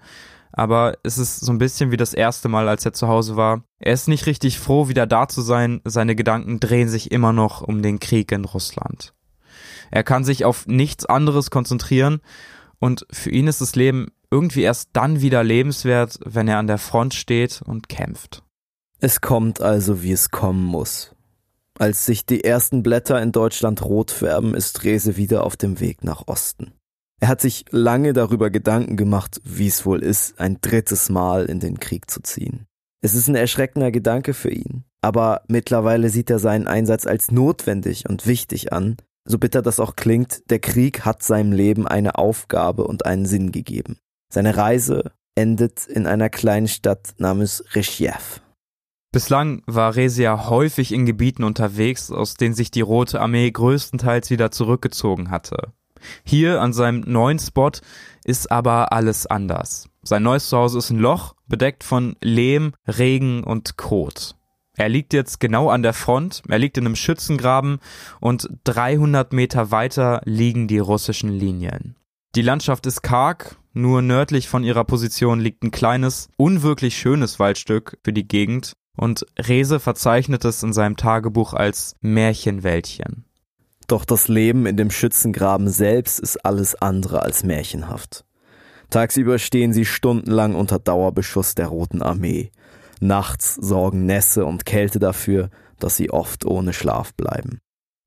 aber 0.56 0.98
es 1.02 1.18
ist 1.18 1.40
so 1.40 1.52
ein 1.52 1.58
bisschen 1.58 1.90
wie 1.90 1.96
das 1.96 2.14
erste 2.14 2.48
Mal, 2.48 2.68
als 2.68 2.84
er 2.84 2.92
zu 2.92 3.08
Hause 3.08 3.36
war. 3.36 3.64
Er 3.80 3.92
ist 3.92 4.08
nicht 4.08 4.26
richtig 4.26 4.58
froh, 4.58 4.88
wieder 4.88 5.06
da 5.06 5.28
zu 5.28 5.42
sein, 5.42 5.80
seine 5.84 6.14
Gedanken 6.14 6.60
drehen 6.60 6.88
sich 6.88 7.10
immer 7.10 7.32
noch 7.32 7.60
um 7.60 7.82
den 7.82 7.98
Krieg 7.98 8.30
in 8.32 8.44
Russland. 8.44 9.14
Er 9.90 10.04
kann 10.04 10.24
sich 10.24 10.44
auf 10.44 10.66
nichts 10.66 11.06
anderes 11.06 11.50
konzentrieren 11.50 12.20
und 12.78 13.06
für 13.10 13.30
ihn 13.30 13.48
ist 13.48 13.60
das 13.60 13.74
Leben 13.74 14.08
irgendwie 14.30 14.62
erst 14.62 14.90
dann 14.92 15.20
wieder 15.20 15.42
lebenswert, 15.44 16.18
wenn 16.24 16.48
er 16.48 16.58
an 16.58 16.66
der 16.66 16.78
Front 16.78 17.14
steht 17.14 17.62
und 17.64 17.88
kämpft. 17.88 18.42
Es 19.00 19.20
kommt 19.20 19.60
also, 19.60 20.02
wie 20.02 20.12
es 20.12 20.30
kommen 20.30 20.64
muss. 20.64 21.14
Als 21.78 22.06
sich 22.06 22.24
die 22.24 22.44
ersten 22.44 22.82
Blätter 22.82 23.20
in 23.20 23.32
Deutschland 23.32 23.84
rot 23.84 24.12
färben, 24.12 24.54
ist 24.54 24.84
Rese 24.84 25.16
wieder 25.16 25.44
auf 25.44 25.56
dem 25.56 25.80
Weg 25.80 26.04
nach 26.04 26.28
Osten. 26.28 26.72
Er 27.24 27.28
hat 27.28 27.40
sich 27.40 27.64
lange 27.70 28.12
darüber 28.12 28.50
Gedanken 28.50 28.98
gemacht, 28.98 29.40
wie 29.44 29.66
es 29.66 29.86
wohl 29.86 30.02
ist, 30.02 30.38
ein 30.38 30.58
drittes 30.60 31.08
Mal 31.08 31.46
in 31.46 31.58
den 31.58 31.80
Krieg 31.80 32.10
zu 32.10 32.20
ziehen. 32.20 32.66
Es 33.00 33.14
ist 33.14 33.28
ein 33.28 33.34
erschreckender 33.34 33.90
Gedanke 33.90 34.34
für 34.34 34.50
ihn, 34.50 34.84
aber 35.00 35.40
mittlerweile 35.48 36.10
sieht 36.10 36.28
er 36.28 36.38
seinen 36.38 36.66
Einsatz 36.66 37.06
als 37.06 37.30
notwendig 37.30 38.06
und 38.06 38.26
wichtig 38.26 38.74
an 38.74 38.98
so 39.26 39.38
bitter 39.38 39.62
das 39.62 39.80
auch 39.80 39.96
klingt, 39.96 40.50
der 40.50 40.58
Krieg 40.58 41.06
hat 41.06 41.22
seinem 41.22 41.52
Leben 41.52 41.88
eine 41.88 42.18
Aufgabe 42.18 42.84
und 42.84 43.06
einen 43.06 43.24
Sinn 43.24 43.52
gegeben. 43.52 43.96
Seine 44.30 44.58
Reise 44.58 45.12
endet 45.34 45.86
in 45.86 46.06
einer 46.06 46.28
kleinen 46.28 46.68
Stadt 46.68 47.14
namens 47.16 47.64
Reshiev. 47.72 48.42
Bislang 49.12 49.62
war 49.64 49.96
Resia 49.96 50.50
häufig 50.50 50.92
in 50.92 51.06
Gebieten 51.06 51.42
unterwegs, 51.42 52.10
aus 52.10 52.34
denen 52.34 52.54
sich 52.54 52.70
die 52.70 52.82
Rote 52.82 53.18
Armee 53.18 53.50
größtenteils 53.50 54.28
wieder 54.28 54.50
zurückgezogen 54.50 55.30
hatte. 55.30 55.72
Hier 56.24 56.60
an 56.60 56.72
seinem 56.72 57.00
neuen 57.00 57.38
Spot 57.38 57.72
ist 58.24 58.50
aber 58.50 58.92
alles 58.92 59.26
anders. 59.26 59.88
Sein 60.02 60.22
neues 60.22 60.48
Zuhause 60.48 60.78
ist 60.78 60.90
ein 60.90 60.98
Loch, 60.98 61.34
bedeckt 61.46 61.84
von 61.84 62.16
Lehm, 62.20 62.74
Regen 62.86 63.44
und 63.44 63.76
Kot. 63.76 64.36
Er 64.76 64.88
liegt 64.88 65.12
jetzt 65.12 65.38
genau 65.38 65.70
an 65.70 65.82
der 65.82 65.92
Front, 65.92 66.42
er 66.48 66.58
liegt 66.58 66.76
in 66.76 66.86
einem 66.86 66.96
Schützengraben 66.96 67.78
und 68.20 68.48
300 68.64 69.32
Meter 69.32 69.70
weiter 69.70 70.20
liegen 70.24 70.66
die 70.66 70.78
russischen 70.78 71.30
Linien. 71.30 71.96
Die 72.34 72.42
Landschaft 72.42 72.84
ist 72.86 73.02
karg, 73.02 73.56
nur 73.72 74.02
nördlich 74.02 74.48
von 74.48 74.64
ihrer 74.64 74.84
Position 74.84 75.38
liegt 75.38 75.62
ein 75.62 75.70
kleines, 75.70 76.28
unwirklich 76.36 76.96
schönes 76.96 77.38
Waldstück 77.38 77.98
für 78.02 78.12
die 78.12 78.26
Gegend 78.26 78.74
und 78.96 79.26
Rese 79.38 79.78
verzeichnet 79.78 80.44
es 80.44 80.62
in 80.62 80.72
seinem 80.72 80.96
Tagebuch 80.96 81.54
als 81.54 81.94
Märchenwäldchen. 82.00 83.24
Doch 83.86 84.04
das 84.04 84.28
Leben 84.28 84.66
in 84.66 84.76
dem 84.76 84.90
Schützengraben 84.90 85.68
selbst 85.68 86.18
ist 86.20 86.44
alles 86.44 86.74
andere 86.74 87.22
als 87.22 87.44
märchenhaft. 87.44 88.24
Tagsüber 88.90 89.38
stehen 89.38 89.72
sie 89.72 89.84
stundenlang 89.84 90.54
unter 90.54 90.78
Dauerbeschuss 90.78 91.54
der 91.54 91.66
Roten 91.66 92.02
Armee 92.02 92.50
Nachts 93.00 93.56
sorgen 93.56 94.06
Nässe 94.06 94.46
und 94.46 94.64
Kälte 94.64 94.98
dafür, 94.98 95.50
dass 95.78 95.96
sie 95.96 96.10
oft 96.10 96.44
ohne 96.44 96.72
Schlaf 96.72 97.12
bleiben. 97.14 97.58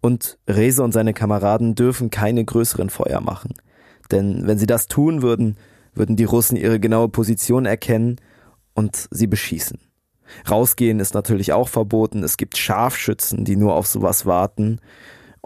Und 0.01 0.39
Rese 0.47 0.83
und 0.83 0.91
seine 0.91 1.13
Kameraden 1.13 1.75
dürfen 1.75 2.09
keine 2.09 2.43
größeren 2.43 2.89
Feuer 2.89 3.21
machen. 3.21 3.53
Denn 4.11 4.47
wenn 4.47 4.57
sie 4.57 4.65
das 4.65 4.87
tun 4.87 5.21
würden, 5.21 5.57
würden 5.93 6.15
die 6.15 6.23
Russen 6.23 6.55
ihre 6.55 6.79
genaue 6.79 7.09
Position 7.09 7.65
erkennen 7.65 8.17
und 8.73 9.07
sie 9.11 9.27
beschießen. 9.27 9.79
Rausgehen 10.49 10.99
ist 10.99 11.13
natürlich 11.13 11.53
auch 11.53 11.69
verboten. 11.69 12.23
Es 12.23 12.37
gibt 12.37 12.57
Scharfschützen, 12.57 13.45
die 13.45 13.55
nur 13.55 13.75
auf 13.75 13.87
sowas 13.87 14.25
warten. 14.25 14.79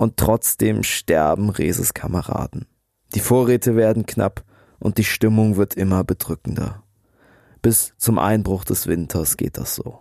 Und 0.02 0.18
trotzdem 0.18 0.82
sterben 0.82 1.52
Reses 1.52 1.94
Kameraden. 1.94 2.66
Die 3.14 3.20
Vorräte 3.20 3.76
werden 3.76 4.08
knapp 4.08 4.44
und 4.80 4.98
die 4.98 5.04
Stimmung 5.04 5.58
wird 5.58 5.76
immer 5.76 6.04
bedrückender. 6.04 6.82
Bis 7.62 7.94
zum 8.00 8.18
Einbruch 8.18 8.64
des 8.64 8.88
Winters 8.88 9.38
geht 9.38 9.60
das 9.60 9.76
so. 9.76 10.00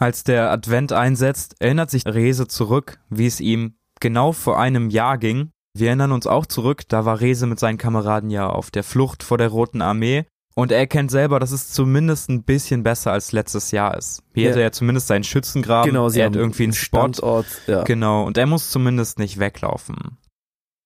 Als 0.00 0.24
der 0.24 0.50
Advent 0.50 0.90
einsetzt, 0.90 1.54
erinnert 1.60 1.92
sich 1.92 2.04
Rese 2.04 2.48
zurück, 2.48 2.98
wie 3.10 3.26
es 3.26 3.38
ihm 3.38 3.76
genau 4.00 4.32
vor 4.32 4.58
einem 4.58 4.90
Jahr 4.90 5.18
ging. 5.18 5.50
Wir 5.72 5.86
erinnern 5.86 6.10
uns 6.10 6.26
auch 6.26 6.46
zurück, 6.46 6.82
da 6.88 7.04
war 7.04 7.20
Rese 7.20 7.46
mit 7.46 7.60
seinen 7.60 7.78
Kameraden 7.78 8.30
ja 8.30 8.50
auf 8.50 8.72
der 8.72 8.82
Flucht 8.82 9.22
vor 9.22 9.38
der 9.38 9.50
Roten 9.50 9.82
Armee. 9.82 10.24
Und 10.60 10.72
er 10.72 10.78
erkennt 10.78 11.10
selber, 11.10 11.40
dass 11.40 11.52
es 11.52 11.72
zumindest 11.72 12.28
ein 12.28 12.42
bisschen 12.42 12.82
besser 12.82 13.12
als 13.12 13.32
letztes 13.32 13.70
Jahr 13.70 13.96
ist. 13.96 14.22
Hier 14.34 14.44
ja. 14.44 14.50
hat 14.50 14.56
er 14.56 14.62
ja 14.64 14.72
zumindest 14.72 15.06
seinen 15.06 15.24
Schützengraben. 15.24 15.90
Genau, 15.90 16.10
sie 16.10 16.20
er 16.20 16.26
hat 16.26 16.36
irgendwie 16.36 16.64
einen 16.64 16.74
Spot. 16.74 16.98
Standort, 16.98 17.46
ja. 17.66 17.82
Genau, 17.84 18.24
und 18.24 18.36
er 18.36 18.44
muss 18.44 18.70
zumindest 18.70 19.18
nicht 19.18 19.38
weglaufen. 19.38 20.18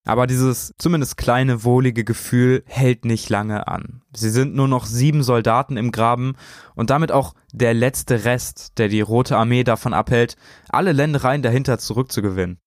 Aber 0.07 0.29
dieses 0.29 0.75
zumindest 0.79 1.16
kleine, 1.16 1.64
wohlige 1.64 2.05
Gefühl 2.05 2.62
hält 2.66 3.05
nicht 3.05 3.29
lange 3.31 3.66
an. 3.66 4.03
Sie 4.14 4.31
sind 4.31 4.55
nur 4.55 4.68
noch 4.68 4.87
sieben 4.87 5.25
Soldaten 5.25 5.77
im 5.77 5.91
Graben 5.91 6.37
und 6.77 6.91
damit 6.91 7.11
auch 7.11 7.35
der 7.53 7.75
letzte 7.75 8.25
Rest, 8.25 8.79
der 8.79 8.87
die 8.87 9.01
Rote 9.01 9.37
Armee 9.37 9.64
davon 9.64 9.93
abhält, 9.93 10.37
alle 10.68 10.93
Ländereien 10.93 11.43
dahinter 11.43 11.79
zurückzugewinnen. 11.79 12.59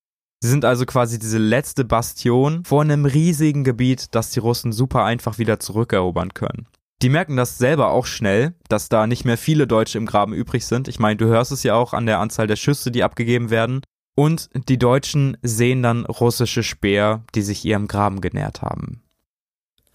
Sie 0.41 0.49
sind 0.49 0.66
also 0.66 0.86
quasi 0.86 1.20
diese 1.20 1.38
letzte 1.38 1.86
Bastion 1.86 2.66
vor 2.66 2.82
einem 2.82 3.05
riesigen 3.05 3.64
Gebiet, 3.64 4.14
das 4.14 4.32
die 4.32 4.39
Russen 4.39 4.74
super 4.74 5.05
einfach 5.05 5.38
wieder 5.38 5.62
zurückerobern 5.62 6.34
können. 6.34 6.68
Die 7.02 7.10
merken 7.10 7.38
das 7.38 7.58
selber 7.58 7.91
auch 7.91 8.08
schnell, 8.08 8.56
dass 8.70 8.89
da 8.89 9.06
nicht 9.06 9.24
mehr 9.24 9.38
viele 9.38 9.68
Deutsche 9.68 10.00
im 10.00 10.08
Graben 10.08 10.34
übrig 10.34 10.66
sind. 10.66 10.88
Ich 10.88 11.00
meine, 11.00 11.18
du 11.18 11.26
hörst 11.28 11.52
es 11.52 11.64
ja 11.64 11.76
auch 11.76 11.93
an 11.93 12.08
der 12.08 12.20
Anzahl 12.20 12.48
der 12.48 12.56
Schüsse, 12.56 12.89
die 12.89 13.04
abgegeben 13.04 13.50
werden. 13.50 13.82
Und 14.16 14.50
die 14.68 14.80
Deutschen 14.80 15.38
sehen 15.43 15.84
dann 15.84 16.06
russische 16.06 16.64
Speer, 16.64 17.24
die 17.36 17.43
sich 17.43 17.64
ihrem 17.64 17.88
Graben 17.88 18.20
genährt 18.20 18.64
haben. 18.64 19.04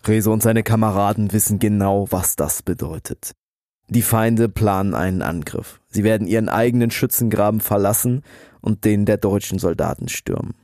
Rese 0.07 0.31
und 0.31 0.43
seine 0.43 0.63
Kameraden 0.63 1.33
wissen 1.33 1.59
genau, 1.59 2.07
was 2.11 2.37
das 2.37 2.63
bedeutet. 2.63 3.33
Die 3.89 4.03
Feinde 4.03 4.49
planen 4.49 4.95
einen 4.95 5.23
Angriff. 5.23 5.81
Sie 5.89 6.05
werden 6.05 6.29
ihren 6.29 6.49
eigenen 6.49 6.93
Schützengraben 6.93 7.61
verlassen 7.61 8.23
und 8.61 8.85
den 8.85 9.07
der 9.07 9.17
deutschen 9.17 9.59
Soldaten 9.59 10.09
stürmen. 10.09 10.55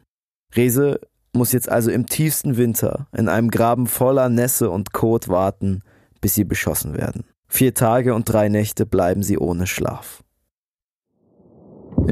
Rese 0.55 1.01
muss 1.33 1.53
jetzt 1.53 1.69
also 1.69 1.91
im 1.91 2.07
tiefsten 2.07 2.57
Winter 2.57 3.09
in 3.13 3.29
einem 3.29 3.51
Graben 3.51 3.87
voller 3.87 4.29
Nässe 4.29 4.71
und 4.71 4.93
Kot 4.93 5.29
warten, 5.29 5.83
bis 6.21 6.35
sie 6.35 6.45
beschossen 6.45 6.97
werden. 6.97 7.25
Vier 7.49 7.75
Tage 7.75 8.15
und 8.15 8.31
drei 8.31 8.49
Nächte 8.49 8.87
bleiben 8.87 9.23
sie 9.23 9.39
ohne 9.39 9.67
Schlaf. 9.67 10.23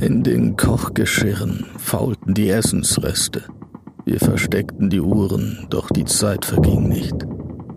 In 0.01 0.23
den 0.23 0.57
Kochgeschirren 0.57 1.65
faulten 1.79 2.35
die 2.35 2.51
Essensreste. 2.51 3.45
Wir 4.05 4.21
versteckten 4.21 4.91
die 4.91 5.01
Uhren, 5.01 5.67
doch 5.71 5.89
die 5.91 6.05
Zeit 6.05 6.45
verging 6.45 6.89
nicht. 6.89 7.15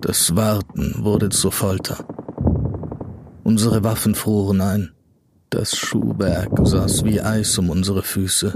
Das 0.02 0.36
Warten 0.36 0.96
wurde 1.00 1.30
zur 1.30 1.52
Folter. 1.52 2.06
Unsere 3.44 3.84
Waffen 3.84 4.16
froren 4.16 4.62
ein. 4.62 4.92
Das 5.50 5.76
Schuhwerk 5.78 6.52
saß 6.62 7.04
wie 7.04 7.22
Eis 7.22 7.58
um 7.58 7.70
unsere 7.70 8.04
Füße. 8.04 8.54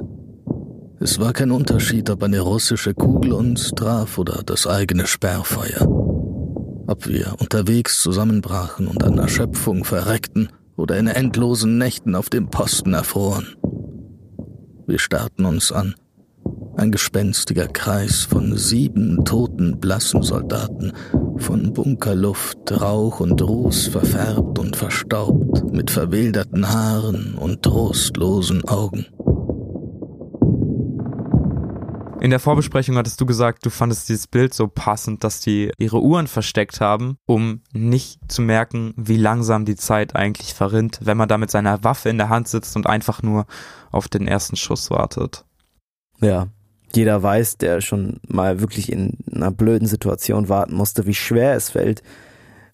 Es 1.00 1.20
war 1.20 1.34
kein 1.34 1.52
Unterschied, 1.52 2.10
ob 2.10 2.24
eine 2.24 2.42
russische 2.42 2.94
Kugel 2.94 3.34
uns 3.34 3.72
traf 3.72 4.18
oder 4.18 4.44
das 4.44 4.68
eigene 4.68 5.08
Sperrfeuer. 5.08 6.03
Ob 6.86 7.08
wir 7.08 7.36
unterwegs 7.40 8.02
zusammenbrachen 8.02 8.88
und 8.88 9.04
an 9.04 9.18
Erschöpfung 9.18 9.86
verreckten 9.86 10.50
oder 10.76 10.98
in 10.98 11.08
endlosen 11.08 11.78
Nächten 11.78 12.16
auf 12.16 12.30
dem 12.30 12.50
Posten 12.50 12.94
erfroren. 12.94 13.56
Wir 14.86 15.00
starrten 15.00 15.46
uns 15.46 15.72
an. 15.72 15.96
Ein 16.76 16.92
gespenstiger 16.92 17.68
Kreis 17.68 18.24
von 18.24 18.58
sieben 18.58 19.24
toten, 19.24 19.80
blassen 19.80 20.24
Soldaten, 20.24 20.92
von 21.38 21.72
Bunkerluft, 21.72 22.72
Rauch 22.72 23.22
und 23.22 23.42
Ruß 23.42 23.88
verfärbt 23.88 24.60
und 24.60 24.76
verstaubt, 24.76 25.72
mit 25.72 25.90
verwilderten 25.90 26.68
Haaren 26.68 27.36
und 27.36 27.62
trostlosen 27.62 28.66
Augen. 28.66 29.06
In 32.24 32.30
der 32.30 32.40
Vorbesprechung 32.40 32.96
hattest 32.96 33.20
du 33.20 33.26
gesagt, 33.26 33.66
du 33.66 33.70
fandest 33.70 34.08
dieses 34.08 34.28
Bild 34.28 34.54
so 34.54 34.70
passend, 34.70 35.26
dass 35.26 35.42
die 35.42 35.74
ihre 35.78 36.02
Uhren 36.02 36.28
versteckt 36.28 36.80
haben, 36.80 37.18
um 37.26 37.60
nicht 37.74 38.18
zu 38.32 38.42
merken, 38.42 38.94
wie 38.96 39.18
langsam 39.18 39.66
die 39.66 39.76
Zeit 39.76 40.16
eigentlich 40.16 40.54
verrinnt, 40.54 41.02
wenn 41.04 41.18
man 41.18 41.28
da 41.28 41.38
mit 41.38 41.52
seiner 41.52 41.84
Waffe 41.84 42.08
in 42.08 42.18
der 42.18 42.30
Hand 42.30 42.48
sitzt 42.48 42.78
und 42.78 42.88
einfach 42.88 43.24
nur 43.24 43.46
auf 43.92 44.08
den 44.08 44.26
ersten 44.26 44.56
Schuss 44.56 44.90
wartet. 44.90 45.44
Ja, 46.22 46.48
jeder 46.96 47.22
weiß, 47.22 47.58
der 47.58 47.82
schon 47.82 48.22
mal 48.26 48.62
wirklich 48.62 48.90
in 48.90 49.18
einer 49.30 49.52
blöden 49.52 49.90
Situation 49.90 50.48
warten 50.48 50.76
musste, 50.76 51.06
wie 51.06 51.16
schwer 51.16 51.58
es 51.58 51.72
fällt, 51.72 52.04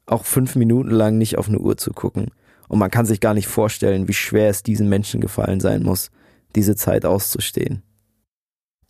auch 0.05 0.25
fünf 0.25 0.55
Minuten 0.57 0.91
lang 0.91 1.17
nicht 1.17 1.39
auf 1.39 1.47
eine 1.47 1.57
Uhr 1.57 1.75
zu 1.75 1.91
gucken. 1.91 2.27
Und 2.67 2.77
man 2.77 2.91
kann 2.91 3.07
sich 3.07 3.19
gar 3.19 3.33
nicht 3.33 3.47
vorstellen, 3.47 4.07
wie 4.07 4.13
schwer 4.13 4.51
es 4.51 4.61
diesen 4.61 4.89
Menschen 4.89 5.21
gefallen 5.21 5.59
sein 5.59 5.81
muss, 5.81 6.11
diese 6.55 6.75
Zeit 6.75 7.03
auszustehen. 7.03 7.81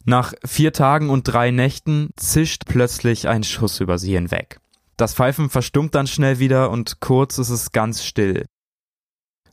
Nach 0.09 0.33
vier 0.43 0.73
Tagen 0.73 1.11
und 1.11 1.25
drei 1.25 1.51
Nächten 1.51 2.09
zischt 2.15 2.63
plötzlich 2.65 3.27
ein 3.27 3.43
Schuss 3.43 3.79
über 3.79 3.99
sie 3.99 4.13
hinweg. 4.13 4.59
Das 4.97 5.13
Pfeifen 5.13 5.51
verstummt 5.51 5.93
dann 5.93 6.07
schnell 6.07 6.39
wieder 6.39 6.71
und 6.71 6.99
kurz 6.99 7.37
ist 7.37 7.51
es 7.51 7.73
ganz 7.73 8.03
still. 8.03 8.47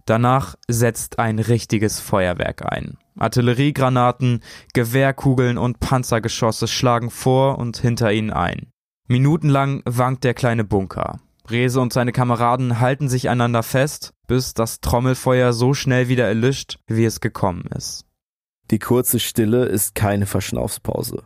Danach 0.06 0.54
setzt 0.66 1.18
ein 1.18 1.38
richtiges 1.40 2.00
Feuerwerk 2.00 2.72
ein. 2.72 2.96
Artilleriegranaten, 3.18 4.42
Gewehrkugeln 4.72 5.58
und 5.58 5.78
Panzergeschosse 5.78 6.68
schlagen 6.68 7.10
vor 7.10 7.58
und 7.58 7.76
hinter 7.76 8.10
ihnen 8.10 8.30
ein. 8.30 8.70
Minutenlang 9.08 9.82
wankt 9.84 10.24
der 10.24 10.32
kleine 10.32 10.64
Bunker. 10.64 11.20
Rese 11.50 11.82
und 11.82 11.92
seine 11.92 12.12
Kameraden 12.12 12.80
halten 12.80 13.10
sich 13.10 13.28
einander 13.28 13.62
fest, 13.62 14.14
bis 14.26 14.54
das 14.54 14.80
Trommelfeuer 14.80 15.52
so 15.52 15.74
schnell 15.74 16.08
wieder 16.08 16.26
erlischt, 16.26 16.78
wie 16.86 17.04
es 17.04 17.20
gekommen 17.20 17.66
ist. 17.76 18.05
Die 18.70 18.78
kurze 18.78 19.20
Stille 19.20 19.66
ist 19.66 19.94
keine 19.94 20.26
Verschnaufspause. 20.26 21.22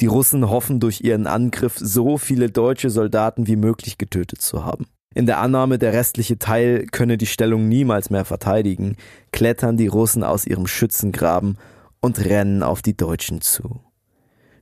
Die 0.00 0.06
Russen 0.06 0.50
hoffen 0.50 0.78
durch 0.78 1.00
ihren 1.00 1.26
Angriff 1.26 1.76
so 1.78 2.18
viele 2.18 2.50
deutsche 2.50 2.90
Soldaten 2.90 3.46
wie 3.46 3.56
möglich 3.56 3.96
getötet 3.96 4.42
zu 4.42 4.64
haben. 4.64 4.86
In 5.14 5.24
der 5.24 5.38
Annahme, 5.38 5.78
der 5.78 5.94
restliche 5.94 6.38
Teil 6.38 6.84
könne 6.92 7.16
die 7.16 7.26
Stellung 7.26 7.68
niemals 7.68 8.10
mehr 8.10 8.26
verteidigen, 8.26 8.96
klettern 9.32 9.78
die 9.78 9.86
Russen 9.86 10.22
aus 10.22 10.46
ihrem 10.46 10.66
Schützengraben 10.66 11.56
und 12.00 12.22
rennen 12.22 12.62
auf 12.62 12.82
die 12.82 12.94
Deutschen 12.94 13.40
zu. 13.40 13.80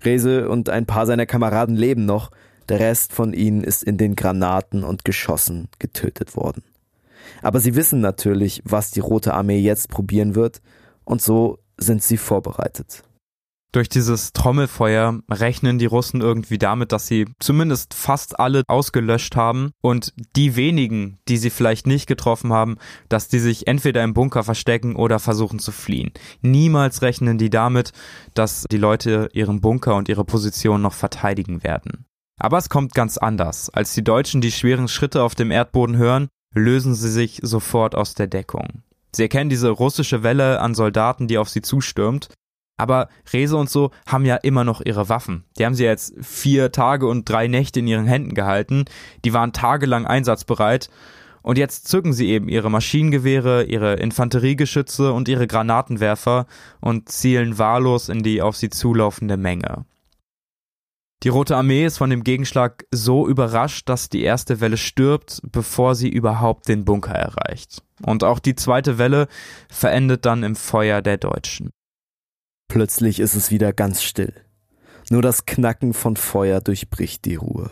Rese 0.05 0.49
und 0.49 0.69
ein 0.69 0.87
paar 0.87 1.07
seiner 1.07 1.27
Kameraden 1.27 1.75
leben 1.75 2.05
noch, 2.05 2.31
der 2.69 2.79
Rest 2.79 3.13
von 3.13 3.33
ihnen 3.33 3.65
ist 3.65 3.83
in 3.83 3.99
den 3.99 4.15
Granaten 4.15 4.85
und 4.85 5.05
Geschossen 5.05 5.69
getötet 5.81 6.37
worden. 6.37 6.63
Aber 7.43 7.59
sie 7.59 7.75
wissen 7.75 8.01
natürlich, 8.01 8.63
was 8.65 8.93
die 8.93 9.01
Rote 9.01 9.35
Armee 9.35 9.59
jetzt 9.59 9.89
probieren 9.89 10.37
wird, 10.37 10.63
und 11.05 11.21
so 11.21 11.59
sind 11.77 12.03
sie 12.03 12.17
vorbereitet. 12.17 13.03
Durch 13.75 13.89
dieses 13.89 14.33
Trommelfeuer 14.33 15.19
rechnen 15.29 15.81
die 15.81 15.87
Russen 15.87 16.21
irgendwie 16.21 16.59
damit, 16.59 16.93
dass 16.93 17.09
sie 17.09 17.27
zumindest 17.41 17.93
fast 17.93 18.39
alle 18.39 18.63
ausgelöscht 18.69 19.35
haben 19.35 19.73
und 19.81 20.13
die 20.37 20.55
wenigen, 20.55 21.19
die 21.27 21.39
sie 21.39 21.51
vielleicht 21.51 21.89
nicht 21.89 22.07
getroffen 22.07 22.53
haben, 22.53 22.77
dass 23.09 23.27
die 23.27 23.41
sich 23.41 23.67
entweder 23.67 24.05
im 24.05 24.15
Bunker 24.15 24.45
verstecken 24.45 24.95
oder 24.95 25.19
versuchen 25.19 25.59
zu 25.59 25.73
fliehen. 25.73 26.13
Niemals 26.41 27.03
rechnen 27.03 27.37
die 27.37 27.51
damit, 27.51 27.91
dass 28.35 28.65
die 28.71 28.79
Leute 28.79 29.29
ihren 29.33 29.61
Bunker 29.61 29.97
und 29.97 30.09
ihre 30.09 30.25
Position 30.25 30.81
noch 30.81 30.95
verteidigen 30.95 31.65
werden. 31.65 32.07
Aber 32.39 32.59
es 32.59 32.69
kommt 32.69 32.95
ganz 32.95 33.19
anders. 33.19 33.71
Als 33.71 33.93
die 33.93 34.05
Deutschen 34.05 34.41
die 34.41 34.53
schweren 34.53 34.87
Schritte 34.87 35.21
auf 35.25 35.35
dem 35.35 35.51
Erdboden 35.51 35.97
hören, 35.97 36.29
lösen 36.55 36.95
sie 36.95 37.11
sich 37.11 37.41
sofort 37.43 37.97
aus 37.97 38.15
der 38.15 38.29
Deckung. 38.29 38.85
Sie 39.15 39.23
erkennen 39.23 39.51
diese 39.51 39.71
russische 39.71 40.23
Welle 40.23 40.61
an 40.61 40.75
Soldaten, 40.75 41.29
die 41.29 41.39
auf 41.39 41.49
sie 41.49 41.63
zustürmt. 41.63 42.29
Aber 42.77 43.09
Rese 43.33 43.57
und 43.57 43.71
so 43.71 43.91
haben 44.07 44.25
ja 44.25 44.37
immer 44.37 44.65
noch 44.65 44.81
ihre 44.81 45.09
Waffen. 45.09 45.45
Die 45.59 45.65
haben 45.65 45.75
sie 45.75 45.85
jetzt 45.85 46.15
vier 46.21 46.73
Tage 46.73 47.07
und 47.07 47.29
drei 47.29 47.47
Nächte 47.47 47.81
in 47.81 47.87
ihren 47.87 48.07
Händen 48.07 48.35
gehalten. 48.35 48.87
Die 49.25 49.33
waren 49.33 49.53
tagelang 49.53 50.07
einsatzbereit. 50.07 50.91
Und 51.43 51.59
jetzt 51.59 51.89
zücken 51.89 52.15
sie 52.15 52.31
eben 52.31 52.49
ihre 52.49 52.71
Maschinengewehre, 52.71 53.65
ihre 53.65 53.95
Infanteriegeschütze 53.95 55.13
und 55.13 55.29
ihre 55.29 55.47
Granatenwerfer 55.47 56.47
und 56.81 57.11
zielen 57.11 57.59
wahllos 57.59 58.09
in 58.09 58.23
die 58.23 58.41
auf 58.41 58.57
sie 58.57 58.71
zulaufende 58.71 59.37
Menge. 59.37 59.85
Die 61.25 61.31
Rote 61.31 61.57
Armee 61.57 61.87
ist 61.87 61.97
von 61.97 62.11
dem 62.11 62.23
Gegenschlag 62.23 62.85
so 62.91 63.27
überrascht, 63.27 63.89
dass 63.89 64.11
die 64.11 64.23
erste 64.23 64.61
Welle 64.61 64.77
stirbt, 64.77 65.41
bevor 65.51 65.95
sie 65.95 66.11
überhaupt 66.11 66.69
den 66.69 66.85
Bunker 66.85 67.15
erreicht. 67.15 67.83
Und 68.03 68.23
auch 68.23 68.39
die 68.39 68.55
zweite 68.55 68.99
Welle 68.99 69.29
verendet 69.71 70.27
dann 70.27 70.43
im 70.43 70.55
Feuer 70.55 71.01
der 71.01 71.17
Deutschen. 71.17 71.71
Plötzlich 72.69 73.21
ist 73.21 73.35
es 73.35 73.51
wieder 73.51 73.73
ganz 73.73 74.03
still. 74.03 74.35
Nur 75.09 75.23
das 75.23 75.47
Knacken 75.47 75.95
von 75.95 76.17
Feuer 76.17 76.61
durchbricht 76.61 77.25
die 77.25 77.37
Ruhe. 77.37 77.71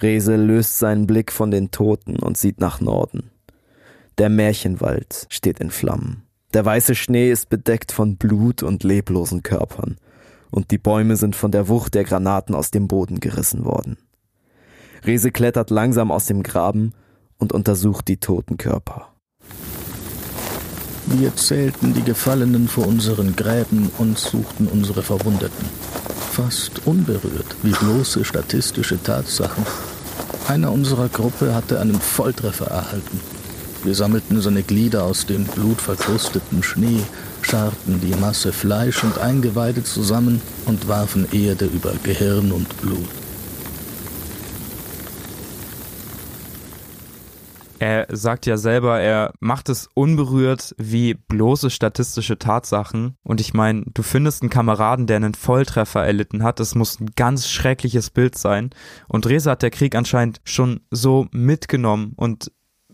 Rese 0.00 0.36
löst 0.36 0.78
seinen 0.78 1.08
Blick 1.08 1.32
von 1.32 1.50
den 1.50 1.72
Toten 1.72 2.16
und 2.20 2.38
sieht 2.38 2.60
nach 2.60 2.80
Norden. 2.80 3.32
Der 4.18 4.28
Märchenwald 4.28 5.26
steht 5.30 5.58
in 5.58 5.72
Flammen. 5.72 6.22
Der 6.54 6.64
weiße 6.64 6.94
Schnee 6.94 7.28
ist 7.28 7.48
bedeckt 7.48 7.90
von 7.90 8.16
Blut 8.16 8.62
und 8.62 8.84
leblosen 8.84 9.42
Körpern 9.42 9.96
und 10.56 10.70
die 10.70 10.78
Bäume 10.78 11.16
sind 11.16 11.36
von 11.36 11.50
der 11.50 11.68
Wucht 11.68 11.94
der 11.94 12.04
Granaten 12.04 12.54
aus 12.54 12.70
dem 12.70 12.88
Boden 12.88 13.20
gerissen 13.20 13.66
worden. 13.66 13.98
Rese 15.04 15.30
klettert 15.30 15.68
langsam 15.68 16.10
aus 16.10 16.24
dem 16.24 16.42
Graben 16.42 16.94
und 17.36 17.52
untersucht 17.52 18.08
die 18.08 18.16
toten 18.16 18.56
Körper. 18.56 19.08
Wir 21.08 21.36
zählten 21.36 21.92
die 21.92 22.02
Gefallenen 22.02 22.68
vor 22.68 22.86
unseren 22.86 23.36
Gräben 23.36 23.90
und 23.98 24.18
suchten 24.18 24.66
unsere 24.66 25.02
Verwundeten. 25.02 25.68
Fast 26.32 26.86
unberührt 26.86 27.54
wie 27.62 27.72
bloße 27.72 28.24
statistische 28.24 29.00
Tatsachen. 29.02 29.66
Einer 30.48 30.72
unserer 30.72 31.10
Gruppe 31.10 31.54
hatte 31.54 31.80
einen 31.80 32.00
Volltreffer 32.00 32.68
erhalten. 32.68 33.20
Wir 33.84 33.94
sammelten 33.94 34.40
seine 34.40 34.62
Glieder 34.62 35.04
aus 35.04 35.26
dem 35.26 35.44
blutverkrusteten 35.44 36.62
Schnee 36.62 37.02
scharten 37.46 38.00
die 38.00 38.14
Masse 38.16 38.52
Fleisch 38.52 39.04
und 39.04 39.18
Eingeweide 39.18 39.84
zusammen 39.84 40.40
und 40.66 40.88
warfen 40.88 41.28
Erde 41.32 41.66
über 41.66 41.92
Gehirn 42.02 42.50
und 42.50 42.80
Blut. 42.80 43.08
Er 47.78 48.06
sagt 48.10 48.46
ja 48.46 48.56
selber, 48.56 49.00
er 49.00 49.32
macht 49.38 49.68
es 49.68 49.88
unberührt 49.94 50.74
wie 50.78 51.14
bloße 51.14 51.70
statistische 51.70 52.38
Tatsachen. 52.38 53.16
Und 53.22 53.40
ich 53.40 53.52
meine, 53.52 53.84
du 53.92 54.02
findest 54.02 54.42
einen 54.42 54.50
Kameraden, 54.50 55.06
der 55.06 55.16
einen 55.16 55.34
Volltreffer 55.34 56.04
erlitten 56.04 56.42
hat. 56.42 56.58
Das 56.58 56.74
muss 56.74 56.98
ein 56.98 57.10
ganz 57.16 57.48
schreckliches 57.48 58.10
Bild 58.10 58.36
sein. 58.36 58.70
Und 59.08 59.26
Reza 59.26 59.52
hat 59.52 59.62
der 59.62 59.70
Krieg 59.70 59.94
anscheinend 59.94 60.40
schon 60.44 60.80
so 60.90 61.28
mitgenommen 61.32 62.14
und 62.16 62.50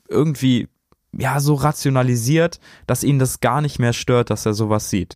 irgendwie, 0.09 0.68
ja, 1.16 1.40
so 1.40 1.54
rationalisiert, 1.54 2.60
dass 2.86 3.04
ihn 3.04 3.18
das 3.18 3.40
gar 3.40 3.60
nicht 3.60 3.78
mehr 3.78 3.92
stört, 3.92 4.30
dass 4.30 4.46
er 4.46 4.54
sowas 4.54 4.90
sieht. 4.90 5.14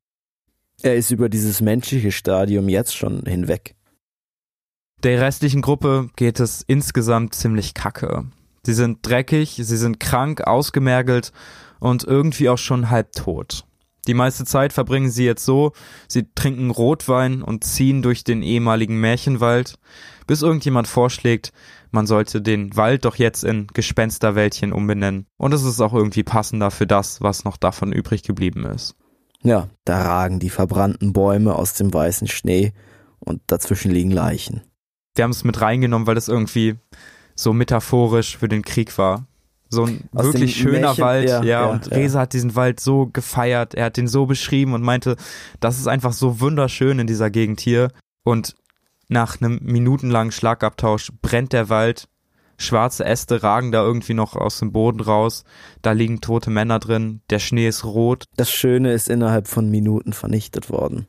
Er 0.82 0.96
ist 0.96 1.10
über 1.10 1.28
dieses 1.28 1.60
menschliche 1.60 2.12
Stadium 2.12 2.68
jetzt 2.68 2.96
schon 2.96 3.22
hinweg. 3.24 3.74
Der 5.02 5.20
restlichen 5.20 5.62
Gruppe 5.62 6.10
geht 6.16 6.40
es 6.40 6.62
insgesamt 6.66 7.34
ziemlich 7.34 7.74
kacke. 7.74 8.26
Sie 8.64 8.74
sind 8.74 8.98
dreckig, 9.02 9.60
sie 9.62 9.76
sind 9.76 10.00
krank, 10.00 10.42
ausgemergelt 10.46 11.32
und 11.78 12.04
irgendwie 12.04 12.48
auch 12.48 12.58
schon 12.58 12.90
halb 12.90 13.12
tot. 13.12 13.64
Die 14.06 14.14
meiste 14.14 14.44
Zeit 14.44 14.72
verbringen 14.72 15.10
sie 15.10 15.24
jetzt 15.24 15.44
so, 15.44 15.72
sie 16.08 16.26
trinken 16.34 16.70
Rotwein 16.70 17.42
und 17.42 17.64
ziehen 17.64 18.02
durch 18.02 18.24
den 18.24 18.42
ehemaligen 18.42 19.00
Märchenwald, 19.00 19.78
bis 20.26 20.42
irgendjemand 20.42 20.88
vorschlägt, 20.88 21.52
man 21.90 22.06
sollte 22.06 22.42
den 22.42 22.76
Wald 22.76 23.04
doch 23.04 23.16
jetzt 23.16 23.44
in 23.44 23.66
Gespensterwäldchen 23.68 24.72
umbenennen. 24.72 25.26
Und 25.36 25.52
es 25.52 25.62
ist 25.62 25.80
auch 25.80 25.94
irgendwie 25.94 26.24
passender 26.24 26.70
für 26.70 26.86
das, 26.86 27.20
was 27.20 27.44
noch 27.44 27.56
davon 27.56 27.92
übrig 27.92 28.22
geblieben 28.22 28.64
ist. 28.66 28.96
Ja, 29.42 29.68
da 29.84 30.02
ragen 30.02 30.40
die 30.40 30.50
verbrannten 30.50 31.12
Bäume 31.12 31.54
aus 31.54 31.74
dem 31.74 31.92
weißen 31.92 32.26
Schnee 32.26 32.72
und 33.18 33.40
dazwischen 33.46 33.90
liegen 33.90 34.10
Leichen. 34.10 34.62
Wir 35.14 35.24
haben 35.24 35.30
es 35.30 35.44
mit 35.44 35.60
reingenommen, 35.60 36.06
weil 36.06 36.14
das 36.14 36.28
irgendwie 36.28 36.76
so 37.34 37.52
metaphorisch 37.52 38.36
für 38.36 38.48
den 38.48 38.62
Krieg 38.62 38.96
war. 38.98 39.26
So 39.68 39.84
ein 39.84 40.08
Aus 40.14 40.26
wirklich 40.26 40.56
schöner 40.56 40.80
Märchen, 40.80 41.04
Wald, 41.04 41.28
ja, 41.28 41.42
ja, 41.42 41.66
und 41.66 41.86
ja. 41.86 41.96
Reza 41.96 42.20
hat 42.20 42.32
diesen 42.32 42.54
Wald 42.54 42.78
so 42.78 43.06
gefeiert, 43.06 43.74
er 43.74 43.86
hat 43.86 43.96
den 43.96 44.06
so 44.06 44.26
beschrieben 44.26 44.74
und 44.74 44.82
meinte, 44.82 45.16
das 45.58 45.78
ist 45.78 45.88
einfach 45.88 46.12
so 46.12 46.40
wunderschön 46.40 46.98
in 47.00 47.06
dieser 47.06 47.30
Gegend 47.30 47.60
hier. 47.60 47.90
Und 48.24 48.54
nach 49.08 49.40
einem 49.40 49.60
minutenlangen 49.62 50.32
Schlagabtausch 50.32 51.12
brennt 51.22 51.52
der 51.52 51.68
Wald, 51.68 52.08
schwarze 52.58 53.04
Äste 53.04 53.42
ragen 53.42 53.72
da 53.72 53.82
irgendwie 53.82 54.14
noch 54.14 54.34
aus 54.34 54.58
dem 54.58 54.72
Boden 54.72 55.00
raus, 55.00 55.44
da 55.82 55.92
liegen 55.92 56.20
tote 56.20 56.50
Männer 56.50 56.78
drin, 56.78 57.20
der 57.30 57.38
Schnee 57.38 57.68
ist 57.68 57.84
rot. 57.84 58.24
Das 58.36 58.50
Schöne 58.50 58.92
ist 58.92 59.08
innerhalb 59.08 59.48
von 59.48 59.70
Minuten 59.70 60.12
vernichtet 60.12 60.70
worden 60.70 61.06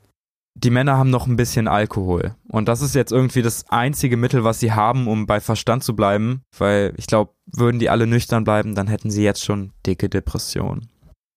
die 0.59 0.71
Männer 0.71 0.97
haben 0.97 1.09
noch 1.09 1.27
ein 1.27 1.35
bisschen 1.35 1.67
Alkohol. 1.67 2.35
Und 2.47 2.67
das 2.67 2.81
ist 2.81 2.95
jetzt 2.95 3.11
irgendwie 3.11 3.41
das 3.41 3.65
einzige 3.69 4.17
Mittel, 4.17 4.43
was 4.43 4.59
sie 4.59 4.71
haben, 4.71 5.07
um 5.07 5.27
bei 5.27 5.39
Verstand 5.39 5.83
zu 5.83 5.95
bleiben. 5.95 6.41
Weil 6.57 6.93
ich 6.97 7.07
glaube, 7.07 7.33
würden 7.45 7.79
die 7.79 7.89
alle 7.89 8.07
nüchtern 8.07 8.43
bleiben, 8.43 8.73
dann 8.73 8.87
hätten 8.87 9.11
sie 9.11 9.23
jetzt 9.23 9.43
schon 9.43 9.71
dicke 9.85 10.09
Depressionen. 10.09 10.89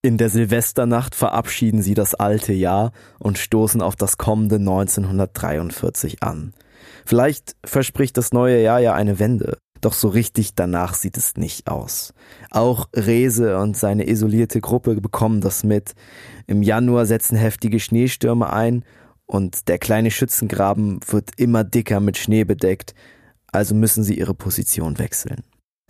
In 0.03 0.17
der 0.17 0.29
Silvesternacht 0.29 1.13
verabschieden 1.13 1.83
sie 1.83 1.93
das 1.93 2.15
alte 2.15 2.53
Jahr 2.53 2.91
und 3.19 3.37
stoßen 3.37 3.83
auf 3.83 3.95
das 3.95 4.17
kommende 4.17 4.55
1943 4.55 6.23
an. 6.23 6.53
Vielleicht 7.05 7.55
verspricht 7.63 8.17
das 8.17 8.31
neue 8.31 8.63
Jahr 8.63 8.79
ja 8.79 8.95
eine 8.95 9.19
Wende. 9.19 9.59
Doch 9.79 9.93
so 9.93 10.07
richtig 10.07 10.55
danach 10.55 10.95
sieht 10.95 11.17
es 11.17 11.35
nicht 11.37 11.67
aus. 11.67 12.15
Auch 12.49 12.89
Rese 12.95 13.59
und 13.59 13.77
seine 13.77 14.07
isolierte 14.07 14.59
Gruppe 14.59 14.99
bekommen 14.99 15.39
das 15.39 15.63
mit. 15.63 15.93
Im 16.47 16.63
Januar 16.63 17.05
setzen 17.05 17.37
heftige 17.37 17.79
Schneestürme 17.79 18.51
ein 18.51 18.83
und 19.27 19.67
der 19.67 19.77
kleine 19.77 20.09
Schützengraben 20.09 20.99
wird 21.07 21.29
immer 21.37 21.63
dicker 21.63 21.99
mit 21.99 22.17
Schnee 22.17 22.43
bedeckt, 22.43 22.95
also 23.51 23.75
müssen 23.75 24.03
sie 24.03 24.17
ihre 24.17 24.33
Position 24.33 24.97
wechseln. 24.97 25.43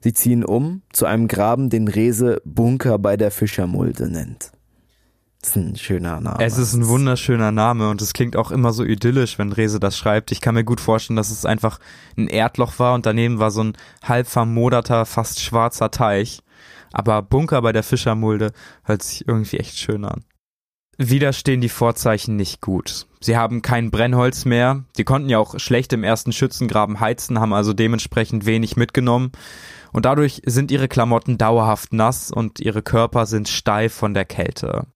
Sie 0.04 0.14
ziehen 0.14 0.44
um 0.44 0.82
zu 0.92 1.06
einem 1.06 1.28
Graben, 1.28 1.70
den 1.70 1.88
Rese 1.88 2.42
Bunker 2.44 2.98
bei 2.98 3.18
der 3.18 3.32
Fischermulde 3.32 4.10
nennt. 4.10 4.52
Das 5.42 5.52
ist 5.52 5.56
ein 5.56 5.76
schöner 5.76 6.20
Name. 6.20 6.38
Es 6.40 6.58
ist 6.60 6.74
ein 6.74 6.88
wunderschöner 6.88 7.52
Name 7.52 7.90
und 7.90 8.02
es 8.02 8.14
klingt 8.14 8.36
auch 8.36 8.52
immer 8.52 8.74
so 8.74 8.84
idyllisch, 8.84 9.40
wenn 9.40 9.52
Rese 9.52 9.80
das 9.80 9.98
schreibt. 9.98 10.32
Ich 10.32 10.40
kann 10.40 10.54
mir 10.54 10.64
gut 10.64 10.80
vorstellen, 10.80 11.18
dass 11.18 11.32
es 11.32 11.46
einfach 11.46 11.80
ein 12.16 12.28
Erdloch 12.28 12.78
war 12.78 12.94
und 12.94 13.08
daneben 13.08 13.40
war 13.40 13.50
so 13.50 13.64
ein 13.64 13.74
halb 14.04 14.28
vermoderter, 14.28 15.06
fast 15.06 15.42
schwarzer 15.42 15.90
Teich. 15.90 16.42
Aber 16.92 17.22
Bunker 17.24 17.62
bei 17.62 17.72
der 17.72 17.84
Fischermulde 17.84 18.52
hört 18.84 19.02
sich 19.02 19.28
irgendwie 19.28 19.58
echt 19.58 19.78
schön 19.78 20.06
an. 20.06 20.24
Wieder 20.98 21.34
stehen 21.34 21.62
die 21.62 21.70
Vorzeichen 21.70 22.36
nicht 22.36 22.62
gut. 22.62 23.08
Sie 23.20 23.36
haben 23.36 23.64
kein 23.64 23.90
Brennholz 23.90 24.46
mehr. 24.46 24.84
Sie 24.96 25.04
konnten 25.04 25.30
ja 25.30 25.40
auch 25.40 25.60
schlecht 25.60 25.94
im 25.94 26.04
ersten 26.04 26.32
Schützengraben 26.32 27.00
heizen, 27.00 27.40
haben 27.40 27.54
also 27.54 27.74
dementsprechend 27.74 28.46
wenig 28.46 28.76
mitgenommen. 28.76 29.32
Und 29.92 30.06
dadurch 30.06 30.42
sind 30.46 30.72
ihre 30.72 30.88
Klamotten 30.88 31.38
dauerhaft 31.38 31.94
nass 31.94 32.32
und 32.32 32.60
ihre 32.60 32.82
Körper 32.82 33.26
sind 33.26 33.50
steif 33.50 33.94
von 33.94 34.14
der 34.14 34.26
Kälte. 34.26 34.88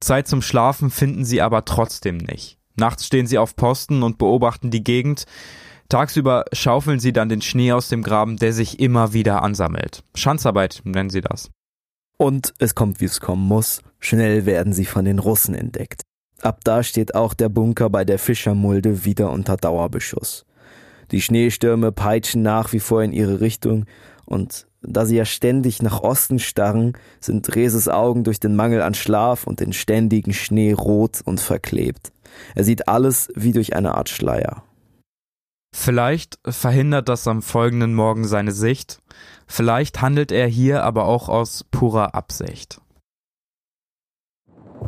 Zeit 0.00 0.28
zum 0.28 0.42
Schlafen 0.42 0.90
finden 0.90 1.24
sie 1.24 1.40
aber 1.40 1.64
trotzdem 1.64 2.18
nicht. 2.18 2.58
Nachts 2.76 3.06
stehen 3.06 3.26
sie 3.26 3.38
auf 3.38 3.56
Posten 3.56 4.02
und 4.02 4.18
beobachten 4.18 4.70
die 4.70 4.84
Gegend. 4.84 5.26
Tagsüber 5.88 6.46
schaufeln 6.52 7.00
sie 7.00 7.12
dann 7.12 7.28
den 7.28 7.42
Schnee 7.42 7.72
aus 7.72 7.88
dem 7.88 8.02
Graben, 8.02 8.36
der 8.36 8.52
sich 8.52 8.80
immer 8.80 9.12
wieder 9.12 9.42
ansammelt. 9.42 10.04
Schanzarbeit 10.14 10.80
nennen 10.84 11.10
sie 11.10 11.20
das. 11.20 11.50
Und 12.16 12.54
es 12.58 12.74
kommt, 12.74 13.00
wie 13.00 13.06
es 13.06 13.20
kommen 13.20 13.46
muss. 13.46 13.82
Schnell 13.98 14.46
werden 14.46 14.72
sie 14.72 14.86
von 14.86 15.04
den 15.04 15.18
Russen 15.18 15.54
entdeckt. 15.54 16.02
Ab 16.40 16.60
da 16.64 16.82
steht 16.82 17.14
auch 17.14 17.34
der 17.34 17.48
Bunker 17.48 17.90
bei 17.90 18.04
der 18.04 18.18
Fischermulde 18.18 19.04
wieder 19.04 19.30
unter 19.30 19.56
Dauerbeschuss. 19.56 20.44
Die 21.10 21.20
Schneestürme 21.20 21.92
peitschen 21.92 22.42
nach 22.42 22.72
wie 22.72 22.80
vor 22.80 23.02
in 23.02 23.12
ihre 23.12 23.40
Richtung 23.40 23.84
und 24.24 24.66
da 24.82 25.06
sie 25.06 25.16
ja 25.16 25.24
ständig 25.24 25.82
nach 25.82 26.00
Osten 26.00 26.38
starren, 26.38 26.94
sind 27.20 27.54
Reses 27.54 27.88
Augen 27.88 28.24
durch 28.24 28.40
den 28.40 28.56
Mangel 28.56 28.82
an 28.82 28.94
Schlaf 28.94 29.46
und 29.46 29.60
den 29.60 29.72
ständigen 29.72 30.32
Schnee 30.32 30.72
rot 30.72 31.20
und 31.24 31.40
verklebt. 31.40 32.12
Er 32.54 32.64
sieht 32.64 32.88
alles 32.88 33.30
wie 33.34 33.52
durch 33.52 33.76
eine 33.76 33.94
Art 33.94 34.08
Schleier. 34.08 34.64
Vielleicht 35.74 36.38
verhindert 36.44 37.08
das 37.08 37.26
am 37.26 37.40
folgenden 37.40 37.94
Morgen 37.94 38.26
seine 38.26 38.52
Sicht, 38.52 39.00
vielleicht 39.46 40.02
handelt 40.02 40.30
er 40.30 40.46
hier 40.46 40.82
aber 40.82 41.06
auch 41.06 41.28
aus 41.28 41.64
purer 41.70 42.14
Absicht. 42.14 42.80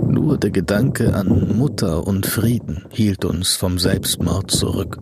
Nur 0.07 0.37
der 0.39 0.51
Gedanke 0.51 1.15
an 1.15 1.57
Mutter 1.57 2.07
und 2.07 2.27
Frieden 2.27 2.85
hielt 2.91 3.25
uns 3.25 3.57
vom 3.57 3.79
Selbstmord 3.79 4.51
zurück. 4.51 4.99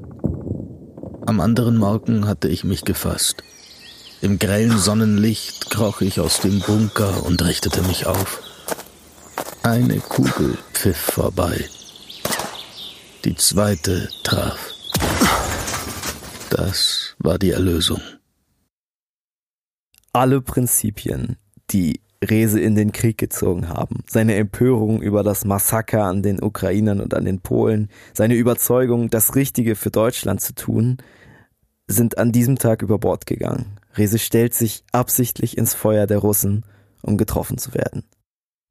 Am 1.27 1.41
anderen 1.41 1.79
Morgen 1.79 2.27
hatte 2.27 2.49
ich 2.49 2.63
mich 2.65 2.85
gefasst. 2.85 3.43
Im 4.23 4.39
grellen 4.39 4.79
Sonnenlicht 4.79 5.69
kroch 5.71 6.01
ich 6.01 6.21
aus 6.21 6.39
dem 6.39 6.61
Bunker 6.61 7.27
und 7.27 7.43
richtete 7.45 7.83
mich 7.83 8.07
auf. 8.07 8.41
Eine 9.65 9.99
Kugel 9.99 10.57
pfiff 10.73 10.97
vorbei. 10.97 11.65
Die 13.25 13.35
zweite 13.35 14.09
traf. 14.23 14.75
Das 16.51 17.17
war 17.19 17.37
die 17.41 17.51
Erlösung. 17.51 18.01
Alle 20.13 20.41
Prinzipien, 20.41 21.37
die 21.71 22.01
Rese 22.23 22.61
in 22.61 22.77
den 22.77 22.93
Krieg 22.93 23.19
gezogen 23.19 23.69
haben, 23.69 24.05
seine 24.07 24.37
Empörung 24.37 25.03
über 25.03 25.25
das 25.25 25.45
Massaker 25.45 26.05
an 26.05 26.23
den 26.23 26.41
Ukrainern 26.41 27.01
und 27.01 27.13
an 27.15 27.25
den 27.25 27.41
Polen, 27.41 27.89
seine 28.15 28.37
Überzeugung, 28.37 29.11
das 29.11 29.35
Richtige 29.35 29.75
für 29.75 29.91
Deutschland 29.91 30.41
zu 30.41 30.55
tun, 30.55 30.99
sind 31.89 32.19
an 32.19 32.31
diesem 32.31 32.57
Tag 32.57 32.83
über 32.83 33.01
Bord 33.01 33.27
gegangen. 33.27 33.81
Rese 33.97 34.19
stellt 34.19 34.55
sich 34.55 34.85
absichtlich 34.93 35.59
ins 35.59 35.75
Feuer 35.75 36.07
der 36.07 36.19
Russen, 36.19 36.65
um 37.03 37.17
getroffen 37.17 37.59
zu 37.59 37.75
werden. 37.75 38.05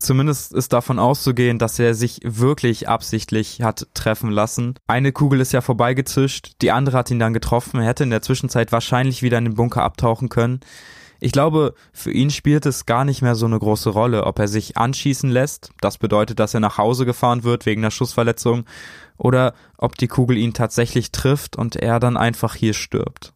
Zumindest 0.02 0.52
ist 0.54 0.74
davon 0.74 0.98
auszugehen, 0.98 1.60
dass 1.60 1.78
er 1.78 1.94
sich 1.94 2.22
wirklich 2.24 2.90
absichtlich 2.90 3.62
hat 3.62 3.88
treffen 3.94 4.32
lassen. 4.32 4.74
Eine 4.88 5.12
Kugel 5.12 5.40
ist 5.40 5.52
ja 5.52 5.62
vorbeigezischt, 5.62 6.54
die 6.64 6.72
andere 6.72 6.98
hat 6.98 7.12
ihn 7.12 7.20
dann 7.20 7.36
getroffen. 7.36 7.80
Er 7.80 7.86
hätte 7.86 8.04
in 8.04 8.10
der 8.10 8.24
Zwischenzeit 8.24 8.72
wahrscheinlich 8.72 9.22
wieder 9.22 9.38
in 9.38 9.46
den 9.46 9.54
Bunker 9.54 9.84
abtauchen 9.84 10.30
können. 10.30 10.62
Ich 11.20 11.32
glaube, 11.32 11.76
für 11.94 12.12
ihn 12.12 12.32
spielt 12.32 12.66
es 12.66 12.88
gar 12.88 13.06
nicht 13.06 13.22
mehr 13.22 13.36
so 13.36 13.46
eine 13.46 13.60
große 13.60 13.92
Rolle, 13.92 14.24
ob 14.26 14.40
er 14.40 14.48
sich 14.48 14.76
anschießen 14.76 15.30
lässt, 15.30 15.70
das 15.80 16.00
bedeutet, 16.00 16.40
dass 16.40 16.56
er 16.56 16.62
nach 16.62 16.80
Hause 16.80 17.06
gefahren 17.06 17.44
wird 17.44 17.68
wegen 17.68 17.82
einer 17.84 17.92
Schussverletzung, 17.92 18.66
oder 19.18 19.54
ob 19.78 19.98
die 19.98 20.08
Kugel 20.08 20.36
ihn 20.36 20.56
tatsächlich 20.56 21.12
trifft 21.12 21.56
und 21.56 21.76
er 21.76 22.00
dann 22.00 22.18
einfach 22.18 22.56
hier 22.56 22.74
stirbt. 22.74 23.34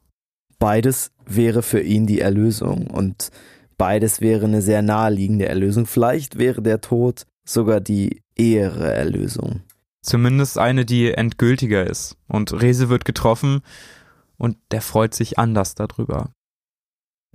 Beides 0.59 1.11
wäre 1.25 1.61
für 1.61 1.81
ihn 1.81 2.05
die 2.05 2.21
Erlösung 2.21 2.87
und 2.87 3.31
beides 3.77 4.21
wäre 4.21 4.45
eine 4.45 4.61
sehr 4.61 4.81
naheliegende 4.81 5.47
Erlösung. 5.47 5.85
Vielleicht 5.85 6.37
wäre 6.37 6.61
der 6.61 6.81
Tod 6.81 7.25
sogar 7.43 7.81
die 7.81 8.21
ehere 8.35 8.93
Erlösung. 8.93 9.61
Zumindest 10.01 10.57
eine, 10.57 10.85
die 10.85 11.11
endgültiger 11.11 11.85
ist. 11.85 12.15
Und 12.27 12.61
Rese 12.61 12.89
wird 12.89 13.05
getroffen 13.05 13.61
und 14.37 14.57
der 14.71 14.81
freut 14.81 15.13
sich 15.13 15.39
anders 15.39 15.75
darüber. 15.75 16.31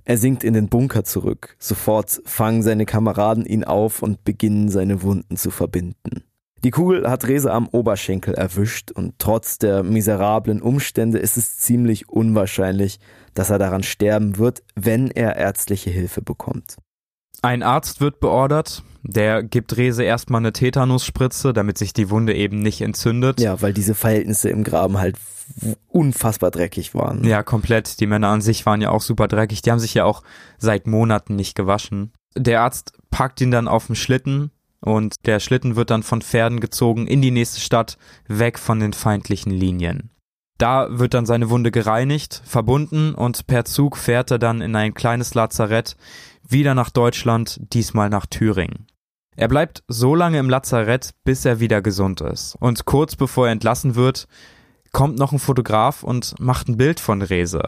Er 0.03 0.17
sinkt 0.17 0.43
in 0.43 0.53
den 0.53 0.69
Bunker 0.69 1.03
zurück. 1.03 1.55
Sofort 1.59 2.21
fangen 2.25 2.63
seine 2.63 2.85
Kameraden 2.85 3.45
ihn 3.45 3.63
auf 3.63 4.01
und 4.01 4.23
beginnen 4.23 4.69
seine 4.69 5.03
Wunden 5.03 5.37
zu 5.37 5.51
verbinden. 5.51 6.23
Die 6.63 6.69
Kugel 6.69 7.09
hat 7.09 7.27
Rese 7.27 7.51
am 7.51 7.67
Oberschenkel 7.67 8.35
erwischt 8.35 8.91
und 8.91 9.15
trotz 9.17 9.57
der 9.57 9.81
miserablen 9.81 10.61
Umstände 10.61 11.17
ist 11.17 11.37
es 11.37 11.57
ziemlich 11.57 12.07
unwahrscheinlich, 12.07 12.99
dass 13.33 13.49
er 13.49 13.57
daran 13.57 13.81
sterben 13.81 14.37
wird, 14.37 14.61
wenn 14.75 15.09
er 15.09 15.37
ärztliche 15.37 15.89
Hilfe 15.89 16.21
bekommt. 16.21 16.77
Ein 17.41 17.63
Arzt 17.63 18.01
wird 18.01 18.19
beordert, 18.19 18.83
der 19.01 19.41
gibt 19.41 19.75
Rese 19.77 20.03
erstmal 20.03 20.41
eine 20.41 20.53
Tetanusspritze, 20.53 21.53
damit 21.53 21.79
sich 21.79 21.93
die 21.93 22.11
Wunde 22.11 22.35
eben 22.35 22.59
nicht 22.59 22.81
entzündet. 22.81 23.39
Ja, 23.39 23.59
weil 23.63 23.73
diese 23.73 23.95
Verhältnisse 23.95 24.49
im 24.49 24.63
Graben 24.63 24.99
halt 24.99 25.15
unfassbar 25.87 26.51
dreckig 26.51 26.93
waren. 26.93 27.23
Ja, 27.23 27.41
komplett. 27.41 27.99
Die 27.99 28.05
Männer 28.05 28.27
an 28.27 28.41
sich 28.41 28.67
waren 28.67 28.81
ja 28.81 28.91
auch 28.91 29.01
super 29.01 29.27
dreckig. 29.27 29.63
Die 29.63 29.71
haben 29.71 29.79
sich 29.79 29.95
ja 29.95 30.05
auch 30.05 30.21
seit 30.59 30.85
Monaten 30.85 31.35
nicht 31.35 31.55
gewaschen. 31.55 32.13
Der 32.37 32.61
Arzt 32.61 32.93
packt 33.09 33.41
ihn 33.41 33.49
dann 33.49 33.67
auf 33.67 33.87
den 33.87 33.95
Schlitten 33.95 34.51
und 34.81 35.25
der 35.25 35.39
Schlitten 35.39 35.75
wird 35.75 35.89
dann 35.89 36.03
von 36.03 36.21
Pferden 36.21 36.59
gezogen 36.59 37.07
in 37.07 37.21
die 37.21 37.31
nächste 37.31 37.61
Stadt, 37.61 37.97
weg 38.27 38.59
von 38.59 38.79
den 38.79 38.93
feindlichen 38.93 39.51
Linien. 39.51 40.11
Da 40.57 40.87
wird 40.91 41.13
dann 41.15 41.25
seine 41.25 41.49
Wunde 41.49 41.71
gereinigt, 41.71 42.41
verbunden 42.45 43.15
und 43.15 43.47
per 43.47 43.65
Zug 43.65 43.97
fährt 43.97 44.29
er 44.29 44.39
dann 44.39 44.61
in 44.61 44.75
ein 44.75 44.93
kleines 44.93 45.33
Lazarett 45.33 45.95
wieder 46.47 46.75
nach 46.75 46.89
Deutschland, 46.89 47.59
diesmal 47.73 48.09
nach 48.09 48.25
Thüringen. 48.25 48.85
Er 49.35 49.47
bleibt 49.47 49.83
so 49.87 50.13
lange 50.13 50.37
im 50.37 50.49
Lazarett, 50.49 51.11
bis 51.23 51.45
er 51.45 51.59
wieder 51.59 51.81
gesund 51.81 52.21
ist. 52.21 52.55
Und 52.59 52.85
kurz 52.85 53.15
bevor 53.15 53.47
er 53.47 53.53
entlassen 53.53 53.95
wird, 53.95 54.27
kommt 54.91 55.17
noch 55.17 55.31
ein 55.31 55.39
Fotograf 55.39 56.03
und 56.03 56.39
macht 56.39 56.67
ein 56.67 56.77
Bild 56.77 56.99
von 56.99 57.21
Rese. 57.21 57.63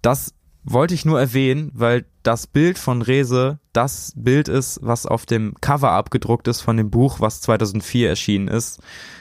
Das 0.00 0.34
wollte 0.64 0.94
ich 0.94 1.04
nur 1.04 1.20
erwähnen, 1.20 1.70
weil 1.74 2.06
das 2.22 2.46
Bild 2.46 2.78
von 2.78 3.02
Rese 3.02 3.58
das 3.72 4.12
Bild 4.16 4.48
ist, 4.48 4.80
was 4.82 5.04
auf 5.06 5.26
dem 5.26 5.54
Cover 5.60 5.90
abgedruckt 5.90 6.48
ist 6.48 6.62
von 6.62 6.76
dem 6.76 6.90
Buch, 6.90 7.20
was 7.20 7.40
2004 7.42 8.08
erschienen 8.08 8.48
ist. 8.48 8.80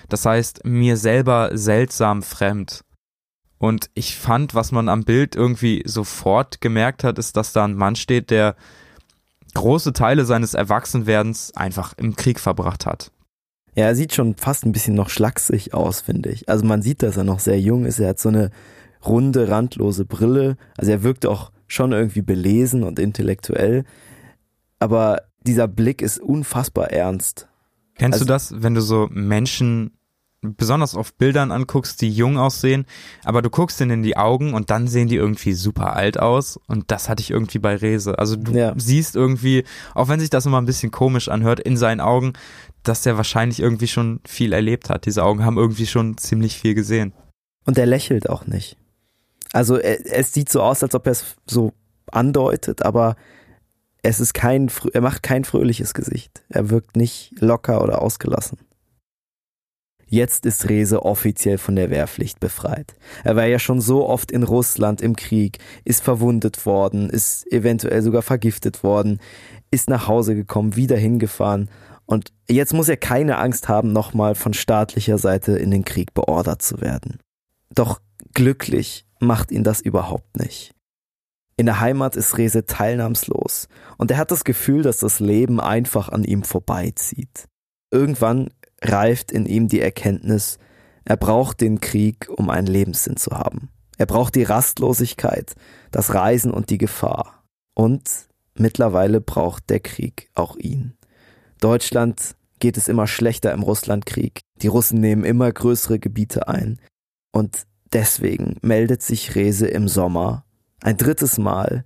Das 0.09 0.25
heißt, 0.25 0.65
mir 0.65 0.95
selber 0.97 1.51
seltsam 1.53 2.23
fremd. 2.23 2.83
Und 3.57 3.89
ich 3.93 4.17
fand, 4.17 4.55
was 4.55 4.71
man 4.71 4.89
am 4.89 5.03
Bild 5.03 5.35
irgendwie 5.35 5.83
sofort 5.85 6.61
gemerkt 6.61 7.03
hat, 7.03 7.17
ist, 7.17 7.37
dass 7.37 7.53
da 7.53 7.65
ein 7.65 7.75
Mann 7.75 7.95
steht, 7.95 8.29
der 8.29 8.55
große 9.53 9.93
Teile 9.93 10.25
seines 10.25 10.53
Erwachsenwerdens 10.53 11.55
einfach 11.55 11.93
im 11.97 12.15
Krieg 12.15 12.39
verbracht 12.39 12.85
hat. 12.85 13.11
Ja, 13.75 13.85
er 13.85 13.95
sieht 13.95 14.13
schon 14.13 14.35
fast 14.35 14.65
ein 14.65 14.71
bisschen 14.71 14.95
noch 14.95 15.09
schlaksig 15.09 15.73
aus, 15.73 16.01
finde 16.01 16.29
ich. 16.29 16.47
Also 16.47 16.65
man 16.65 16.81
sieht, 16.81 17.01
dass 17.01 17.17
er 17.17 17.23
noch 17.23 17.39
sehr 17.39 17.59
jung 17.59 17.85
ist. 17.85 17.99
Er 17.99 18.09
hat 18.09 18.19
so 18.19 18.29
eine 18.29 18.51
runde, 19.05 19.49
randlose 19.49 20.05
Brille. 20.05 20.57
Also 20.77 20.91
er 20.91 21.03
wirkt 21.03 21.25
auch 21.25 21.51
schon 21.67 21.91
irgendwie 21.91 22.21
belesen 22.21 22.83
und 22.83 22.99
intellektuell. 22.99 23.83
Aber 24.79 25.23
dieser 25.45 25.67
Blick 25.67 26.01
ist 26.01 26.19
unfassbar 26.19 26.91
ernst. 26.91 27.47
Kennst 27.95 28.15
also, 28.15 28.25
du 28.25 28.29
das, 28.29 28.63
wenn 28.63 28.73
du 28.73 28.81
so 28.81 29.07
Menschen 29.11 29.91
besonders 30.43 30.95
auf 30.95 31.13
Bildern 31.13 31.51
anguckst, 31.51 32.01
die 32.01 32.09
jung 32.09 32.37
aussehen, 32.37 32.85
aber 33.23 33.41
du 33.41 33.49
guckst 33.49 33.79
ihnen 33.79 33.91
in 33.91 34.03
die 34.03 34.17
Augen 34.17 34.53
und 34.53 34.69
dann 34.69 34.87
sehen 34.87 35.07
die 35.07 35.15
irgendwie 35.15 35.53
super 35.53 35.95
alt 35.95 36.19
aus 36.19 36.59
und 36.67 36.91
das 36.91 37.07
hatte 37.07 37.21
ich 37.21 37.31
irgendwie 37.31 37.59
bei 37.59 37.75
Rese. 37.75 38.19
Also 38.19 38.35
du 38.35 38.51
ja. 38.51 38.73
siehst 38.75 39.15
irgendwie, 39.15 39.63
auch 39.95 40.09
wenn 40.09 40.19
sich 40.19 40.29
das 40.29 40.45
immer 40.45 40.61
ein 40.61 40.65
bisschen 40.65 40.91
komisch 40.91 41.29
anhört, 41.29 41.59
in 41.61 41.77
seinen 41.77 42.01
Augen, 42.01 42.33
dass 42.83 43.01
der 43.01 43.15
wahrscheinlich 43.15 43.61
irgendwie 43.61 43.87
schon 43.87 44.19
viel 44.25 44.51
erlebt 44.51 44.89
hat. 44.89 45.05
Diese 45.05 45.23
Augen 45.23 45.45
haben 45.45 45.57
irgendwie 45.57 45.87
schon 45.87 46.17
ziemlich 46.17 46.57
viel 46.57 46.73
gesehen. 46.73 47.13
Und 47.65 47.77
er 47.77 47.85
lächelt 47.85 48.29
auch 48.29 48.45
nicht. 48.45 48.77
Also 49.53 49.77
es 49.77 50.33
sieht 50.33 50.49
so 50.49 50.61
aus, 50.61 50.83
als 50.83 50.95
ob 50.95 51.05
er 51.07 51.13
es 51.13 51.35
so 51.45 51.71
andeutet, 52.11 52.83
aber 52.83 53.15
es 54.01 54.19
ist 54.19 54.33
kein, 54.33 54.69
er 54.93 55.01
macht 55.01 55.23
kein 55.23 55.45
fröhliches 55.45 55.93
Gesicht. 55.93 56.43
Er 56.49 56.69
wirkt 56.69 56.97
nicht 56.97 57.31
locker 57.39 57.81
oder 57.81 58.01
ausgelassen. 58.01 58.57
Jetzt 60.05 60.45
ist 60.45 60.69
Rese 60.69 61.03
offiziell 61.05 61.57
von 61.57 61.75
der 61.75 61.89
Wehrpflicht 61.89 62.39
befreit. 62.39 62.93
Er 63.23 63.35
war 63.35 63.45
ja 63.45 63.57
schon 63.57 63.79
so 63.79 64.07
oft 64.07 64.31
in 64.31 64.43
Russland 64.43 65.01
im 65.01 65.15
Krieg, 65.15 65.59
ist 65.85 66.03
verwundet 66.03 66.65
worden, 66.65 67.09
ist 67.09 67.49
eventuell 67.51 68.01
sogar 68.01 68.21
vergiftet 68.21 68.83
worden, 68.83 69.19
ist 69.71 69.89
nach 69.89 70.07
Hause 70.07 70.35
gekommen, 70.35 70.75
wieder 70.75 70.97
hingefahren 70.97 71.69
und 72.05 72.33
jetzt 72.49 72.73
muss 72.73 72.89
er 72.89 72.97
keine 72.97 73.37
Angst 73.37 73.69
haben, 73.69 73.91
nochmal 73.93 74.35
von 74.35 74.53
staatlicher 74.53 75.17
Seite 75.17 75.53
in 75.53 75.71
den 75.71 75.85
Krieg 75.85 76.13
beordert 76.13 76.61
zu 76.61 76.81
werden. 76.81 77.19
Doch 77.73 78.01
glücklich 78.33 79.05
macht 79.25 79.51
ihn 79.51 79.63
das 79.63 79.81
überhaupt 79.81 80.37
nicht. 80.37 80.73
In 81.55 81.67
der 81.67 81.79
Heimat 81.79 82.15
ist 82.15 82.37
Rese 82.37 82.65
teilnahmslos 82.65 83.67
und 83.97 84.09
er 84.09 84.17
hat 84.17 84.31
das 84.31 84.43
Gefühl, 84.43 84.81
dass 84.81 84.97
das 84.97 85.19
Leben 85.19 85.59
einfach 85.59 86.09
an 86.09 86.23
ihm 86.23 86.43
vorbeizieht. 86.43 87.47
Irgendwann 87.91 88.49
reift 88.81 89.31
in 89.31 89.45
ihm 89.45 89.67
die 89.67 89.79
Erkenntnis, 89.79 90.57
er 91.05 91.17
braucht 91.17 91.61
den 91.61 91.79
Krieg, 91.79 92.29
um 92.29 92.49
einen 92.49 92.67
Lebenssinn 92.67 93.17
zu 93.17 93.31
haben. 93.31 93.69
Er 93.97 94.05
braucht 94.05 94.35
die 94.35 94.43
Rastlosigkeit, 94.43 95.53
das 95.91 96.13
Reisen 96.13 96.51
und 96.51 96.69
die 96.69 96.77
Gefahr. 96.77 97.43
Und 97.75 98.09
mittlerweile 98.55 99.21
braucht 99.21 99.69
der 99.69 99.79
Krieg 99.79 100.29
auch 100.33 100.55
ihn. 100.55 100.93
Deutschland 101.59 102.35
geht 102.59 102.77
es 102.77 102.87
immer 102.87 103.07
schlechter 103.07 103.51
im 103.51 103.63
Russlandkrieg. 103.63 104.41
Die 104.61 104.67
Russen 104.67 104.99
nehmen 104.99 105.25
immer 105.25 105.51
größere 105.51 105.99
Gebiete 105.99 106.47
ein. 106.47 106.79
Und 107.31 107.65
deswegen 107.93 108.57
meldet 108.61 109.01
sich 109.01 109.35
Rese 109.35 109.67
im 109.67 109.87
Sommer 109.87 110.45
ein 110.81 110.97
drittes 110.97 111.37
Mal, 111.37 111.85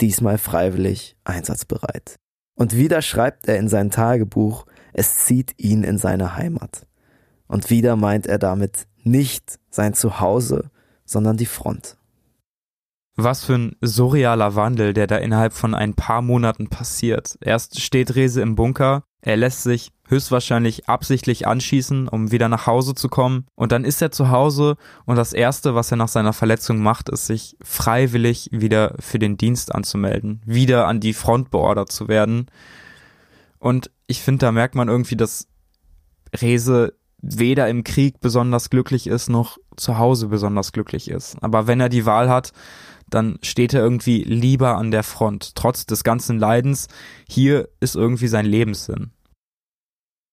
diesmal 0.00 0.38
freiwillig 0.38 1.16
einsatzbereit. 1.24 2.16
Und 2.54 2.76
wieder 2.76 3.02
schreibt 3.02 3.46
er 3.48 3.58
in 3.58 3.68
sein 3.68 3.90
Tagebuch, 3.90 4.66
es 4.92 5.24
zieht 5.24 5.54
ihn 5.58 5.84
in 5.84 5.98
seine 5.98 6.36
Heimat. 6.36 6.86
Und 7.46 7.70
wieder 7.70 7.96
meint 7.96 8.26
er 8.26 8.38
damit 8.38 8.86
nicht 9.04 9.58
sein 9.70 9.94
Zuhause, 9.94 10.70
sondern 11.04 11.36
die 11.36 11.46
Front. 11.46 11.96
Was 13.16 13.44
für 13.44 13.54
ein 13.54 13.76
surrealer 13.80 14.54
Wandel, 14.54 14.92
der 14.92 15.06
da 15.06 15.16
innerhalb 15.16 15.52
von 15.52 15.74
ein 15.74 15.94
paar 15.94 16.22
Monaten 16.22 16.68
passiert. 16.68 17.36
Erst 17.40 17.80
steht 17.80 18.14
Rese 18.14 18.42
im 18.42 18.54
Bunker, 18.54 19.02
er 19.20 19.36
lässt 19.36 19.62
sich 19.64 19.92
höchstwahrscheinlich 20.06 20.88
absichtlich 20.88 21.46
anschießen, 21.46 22.08
um 22.08 22.30
wieder 22.30 22.48
nach 22.48 22.66
Hause 22.66 22.94
zu 22.94 23.08
kommen. 23.08 23.46
Und 23.56 23.72
dann 23.72 23.84
ist 23.84 24.00
er 24.00 24.10
zu 24.10 24.30
Hause 24.30 24.76
und 25.06 25.16
das 25.16 25.32
Erste, 25.32 25.74
was 25.74 25.90
er 25.90 25.96
nach 25.96 26.08
seiner 26.08 26.32
Verletzung 26.32 26.78
macht, 26.78 27.08
ist 27.08 27.26
sich 27.26 27.56
freiwillig 27.62 28.48
wieder 28.52 28.94
für 29.00 29.18
den 29.18 29.36
Dienst 29.36 29.74
anzumelden, 29.74 30.40
wieder 30.46 30.86
an 30.86 31.00
die 31.00 31.12
Front 31.12 31.50
beordert 31.50 31.90
zu 31.92 32.08
werden. 32.08 32.46
Und 33.58 33.90
ich 34.06 34.22
finde, 34.22 34.46
da 34.46 34.52
merkt 34.52 34.76
man 34.76 34.88
irgendwie, 34.88 35.16
dass 35.16 35.48
Rese 36.40 36.94
weder 37.20 37.68
im 37.68 37.82
Krieg 37.82 38.20
besonders 38.20 38.70
glücklich 38.70 39.08
ist, 39.08 39.28
noch 39.28 39.58
zu 39.76 39.98
Hause 39.98 40.28
besonders 40.28 40.72
glücklich 40.72 41.10
ist. 41.10 41.36
Aber 41.42 41.66
wenn 41.66 41.80
er 41.80 41.88
die 41.88 42.06
Wahl 42.06 42.30
hat, 42.30 42.52
dann 43.10 43.38
steht 43.42 43.74
er 43.74 43.82
irgendwie 43.82 44.22
lieber 44.22 44.76
an 44.76 44.90
der 44.90 45.02
Front, 45.02 45.54
trotz 45.54 45.86
des 45.86 46.04
ganzen 46.04 46.38
Leidens. 46.38 46.88
Hier 47.28 47.68
ist 47.80 47.96
irgendwie 47.96 48.28
sein 48.28 48.46
Lebenssinn. 48.46 49.12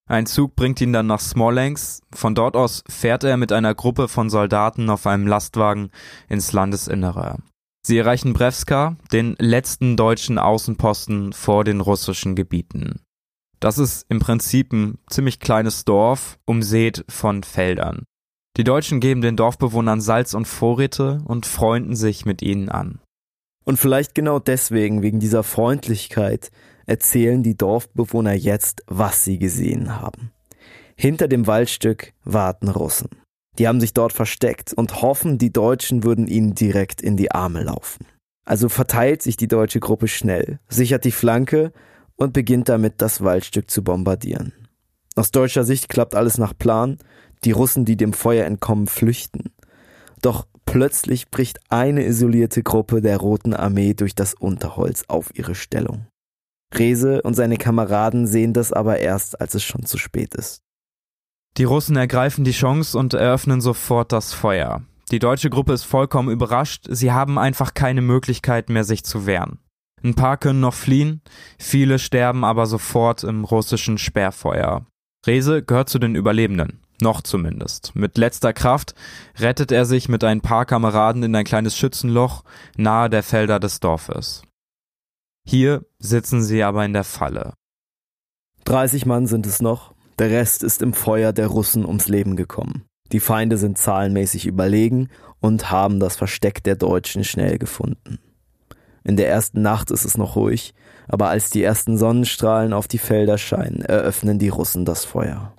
Ein 0.08 0.26
Zug 0.26 0.54
bringt 0.54 0.80
ihn 0.80 0.92
dann 0.92 1.08
nach 1.08 1.20
Smolensk. 1.20 2.02
Von 2.14 2.34
dort 2.34 2.56
aus 2.56 2.84
fährt 2.88 3.24
er 3.24 3.36
mit 3.36 3.50
einer 3.50 3.74
Gruppe 3.74 4.06
von 4.06 4.30
Soldaten 4.30 4.88
auf 4.88 5.06
einem 5.06 5.26
Lastwagen 5.26 5.90
ins 6.28 6.52
Landesinnere. 6.52 7.38
Sie 7.84 7.98
erreichen 7.98 8.32
Brewska, 8.32 8.96
den 9.12 9.36
letzten 9.38 9.96
deutschen 9.96 10.38
Außenposten 10.38 11.32
vor 11.32 11.64
den 11.64 11.80
russischen 11.80 12.34
Gebieten. 12.36 13.00
Das 13.60 13.78
ist 13.78 14.06
im 14.08 14.18
Prinzip 14.18 14.72
ein 14.72 14.98
ziemlich 15.08 15.40
kleines 15.40 15.84
Dorf, 15.84 16.38
umsät 16.44 17.04
von 17.08 17.42
Feldern. 17.42 18.04
Die 18.56 18.64
Deutschen 18.64 19.00
geben 19.00 19.20
den 19.20 19.36
Dorfbewohnern 19.36 20.00
Salz 20.00 20.32
und 20.32 20.46
Vorräte 20.46 21.20
und 21.26 21.44
freunden 21.44 21.94
sich 21.94 22.24
mit 22.24 22.40
ihnen 22.40 22.70
an. 22.70 23.00
Und 23.64 23.78
vielleicht 23.78 24.14
genau 24.14 24.38
deswegen, 24.38 25.02
wegen 25.02 25.20
dieser 25.20 25.42
Freundlichkeit, 25.42 26.50
erzählen 26.86 27.42
die 27.42 27.56
Dorfbewohner 27.56 28.32
jetzt, 28.32 28.82
was 28.86 29.24
sie 29.24 29.38
gesehen 29.38 30.00
haben. 30.00 30.30
Hinter 30.96 31.28
dem 31.28 31.46
Waldstück 31.46 32.14
warten 32.24 32.68
Russen. 32.68 33.10
Die 33.58 33.68
haben 33.68 33.80
sich 33.80 33.92
dort 33.92 34.14
versteckt 34.14 34.72
und 34.72 35.02
hoffen, 35.02 35.36
die 35.36 35.52
Deutschen 35.52 36.04
würden 36.04 36.26
ihnen 36.26 36.54
direkt 36.54 37.02
in 37.02 37.18
die 37.18 37.32
Arme 37.32 37.62
laufen. 37.62 38.06
Also 38.46 38.70
verteilt 38.70 39.20
sich 39.20 39.36
die 39.36 39.48
deutsche 39.48 39.80
Gruppe 39.80 40.08
schnell, 40.08 40.60
sichert 40.68 41.04
die 41.04 41.12
Flanke 41.12 41.72
und 42.14 42.32
beginnt 42.32 42.70
damit, 42.70 43.02
das 43.02 43.22
Waldstück 43.22 43.70
zu 43.70 43.82
bombardieren. 43.82 44.52
Aus 45.16 45.30
deutscher 45.30 45.64
Sicht 45.64 45.88
klappt 45.88 46.14
alles 46.14 46.38
nach 46.38 46.56
Plan, 46.56 46.98
die 47.46 47.52
Russen, 47.52 47.84
die 47.84 47.96
dem 47.96 48.12
Feuer 48.12 48.44
entkommen, 48.44 48.88
flüchten. 48.88 49.54
Doch 50.20 50.46
plötzlich 50.66 51.30
bricht 51.30 51.60
eine 51.70 52.04
isolierte 52.04 52.62
Gruppe 52.62 53.00
der 53.00 53.16
Roten 53.18 53.54
Armee 53.54 53.94
durch 53.94 54.14
das 54.14 54.34
Unterholz 54.34 55.04
auf 55.08 55.30
ihre 55.34 55.54
Stellung. 55.54 56.06
Rese 56.74 57.22
und 57.22 57.34
seine 57.34 57.56
Kameraden 57.56 58.26
sehen 58.26 58.52
das 58.52 58.72
aber 58.72 58.98
erst, 58.98 59.40
als 59.40 59.54
es 59.54 59.62
schon 59.62 59.86
zu 59.86 59.96
spät 59.96 60.34
ist. 60.34 60.62
Die 61.56 61.64
Russen 61.64 61.96
ergreifen 61.96 62.44
die 62.44 62.50
Chance 62.50 62.98
und 62.98 63.14
eröffnen 63.14 63.60
sofort 63.60 64.12
das 64.12 64.34
Feuer. 64.34 64.82
Die 65.12 65.20
deutsche 65.20 65.48
Gruppe 65.48 65.72
ist 65.72 65.84
vollkommen 65.84 66.30
überrascht, 66.30 66.86
sie 66.90 67.12
haben 67.12 67.38
einfach 67.38 67.74
keine 67.74 68.02
Möglichkeit 68.02 68.68
mehr, 68.68 68.82
sich 68.82 69.04
zu 69.04 69.24
wehren. 69.24 69.60
Ein 70.02 70.14
paar 70.14 70.36
können 70.36 70.60
noch 70.60 70.74
fliehen, 70.74 71.22
viele 71.58 72.00
sterben 72.00 72.44
aber 72.44 72.66
sofort 72.66 73.22
im 73.22 73.44
russischen 73.44 73.98
Sperrfeuer. 73.98 74.84
Rese 75.26 75.62
gehört 75.62 75.88
zu 75.88 75.98
den 75.98 76.16
Überlebenden. 76.16 76.80
Noch 77.00 77.20
zumindest. 77.20 77.94
Mit 77.94 78.16
letzter 78.16 78.52
Kraft 78.52 78.94
rettet 79.38 79.70
er 79.70 79.84
sich 79.84 80.08
mit 80.08 80.24
ein 80.24 80.40
paar 80.40 80.64
Kameraden 80.64 81.22
in 81.22 81.34
ein 81.34 81.44
kleines 81.44 81.76
Schützenloch 81.76 82.42
nahe 82.76 83.10
der 83.10 83.22
Felder 83.22 83.60
des 83.60 83.80
Dorfes. 83.80 84.42
Hier 85.46 85.84
sitzen 85.98 86.42
sie 86.42 86.62
aber 86.62 86.84
in 86.84 86.92
der 86.92 87.04
Falle. 87.04 87.52
30 88.64 89.06
Mann 89.06 89.26
sind 89.26 89.46
es 89.46 89.60
noch, 89.60 89.94
der 90.18 90.30
Rest 90.30 90.62
ist 90.64 90.82
im 90.82 90.92
Feuer 90.92 91.32
der 91.32 91.46
Russen 91.48 91.84
ums 91.84 92.08
Leben 92.08 92.34
gekommen. 92.34 92.84
Die 93.12 93.20
Feinde 93.20 93.58
sind 93.58 93.78
zahlenmäßig 93.78 94.46
überlegen 94.46 95.08
und 95.40 95.70
haben 95.70 96.00
das 96.00 96.16
Versteck 96.16 96.64
der 96.64 96.74
Deutschen 96.74 97.22
schnell 97.22 97.58
gefunden. 97.58 98.18
In 99.04 99.16
der 99.16 99.28
ersten 99.28 99.62
Nacht 99.62 99.92
ist 99.92 100.04
es 100.04 100.18
noch 100.18 100.34
ruhig, 100.34 100.74
aber 101.06 101.28
als 101.28 101.50
die 101.50 101.62
ersten 101.62 101.96
Sonnenstrahlen 101.96 102.72
auf 102.72 102.88
die 102.88 102.98
Felder 102.98 103.38
scheinen, 103.38 103.82
eröffnen 103.82 104.40
die 104.40 104.48
Russen 104.48 104.84
das 104.84 105.04
Feuer. 105.04 105.52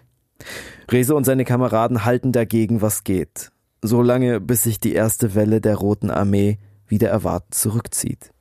Rese 0.91 1.15
und 1.15 1.25
seine 1.25 1.43
Kameraden 1.43 2.05
halten 2.05 2.31
dagegen, 2.31 2.81
was 2.81 3.03
geht, 3.03 3.51
solange 3.81 4.39
bis 4.39 4.63
sich 4.63 4.79
die 4.79 4.93
erste 4.93 5.35
Welle 5.35 5.61
der 5.61 5.75
Roten 5.75 6.09
Armee 6.09 6.59
wieder 6.88 7.09
erwartet 7.09 7.53
zurückzieht. 7.53 8.31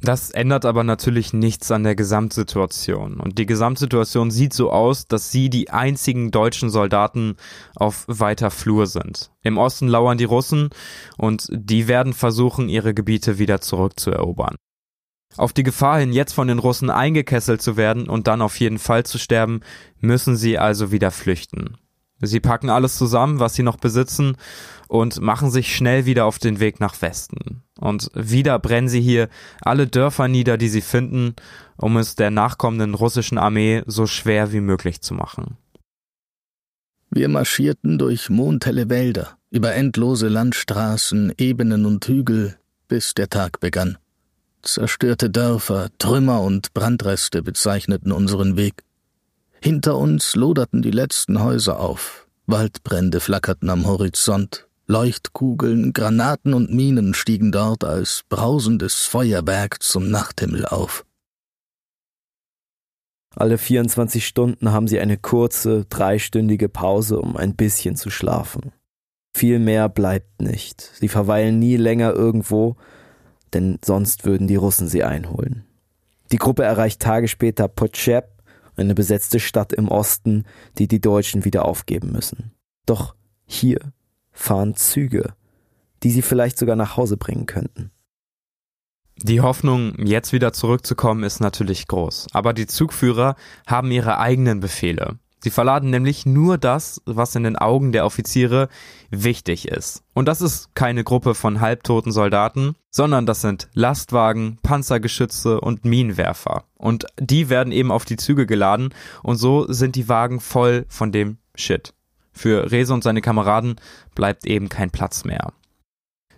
Das 0.00 0.30
ändert 0.30 0.66
aber 0.66 0.84
natürlich 0.84 1.32
nichts 1.32 1.70
an 1.70 1.82
der 1.82 1.94
Gesamtsituation. 1.94 3.20
Und 3.20 3.38
die 3.38 3.46
Gesamtsituation 3.46 4.30
sieht 4.30 4.52
so 4.52 4.70
aus, 4.70 5.06
dass 5.06 5.30
sie 5.30 5.48
die 5.48 5.70
einzigen 5.70 6.30
deutschen 6.30 6.68
Soldaten 6.68 7.36
auf 7.74 8.04
weiter 8.06 8.50
Flur 8.50 8.86
sind. 8.86 9.30
Im 9.42 9.56
Osten 9.56 9.88
lauern 9.88 10.18
die 10.18 10.24
Russen 10.24 10.68
und 11.16 11.48
die 11.50 11.88
werden 11.88 12.12
versuchen, 12.12 12.68
ihre 12.68 12.92
Gebiete 12.92 13.38
wieder 13.38 13.62
zurückzuerobern. 13.62 14.56
Auf 15.36 15.52
die 15.52 15.62
Gefahr 15.62 15.98
hin, 15.98 16.12
jetzt 16.12 16.32
von 16.32 16.48
den 16.48 16.58
Russen 16.58 16.90
eingekesselt 16.90 17.60
zu 17.60 17.76
werden 17.76 18.08
und 18.08 18.26
dann 18.26 18.42
auf 18.42 18.58
jeden 18.60 18.78
Fall 18.78 19.04
zu 19.04 19.18
sterben, 19.18 19.60
müssen 20.00 20.36
sie 20.36 20.58
also 20.58 20.92
wieder 20.92 21.10
flüchten. 21.10 21.76
Sie 22.20 22.40
packen 22.40 22.70
alles 22.70 22.96
zusammen, 22.96 23.40
was 23.40 23.54
sie 23.54 23.62
noch 23.62 23.76
besitzen, 23.76 24.36
und 24.88 25.20
machen 25.20 25.50
sich 25.50 25.74
schnell 25.74 26.06
wieder 26.06 26.24
auf 26.26 26.38
den 26.38 26.60
Weg 26.60 26.78
nach 26.78 27.00
Westen. 27.02 27.62
Und 27.80 28.10
wieder 28.14 28.58
brennen 28.58 28.88
sie 28.88 29.00
hier 29.00 29.28
alle 29.60 29.86
Dörfer 29.86 30.28
nieder, 30.28 30.56
die 30.56 30.68
sie 30.68 30.80
finden, 30.80 31.34
um 31.76 31.96
es 31.96 32.14
der 32.14 32.30
nachkommenden 32.30 32.94
russischen 32.94 33.38
Armee 33.38 33.82
so 33.86 34.06
schwer 34.06 34.52
wie 34.52 34.60
möglich 34.60 35.00
zu 35.00 35.14
machen. 35.14 35.56
Wir 37.10 37.28
marschierten 37.28 37.98
durch 37.98 38.30
mondhelle 38.30 38.88
Wälder, 38.88 39.36
über 39.50 39.74
endlose 39.74 40.28
Landstraßen, 40.28 41.32
Ebenen 41.38 41.86
und 41.86 42.06
Hügel, 42.06 42.56
bis 42.88 43.14
der 43.14 43.28
Tag 43.28 43.60
begann. 43.60 43.98
Zerstörte 44.64 45.28
Dörfer, 45.28 45.90
Trümmer 45.98 46.40
und 46.40 46.72
Brandreste 46.72 47.42
bezeichneten 47.42 48.12
unseren 48.12 48.56
Weg. 48.56 48.82
Hinter 49.60 49.98
uns 49.98 50.34
loderten 50.34 50.82
die 50.82 50.90
letzten 50.90 51.42
Häuser 51.42 51.80
auf, 51.80 52.26
Waldbrände 52.46 53.20
flackerten 53.20 53.68
am 53.70 53.86
Horizont, 53.86 54.66
Leuchtkugeln, 54.86 55.92
Granaten 55.92 56.54
und 56.54 56.72
Minen 56.72 57.14
stiegen 57.14 57.52
dort 57.52 57.84
als 57.84 58.24
brausendes 58.28 59.06
Feuerwerk 59.06 59.82
zum 59.82 60.10
Nachthimmel 60.10 60.66
auf. 60.66 61.04
Alle 63.34 63.58
24 63.58 64.26
Stunden 64.26 64.72
haben 64.72 64.88
sie 64.88 65.00
eine 65.00 65.18
kurze, 65.18 65.84
dreistündige 65.86 66.68
Pause, 66.68 67.18
um 67.20 67.36
ein 67.36 67.56
bisschen 67.56 67.96
zu 67.96 68.10
schlafen. 68.10 68.72
Viel 69.34 69.58
mehr 69.58 69.88
bleibt 69.88 70.40
nicht. 70.40 70.90
Sie 70.94 71.08
verweilen 71.08 71.58
nie 71.58 71.76
länger 71.76 72.12
irgendwo, 72.12 72.76
denn 73.54 73.78
sonst 73.84 74.24
würden 74.24 74.46
die 74.46 74.56
Russen 74.56 74.88
sie 74.88 75.04
einholen. 75.04 75.64
Die 76.32 76.38
Gruppe 76.38 76.64
erreicht 76.64 77.00
Tage 77.00 77.28
später 77.28 77.68
Potschep, 77.68 78.28
eine 78.76 78.94
besetzte 78.94 79.38
Stadt 79.38 79.72
im 79.72 79.88
Osten, 79.88 80.44
die 80.78 80.88
die 80.88 81.00
Deutschen 81.00 81.44
wieder 81.44 81.64
aufgeben 81.64 82.10
müssen. 82.12 82.52
Doch 82.86 83.14
hier 83.46 83.78
fahren 84.32 84.74
Züge, 84.74 85.34
die 86.02 86.10
sie 86.10 86.22
vielleicht 86.22 86.58
sogar 86.58 86.76
nach 86.76 86.96
Hause 86.96 87.16
bringen 87.16 87.46
könnten. 87.46 87.90
Die 89.16 89.40
Hoffnung, 89.40 89.94
jetzt 90.04 90.32
wieder 90.32 90.52
zurückzukommen, 90.52 91.22
ist 91.22 91.40
natürlich 91.40 91.86
groß. 91.86 92.26
Aber 92.32 92.52
die 92.52 92.66
Zugführer 92.66 93.36
haben 93.66 93.92
ihre 93.92 94.18
eigenen 94.18 94.58
Befehle. 94.58 95.18
Sie 95.44 95.50
verladen 95.50 95.90
nämlich 95.90 96.24
nur 96.24 96.56
das, 96.56 97.02
was 97.04 97.34
in 97.34 97.42
den 97.42 97.56
Augen 97.56 97.92
der 97.92 98.06
Offiziere 98.06 98.70
wichtig 99.10 99.68
ist. 99.68 100.02
Und 100.14 100.26
das 100.26 100.40
ist 100.40 100.74
keine 100.74 101.04
Gruppe 101.04 101.34
von 101.34 101.60
halbtoten 101.60 102.12
Soldaten, 102.12 102.76
sondern 102.90 103.26
das 103.26 103.42
sind 103.42 103.68
Lastwagen, 103.74 104.58
Panzergeschütze 104.62 105.60
und 105.60 105.84
Minenwerfer. 105.84 106.64
Und 106.78 107.04
die 107.20 107.50
werden 107.50 107.74
eben 107.74 107.92
auf 107.92 108.06
die 108.06 108.16
Züge 108.16 108.46
geladen 108.46 108.94
und 109.22 109.36
so 109.36 109.70
sind 109.70 109.96
die 109.96 110.08
Wagen 110.08 110.40
voll 110.40 110.86
von 110.88 111.12
dem 111.12 111.36
Shit. 111.54 111.92
Für 112.32 112.70
Rese 112.72 112.94
und 112.94 113.04
seine 113.04 113.20
Kameraden 113.20 113.76
bleibt 114.14 114.46
eben 114.46 114.70
kein 114.70 114.90
Platz 114.90 115.26
mehr. 115.26 115.52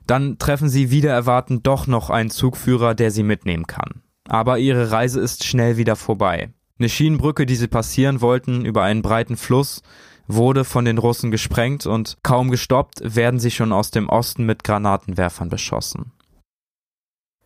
Dann 0.08 0.38
treffen 0.38 0.68
sie 0.68 0.90
wieder 0.90 1.12
erwarten 1.12 1.62
doch 1.62 1.86
noch 1.86 2.10
einen 2.10 2.30
Zugführer, 2.30 2.96
der 2.96 3.12
sie 3.12 3.22
mitnehmen 3.22 3.68
kann. 3.68 4.02
Aber 4.26 4.58
ihre 4.58 4.90
Reise 4.90 5.20
ist 5.20 5.44
schnell 5.44 5.76
wieder 5.76 5.94
vorbei. 5.94 6.50
Eine 6.78 6.88
Schienenbrücke, 6.88 7.46
die 7.46 7.56
sie 7.56 7.68
passieren 7.68 8.20
wollten 8.20 8.64
über 8.64 8.82
einen 8.82 9.02
breiten 9.02 9.36
Fluss, 9.36 9.82
wurde 10.26 10.64
von 10.64 10.84
den 10.84 10.98
Russen 10.98 11.30
gesprengt 11.30 11.86
und 11.86 12.18
kaum 12.22 12.50
gestoppt 12.50 13.16
werden 13.16 13.40
sie 13.40 13.50
schon 13.50 13.72
aus 13.72 13.90
dem 13.90 14.08
Osten 14.08 14.44
mit 14.44 14.64
Granatenwerfern 14.64 15.48
beschossen. 15.48 16.12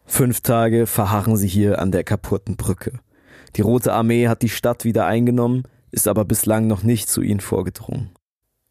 Fünf 0.04 0.40
Tage 0.40 0.86
verharren 0.86 1.36
sie 1.36 1.46
hier 1.46 1.78
an 1.78 1.92
der 1.92 2.02
kaputten 2.02 2.56
Brücke. 2.56 2.98
Die 3.54 3.62
Rote 3.62 3.92
Armee 3.92 4.26
hat 4.26 4.42
die 4.42 4.48
Stadt 4.48 4.84
wieder 4.84 5.06
eingenommen, 5.06 5.62
ist 5.92 6.08
aber 6.08 6.24
bislang 6.24 6.66
noch 6.66 6.82
nicht 6.82 7.08
zu 7.08 7.22
ihnen 7.22 7.40
vorgedrungen. 7.40 8.10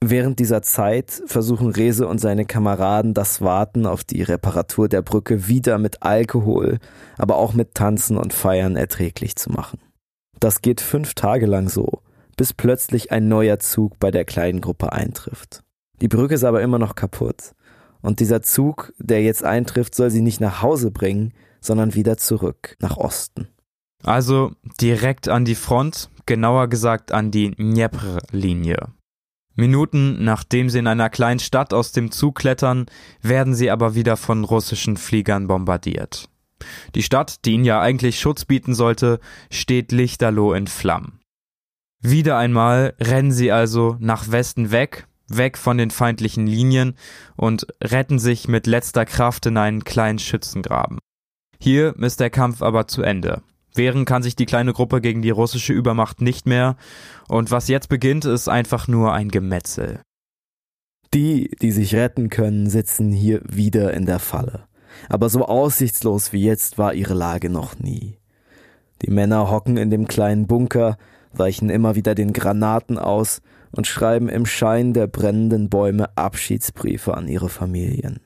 Während 0.02 0.40
dieser 0.40 0.62
Zeit 0.62 1.22
versuchen 1.26 1.72
Rese 1.72 2.08
und 2.08 2.20
seine 2.20 2.46
Kameraden 2.46 3.14
das 3.14 3.42
Warten 3.42 3.86
auf 3.86 4.04
die 4.04 4.24
Reparatur 4.24 4.88
der 4.88 5.02
Brücke 5.02 5.48
wieder 5.48 5.78
mit 5.78 6.04
Alkohol, 6.04 6.80
aber 7.18 7.38
auch 7.38 7.54
mit 7.54 7.76
Tanzen 7.76 8.18
und 8.18 8.34
Feiern 8.34 8.78
erträglich 8.78 9.36
zu 9.36 9.52
machen. 9.52 9.80
Das 10.40 10.62
geht 10.62 10.80
fünf 10.80 11.14
Tage 11.16 11.46
lang 11.46 11.68
so, 11.68 12.02
bis 12.38 12.54
plötzlich 12.54 13.12
ein 13.12 13.28
neuer 13.28 13.60
Zug 13.60 14.00
bei 14.00 14.12
der 14.12 14.26
kleinen 14.26 14.62
Gruppe 14.62 14.94
eintrifft. 14.94 15.64
Die 16.02 16.08
Brücke 16.08 16.36
ist 16.36 16.46
aber 16.46 16.62
immer 16.62 16.80
noch 16.80 16.96
kaputt. 16.96 17.54
Und 18.02 18.22
dieser 18.22 18.42
Zug, 18.42 18.94
der 18.98 19.22
jetzt 19.22 19.44
eintrifft, 19.44 19.94
soll 19.94 20.10
sie 20.10 20.22
nicht 20.22 20.40
nach 20.40 20.62
Hause 20.62 20.92
bringen, 20.92 21.34
sondern 21.60 21.94
wieder 21.96 22.16
zurück 22.16 22.78
nach 22.80 22.96
Osten. 22.96 23.50
Also 24.04 24.54
direkt 24.80 25.28
an 25.28 25.44
die 25.44 25.56
Front, 25.56 26.10
genauer 26.26 26.70
gesagt 26.70 27.12
an 27.12 27.32
die 27.32 27.52
Dnepr-Linie. 27.52 28.94
Minuten 29.56 30.24
nachdem 30.24 30.70
sie 30.70 30.80
in 30.80 30.88
einer 30.88 31.10
kleinen 31.10 31.42
Stadt 31.42 31.74
aus 31.74 31.92
dem 31.92 32.12
Zug 32.12 32.36
klettern, 32.36 32.86
werden 33.22 33.54
sie 33.54 33.70
aber 33.70 33.94
wieder 33.94 34.16
von 34.16 34.46
russischen 34.46 34.96
Fliegern 34.96 35.48
bombardiert. 35.48 36.30
Die 36.96 37.04
Stadt, 37.04 37.46
die 37.46 37.54
ihnen 37.54 37.66
ja 37.66 37.82
eigentlich 37.82 38.20
Schutz 38.20 38.46
bieten 38.46 38.74
sollte, 38.74 39.20
steht 39.50 39.92
lichterloh 39.92 40.54
in 40.54 40.68
Flammen. 40.68 41.20
Wieder 42.02 42.38
einmal 42.38 42.94
rennen 43.00 43.32
sie 43.32 43.52
also 43.52 43.98
nach 44.00 44.32
Westen 44.32 44.72
weg, 44.72 45.08
weg 45.28 45.58
von 45.58 45.78
den 45.78 45.92
feindlichen 45.92 46.48
Linien 46.48 46.96
und 47.36 47.68
retten 47.84 48.20
sich 48.20 48.48
mit 48.48 48.68
letzter 48.68 49.06
Kraft 49.06 49.46
in 49.46 49.58
einen 49.58 49.84
kleinen 49.84 50.20
Schützengraben. 50.20 51.00
Hier 51.60 51.96
ist 51.98 52.20
der 52.20 52.30
Kampf 52.30 52.62
aber 52.62 52.88
zu 52.88 53.02
Ende. 53.02 53.42
Wehren 53.76 54.06
kann 54.06 54.24
sich 54.24 54.36
die 54.36 54.46
kleine 54.46 54.74
Gruppe 54.74 55.02
gegen 55.02 55.22
die 55.22 55.30
russische 55.30 55.74
Übermacht 55.74 56.22
nicht 56.22 56.46
mehr, 56.46 56.78
und 57.28 57.52
was 57.52 57.68
jetzt 57.68 57.90
beginnt, 57.90 58.26
ist 58.26 58.48
einfach 58.48 58.88
nur 58.88 59.14
ein 59.14 59.30
Gemetzel. 59.30 60.02
Die, 61.14 61.52
die 61.62 61.72
sich 61.72 61.96
retten 61.96 62.30
können, 62.30 62.70
sitzen 62.70 63.12
hier 63.12 63.42
wieder 63.46 63.94
in 63.94 64.06
der 64.06 64.20
Falle 64.20 64.69
aber 65.10 65.30
so 65.30 65.46
aussichtslos 65.46 66.34
wie 66.34 66.44
jetzt 66.44 66.78
war 66.78 66.94
ihre 66.94 67.14
Lage 67.14 67.50
noch 67.50 67.80
nie. 67.80 68.18
Die 69.02 69.12
Männer 69.12 69.50
hocken 69.50 69.78
in 69.78 69.90
dem 69.90 70.08
kleinen 70.08 70.48
Bunker, 70.48 70.98
weichen 71.34 71.70
immer 71.70 71.96
wieder 71.96 72.16
den 72.16 72.34
Granaten 72.34 72.98
aus 72.98 73.42
und 73.72 73.88
schreiben 73.88 74.30
im 74.30 74.46
Schein 74.46 74.94
der 74.94 75.08
brennenden 75.08 75.70
Bäume 75.70 76.18
Abschiedsbriefe 76.18 77.16
an 77.16 77.28
ihre 77.28 77.50
Familien. 77.50 78.20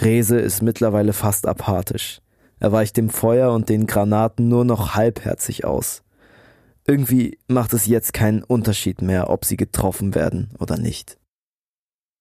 Rese 0.00 0.38
ist 0.38 0.62
mittlerweile 0.62 1.12
fast 1.12 1.46
apathisch. 1.46 2.20
Er 2.58 2.72
weicht 2.72 2.96
dem 2.96 3.10
Feuer 3.10 3.52
und 3.52 3.68
den 3.68 3.86
Granaten 3.86 4.48
nur 4.48 4.64
noch 4.64 4.94
halbherzig 4.94 5.64
aus. 5.64 6.02
Irgendwie 6.86 7.38
macht 7.48 7.72
es 7.72 7.86
jetzt 7.86 8.12
keinen 8.12 8.42
Unterschied 8.42 9.02
mehr, 9.02 9.30
ob 9.30 9.44
sie 9.44 9.56
getroffen 9.56 10.14
werden 10.14 10.50
oder 10.58 10.78
nicht. 10.78 11.18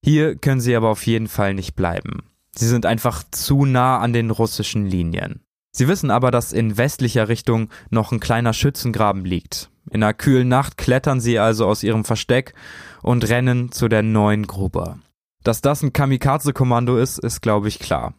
Hier 0.04 0.36
können 0.36 0.62
sie 0.62 0.76
aber 0.76 0.90
auf 0.90 1.06
jeden 1.06 1.28
Fall 1.28 1.54
nicht 1.54 1.76
bleiben. 1.76 2.29
Sie 2.60 2.68
sind 2.68 2.86
einfach 2.86 3.24
zu 3.32 3.64
nah 3.64 4.00
an 4.00 4.12
den 4.12 4.32
russischen 4.32 4.86
Linien. 4.86 5.40
Sie 5.72 5.88
wissen 5.88 6.12
aber, 6.12 6.30
dass 6.30 6.52
in 6.52 6.76
westlicher 6.76 7.30
Richtung 7.30 7.70
noch 7.90 8.12
ein 8.12 8.20
kleiner 8.20 8.52
Schützengraben 8.52 9.24
liegt. 9.24 9.70
In 9.90 10.04
einer 10.04 10.14
kühlen 10.14 10.50
Nacht 10.50 10.78
klettern 10.78 11.22
sie 11.22 11.40
also 11.40 11.66
aus 11.66 11.84
ihrem 11.84 12.04
Versteck 12.04 12.54
und 13.02 13.30
rennen 13.30 13.72
zu 13.72 13.88
der 13.88 14.04
neuen 14.04 14.46
Grube. 14.46 15.00
Dass 15.42 15.62
das 15.62 15.82
ein 15.84 15.94
Kamikaze-Kommando 15.94 16.98
ist, 16.98 17.18
ist 17.18 17.40
glaube 17.42 17.70
ich 17.70 17.80
klar. 17.80 18.14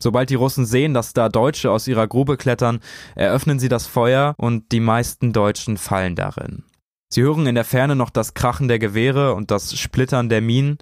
Sobald 0.00 0.28
die 0.28 0.34
Russen 0.34 0.66
sehen, 0.66 0.92
dass 0.92 1.12
da 1.12 1.28
Deutsche 1.28 1.70
aus 1.70 1.86
ihrer 1.86 2.08
Grube 2.08 2.36
klettern, 2.36 2.80
eröffnen 3.14 3.60
sie 3.60 3.68
das 3.68 3.86
Feuer 3.86 4.34
und 4.38 4.72
die 4.72 4.80
meisten 4.80 5.32
Deutschen 5.32 5.76
fallen 5.76 6.16
darin. 6.16 6.64
Sie 7.10 7.22
hören 7.22 7.46
in 7.46 7.54
der 7.54 7.64
Ferne 7.64 7.94
noch 7.94 8.10
das 8.10 8.34
Krachen 8.34 8.66
der 8.66 8.80
Gewehre 8.80 9.34
und 9.34 9.52
das 9.52 9.78
Splittern 9.78 10.28
der 10.28 10.40
Minen. 10.40 10.78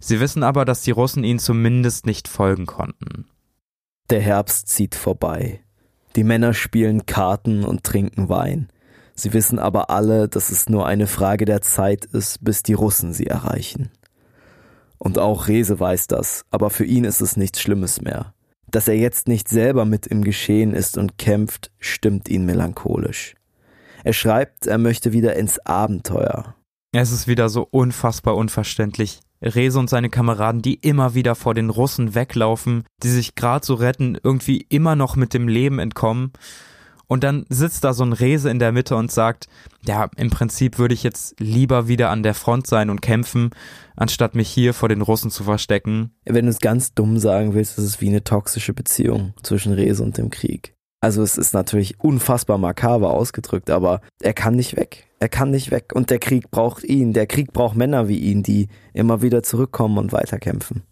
Sie 0.00 0.20
wissen 0.20 0.42
aber, 0.42 0.64
dass 0.64 0.82
die 0.82 0.92
Russen 0.92 1.24
ihnen 1.24 1.38
zumindest 1.38 2.06
nicht 2.06 2.28
folgen 2.28 2.66
konnten. 2.66 3.26
Der 4.10 4.20
Herbst 4.20 4.68
zieht 4.68 4.94
vorbei. 4.94 5.60
Die 6.16 6.24
Männer 6.24 6.54
spielen 6.54 7.06
Karten 7.06 7.64
und 7.64 7.84
trinken 7.84 8.28
Wein. 8.28 8.68
Sie 9.14 9.32
wissen 9.32 9.58
aber 9.58 9.90
alle, 9.90 10.28
dass 10.28 10.50
es 10.50 10.68
nur 10.68 10.86
eine 10.86 11.06
Frage 11.06 11.44
der 11.44 11.60
Zeit 11.60 12.04
ist, 12.04 12.44
bis 12.44 12.62
die 12.62 12.72
Russen 12.72 13.12
sie 13.12 13.26
erreichen. 13.26 13.90
Und 14.98 15.18
auch 15.18 15.48
Rese 15.48 15.78
weiß 15.78 16.06
das, 16.06 16.44
aber 16.50 16.70
für 16.70 16.84
ihn 16.84 17.04
ist 17.04 17.20
es 17.20 17.36
nichts 17.36 17.60
Schlimmes 17.60 18.00
mehr. 18.00 18.34
Dass 18.70 18.88
er 18.88 18.96
jetzt 18.96 19.28
nicht 19.28 19.48
selber 19.48 19.84
mit 19.84 20.06
im 20.06 20.22
Geschehen 20.22 20.74
ist 20.74 20.98
und 20.98 21.18
kämpft, 21.18 21.70
stimmt 21.78 22.28
ihn 22.28 22.46
melancholisch. 22.46 23.34
Er 24.04 24.12
schreibt, 24.12 24.66
er 24.66 24.78
möchte 24.78 25.12
wieder 25.12 25.36
ins 25.36 25.58
Abenteuer. 25.60 26.54
Es 26.92 27.12
ist 27.12 27.26
wieder 27.26 27.48
so 27.48 27.66
unfassbar 27.70 28.36
unverständlich. 28.36 29.20
Rese 29.42 29.78
und 29.78 29.90
seine 29.90 30.10
Kameraden, 30.10 30.62
die 30.62 30.74
immer 30.74 31.14
wieder 31.14 31.34
vor 31.34 31.54
den 31.54 31.70
Russen 31.70 32.14
weglaufen, 32.14 32.84
die 33.02 33.08
sich 33.08 33.34
gerade 33.34 33.64
so 33.64 33.74
retten, 33.74 34.18
irgendwie 34.22 34.66
immer 34.68 34.96
noch 34.96 35.16
mit 35.16 35.34
dem 35.34 35.48
Leben 35.48 35.78
entkommen. 35.78 36.32
Und 37.08 37.24
dann 37.24 37.46
sitzt 37.48 37.84
da 37.84 37.94
so 37.94 38.04
ein 38.04 38.12
Rese 38.12 38.50
in 38.50 38.58
der 38.58 38.70
Mitte 38.70 38.94
und 38.94 39.10
sagt, 39.10 39.48
ja, 39.86 40.10
im 40.16 40.28
Prinzip 40.28 40.78
würde 40.78 40.92
ich 40.92 41.02
jetzt 41.02 41.40
lieber 41.40 41.88
wieder 41.88 42.10
an 42.10 42.22
der 42.22 42.34
Front 42.34 42.66
sein 42.66 42.90
und 42.90 43.00
kämpfen, 43.00 43.50
anstatt 43.96 44.34
mich 44.34 44.48
hier 44.50 44.74
vor 44.74 44.90
den 44.90 45.00
Russen 45.00 45.30
zu 45.30 45.42
verstecken. 45.44 46.12
Wenn 46.26 46.44
du 46.44 46.50
es 46.50 46.58
ganz 46.58 46.92
dumm 46.92 47.18
sagen 47.18 47.54
willst, 47.54 47.78
ist 47.78 47.84
es 47.84 48.00
wie 48.02 48.08
eine 48.08 48.24
toxische 48.24 48.74
Beziehung 48.74 49.32
zwischen 49.42 49.72
Rese 49.72 50.02
und 50.02 50.18
dem 50.18 50.28
Krieg. 50.28 50.74
Also 51.00 51.22
es 51.22 51.38
ist 51.38 51.54
natürlich 51.54 51.98
unfassbar 52.00 52.58
makaber 52.58 53.10
ausgedrückt, 53.10 53.70
aber 53.70 54.02
er 54.20 54.34
kann 54.34 54.56
nicht 54.56 54.76
weg. 54.76 55.07
Er 55.20 55.28
kann 55.28 55.50
nicht 55.50 55.70
weg 55.70 55.92
und 55.94 56.10
der 56.10 56.18
Krieg 56.18 56.50
braucht 56.50 56.84
ihn. 56.84 57.12
Der 57.12 57.26
Krieg 57.26 57.52
braucht 57.52 57.76
Männer 57.76 58.08
wie 58.08 58.18
ihn, 58.18 58.42
die 58.42 58.68
immer 58.92 59.22
wieder 59.22 59.42
zurückkommen 59.42 59.98
und 59.98 60.12
weiterkämpfen. 60.12 60.82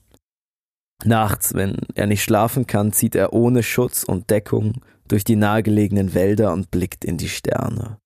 Nachts, 1.05 1.55
wenn 1.55 1.77
er 1.95 2.07
nicht 2.07 2.23
schlafen 2.23 2.67
kann, 2.67 2.93
zieht 2.93 3.15
er 3.15 3.33
ohne 3.33 3.63
Schutz 3.63 4.03
und 4.03 4.31
Deckung 4.31 4.81
durch 5.09 5.25
die 5.25 5.37
nahegelegenen 5.37 6.15
Wälder 6.15 6.53
und 6.53 6.71
blickt 6.71 7.05
in 7.05 7.17
die 7.17 7.29
Sterne. 7.29 7.99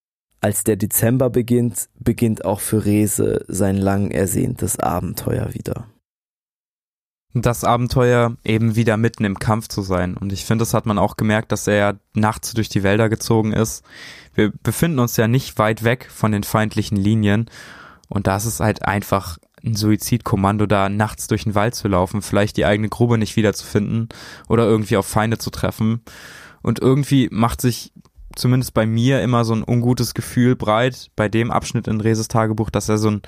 Als 0.43 0.65
der 0.65 0.77
Dezember 0.77 1.31
beginnt, 1.31 1.89
beginnt 1.99 2.45
auch 2.45 2.61
für 2.61 2.85
Rese 2.85 3.45
sein 3.49 3.77
lang 3.77 4.11
ersehntes 4.11 4.79
Abenteuer 4.79 5.55
wieder. 5.55 5.87
Das 7.33 7.63
Abenteuer 7.63 8.37
eben 8.45 8.75
wieder 8.75 8.97
mitten 8.97 9.25
im 9.25 9.39
Kampf 9.39 9.69
zu 9.69 9.83
sein. 9.83 10.17
Und 10.17 10.33
ich 10.33 10.45
finde, 10.45 10.63
das 10.63 10.75
hat 10.75 10.87
man 10.87 10.99
auch 10.99 11.17
gemerkt, 11.17 11.53
dass 11.53 11.69
er 11.69 11.77
ja 11.77 11.93
nachts 12.13 12.55
durch 12.55 12.69
die 12.69 12.83
Wälder 12.83 13.09
gezogen 13.09 13.53
ist. 13.53 13.85
Wir 14.35 14.53
befinden 14.63 14.99
uns 14.99 15.17
ja 15.17 15.29
nicht 15.29 15.59
weit 15.59 15.85
weg 15.85 16.09
von 16.11 16.33
den 16.33 16.43
feindlichen 16.43 16.97
Linien. 16.97 17.47
Und 18.09 18.27
da 18.27 18.37
ist 18.37 18.47
es 18.47 18.59
halt 18.59 18.85
einfach 18.85 19.39
ein 19.65 19.77
Suizidkommando, 19.77 20.67
da 20.67 20.89
nachts 20.89 21.29
durch 21.29 21.45
den 21.45 21.55
Wald 21.55 21.75
zu 21.75 21.87
laufen, 21.87 22.23
vielleicht 22.23 22.57
die 22.57 22.65
eigene 22.65 22.89
Grube 22.89 23.19
nicht 23.19 23.37
wiederzufinden 23.37 24.09
oder 24.49 24.65
irgendwie 24.65 24.97
auf 24.97 25.07
Feinde 25.07 25.39
zu 25.39 25.51
treffen. 25.51 26.03
Und 26.63 26.81
irgendwie 26.81 27.29
macht 27.31 27.61
sich 27.61 27.93
zumindest 28.35 28.75
bei 28.75 28.87
mir 28.87 29.23
immer 29.23 29.45
so 29.45 29.55
ein 29.55 29.65
ungutes 29.67 30.15
Gefühl 30.15 30.57
breit 30.57 31.11
bei 31.17 31.29
dem 31.29 31.51
Abschnitt 31.51 31.89
in 31.89 32.01
Reses 32.01 32.29
Tagebuch, 32.29 32.71
dass 32.71 32.89
er 32.89 32.99
so, 32.99 33.11
ein, 33.11 33.23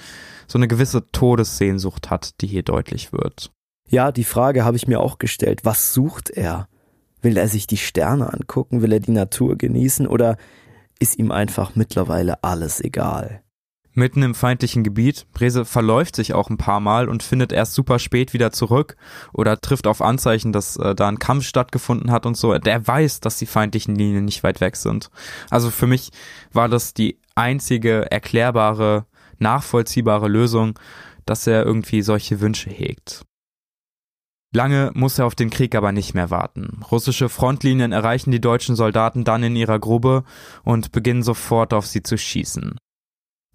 so 0.46 0.58
eine 0.58 0.68
gewisse 0.68 1.10
Todessehnsucht 1.12 2.10
hat, 2.10 2.40
die 2.40 2.46
hier 2.46 2.62
deutlich 2.62 3.12
wird. 3.12 3.52
Ja, 3.92 4.10
die 4.10 4.24
Frage 4.24 4.64
habe 4.64 4.78
ich 4.78 4.88
mir 4.88 5.00
auch 5.00 5.18
gestellt. 5.18 5.60
Was 5.64 5.92
sucht 5.92 6.30
er? 6.30 6.66
Will 7.20 7.36
er 7.36 7.46
sich 7.46 7.66
die 7.66 7.76
Sterne 7.76 8.32
angucken? 8.32 8.80
Will 8.80 8.92
er 8.92 9.00
die 9.00 9.12
Natur 9.12 9.56
genießen? 9.56 10.06
Oder 10.06 10.38
ist 10.98 11.18
ihm 11.18 11.30
einfach 11.30 11.76
mittlerweile 11.76 12.42
alles 12.42 12.80
egal? 12.80 13.42
mitten 13.94 14.22
im 14.22 14.34
feindlichen 14.34 14.84
Gebiet. 14.84 15.26
Brese 15.34 15.66
verläuft 15.66 16.16
sich 16.16 16.32
auch 16.32 16.48
ein 16.48 16.56
paar 16.56 16.80
Mal 16.80 17.10
und 17.10 17.22
findet 17.22 17.52
erst 17.52 17.74
super 17.74 17.98
spät 17.98 18.32
wieder 18.32 18.50
zurück 18.50 18.96
oder 19.34 19.60
trifft 19.60 19.86
auf 19.86 20.00
Anzeichen, 20.00 20.50
dass 20.52 20.76
äh, 20.76 20.94
da 20.94 21.08
ein 21.08 21.18
Kampf 21.18 21.44
stattgefunden 21.44 22.10
hat 22.10 22.24
und 22.24 22.34
so. 22.34 22.56
Der 22.56 22.86
weiß, 22.86 23.20
dass 23.20 23.36
die 23.36 23.44
feindlichen 23.44 23.94
Linien 23.94 24.24
nicht 24.24 24.42
weit 24.42 24.62
weg 24.62 24.76
sind. 24.76 25.10
Also 25.50 25.68
für 25.68 25.86
mich 25.86 26.10
war 26.52 26.70
das 26.70 26.94
die 26.94 27.18
einzige 27.34 28.10
erklärbare, 28.10 29.04
nachvollziehbare 29.38 30.28
Lösung, 30.28 30.78
dass 31.26 31.46
er 31.46 31.64
irgendwie 31.64 32.00
solche 32.00 32.40
Wünsche 32.40 32.70
hegt. 32.70 33.26
Lange 34.52 34.90
muss 34.94 35.18
er 35.18 35.26
auf 35.26 35.34
den 35.34 35.48
Krieg 35.48 35.74
aber 35.74 35.92
nicht 35.92 36.14
mehr 36.14 36.30
warten. 36.30 36.80
Russische 36.90 37.30
Frontlinien 37.30 37.92
erreichen 37.92 38.30
die 38.30 38.40
deutschen 38.40 38.76
Soldaten 38.76 39.24
dann 39.24 39.42
in 39.42 39.56
ihrer 39.56 39.78
Grube 39.78 40.24
und 40.62 40.92
beginnen 40.92 41.22
sofort 41.22 41.72
auf 41.72 41.86
sie 41.86 42.02
zu 42.02 42.18
schießen. 42.18 42.76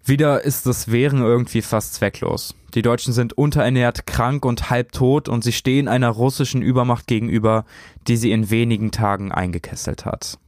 Wieder 0.04 0.42
ist 0.44 0.66
das 0.66 0.90
Wehren 0.90 1.20
irgendwie 1.20 1.62
fast 1.62 1.94
zwecklos. 1.94 2.54
Die 2.74 2.82
Deutschen 2.82 3.12
sind 3.12 3.36
unterernährt, 3.36 4.06
krank 4.06 4.44
und 4.44 4.70
halbtot 4.70 5.28
und 5.28 5.44
sie 5.44 5.52
stehen 5.52 5.86
einer 5.86 6.10
russischen 6.10 6.62
Übermacht 6.62 7.06
gegenüber, 7.06 7.64
die 8.08 8.16
sie 8.16 8.32
in 8.32 8.50
wenigen 8.50 8.90
Tagen 8.90 9.32
eingekesselt 9.32 10.04
hat. 10.04 10.38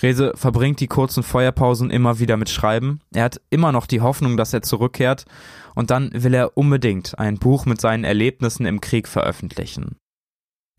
Rese 0.00 0.32
verbringt 0.34 0.80
die 0.80 0.86
kurzen 0.86 1.22
Feuerpausen 1.22 1.90
immer 1.90 2.18
wieder 2.18 2.36
mit 2.36 2.50
Schreiben. 2.50 3.00
Er 3.12 3.24
hat 3.24 3.40
immer 3.50 3.72
noch 3.72 3.86
die 3.86 4.00
Hoffnung, 4.00 4.36
dass 4.36 4.52
er 4.52 4.62
zurückkehrt 4.62 5.24
und 5.74 5.90
dann 5.90 6.10
will 6.12 6.34
er 6.34 6.56
unbedingt 6.56 7.18
ein 7.18 7.38
Buch 7.38 7.66
mit 7.66 7.80
seinen 7.80 8.04
Erlebnissen 8.04 8.66
im 8.66 8.80
Krieg 8.80 9.08
veröffentlichen. 9.08 9.96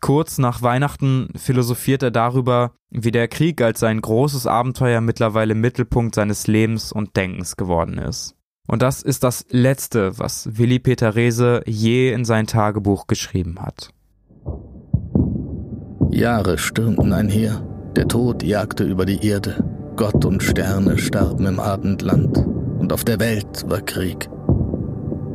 Kurz 0.00 0.38
nach 0.38 0.62
Weihnachten 0.62 1.28
philosophiert 1.36 2.02
er 2.02 2.10
darüber, 2.10 2.72
wie 2.88 3.10
der 3.10 3.28
Krieg 3.28 3.60
als 3.60 3.80
sein 3.80 4.00
großes 4.00 4.46
Abenteuer 4.46 5.02
mittlerweile 5.02 5.54
Mittelpunkt 5.54 6.14
seines 6.14 6.46
Lebens 6.46 6.90
und 6.90 7.16
Denkens 7.16 7.56
geworden 7.56 7.98
ist. 7.98 8.34
Und 8.66 8.82
das 8.82 9.02
ist 9.02 9.24
das 9.24 9.44
Letzte, 9.50 10.18
was 10.18 10.56
Willi 10.56 10.78
Peter 10.78 11.16
Rehse 11.16 11.62
je 11.66 12.12
in 12.12 12.24
sein 12.24 12.46
Tagebuch 12.46 13.08
geschrieben 13.08 13.60
hat. 13.60 13.92
Jahre 16.10 16.56
stürmten 16.56 17.12
einher, 17.12 17.62
der 17.96 18.08
Tod 18.08 18.42
jagte 18.42 18.84
über 18.84 19.04
die 19.04 19.26
Erde, 19.26 19.64
Gott 19.96 20.24
und 20.24 20.42
Sterne 20.42 20.98
starben 20.98 21.46
im 21.46 21.60
Abendland, 21.60 22.38
und 22.78 22.92
auf 22.92 23.04
der 23.04 23.20
Welt 23.20 23.64
war 23.68 23.80
Krieg. 23.80 24.28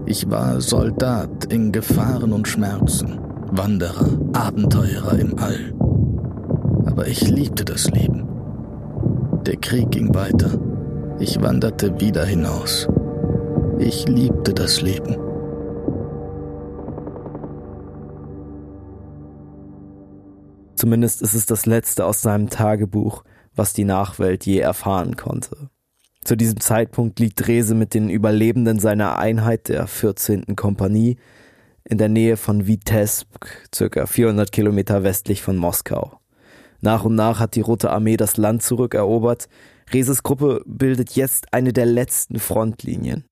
Ich 0.06 0.30
war 0.30 0.62
Soldat 0.62 1.46
in 1.46 1.72
Gefahren 1.72 2.32
und 2.34 2.48
Schmerzen, 2.48 3.20
Wanderer, 3.52 4.18
Abenteurer 4.34 5.18
im 5.20 5.38
All. 5.40 5.74
Aber 6.86 7.08
ich 7.08 7.28
liebte 7.28 7.66
das 7.66 7.90
Leben. 7.92 8.28
Der 9.46 9.58
Krieg 9.58 9.92
ging 9.92 10.14
weiter. 10.14 10.52
Ich 11.20 11.42
wanderte 11.42 12.00
wieder 12.00 12.26
hinaus. 12.26 12.88
Ich 13.80 14.08
liebte 14.08 14.54
das 14.54 14.82
Leben. 14.82 15.25
Zumindest 20.76 21.22
ist 21.22 21.34
es 21.34 21.46
das 21.46 21.66
letzte 21.66 22.06
aus 22.06 22.22
seinem 22.22 22.50
Tagebuch, 22.50 23.24
was 23.56 23.74
die 23.74 23.86
Nachwelt 23.86 24.46
je 24.46 24.60
erfahren 24.60 25.16
konnte. 25.16 25.70
Zu 26.24 26.36
diesem 26.36 26.60
Zeitpunkt 26.60 27.20
liegt 27.20 27.46
Drese 27.46 27.76
mit 27.76 27.94
den 27.94 28.10
Überlebenden 28.10 28.80
seiner 28.80 29.18
Einheit 29.18 29.70
der 29.70 29.88
14. 29.88 30.56
Kompanie 30.56 31.18
in 31.84 32.00
der 32.00 32.10
Nähe 32.10 32.36
von 32.36 32.68
Vitebsk, 32.68 33.70
circa 33.74 34.08
400 34.08 34.52
Kilometer 34.52 35.04
westlich 35.04 35.44
von 35.44 35.56
Moskau. 35.56 36.20
Nach 36.82 37.06
und 37.06 37.16
nach 37.16 37.40
hat 37.40 37.56
die 37.56 37.62
Rote 37.62 37.92
Armee 37.92 38.18
das 38.18 38.38
Land 38.38 38.64
zurückerobert. 38.64 39.48
Reses 39.94 40.24
Gruppe 40.24 40.64
bildet 40.66 41.12
jetzt 41.12 41.54
eine 41.54 41.74
der 41.74 41.86
letzten 41.86 42.40
Frontlinien. 42.40 43.26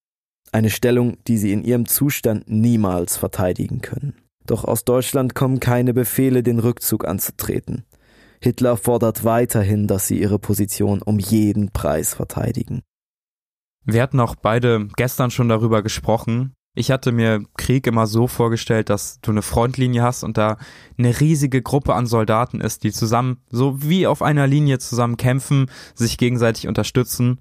Eine 0.51 0.69
Stellung, 0.69 1.17
die 1.27 1.37
sie 1.37 1.51
in 1.51 1.63
ihrem 1.63 1.87
Zustand 1.87 2.47
niemals 2.47 3.17
verteidigen 3.17 3.81
können. 3.81 4.22
Doch 4.45 4.65
aus 4.65 4.85
Deutschland 4.85 5.35
kommen 5.35 5.59
keine 5.59 5.93
Befehle, 5.93 6.43
den 6.43 6.59
Rückzug 6.59 7.05
anzutreten. 7.05 7.85
Hitler 8.41 8.75
fordert 8.75 9.23
weiterhin, 9.23 9.87
dass 9.87 10.07
sie 10.07 10.19
ihre 10.19 10.39
Position 10.39 11.01
um 11.01 11.19
jeden 11.19 11.71
Preis 11.71 12.13
verteidigen. 12.13 12.81
Wir 13.85 14.01
hatten 14.01 14.19
auch 14.19 14.35
beide 14.35 14.87
gestern 14.95 15.31
schon 15.31 15.49
darüber 15.49 15.81
gesprochen, 15.81 16.53
ich 16.75 16.89
hatte 16.89 17.11
mir 17.11 17.43
Krieg 17.55 17.85
immer 17.85 18.07
so 18.07 18.27
vorgestellt, 18.27 18.89
dass 18.89 19.19
du 19.21 19.29
eine 19.29 19.43
Frontlinie 19.43 20.01
hast 20.01 20.23
und 20.23 20.37
da 20.37 20.57
eine 20.97 21.19
riesige 21.19 21.61
Gruppe 21.61 21.93
an 21.93 22.07
Soldaten 22.07 22.61
ist, 22.61 22.83
die 22.83 22.91
zusammen, 22.91 23.37
so 23.49 23.83
wie 23.83 24.07
auf 24.07 24.23
einer 24.23 24.47
Linie 24.47 24.79
zusammen 24.79 25.17
kämpfen, 25.17 25.67
sich 25.93 26.17
gegenseitig 26.17 26.67
unterstützen. 26.67 27.39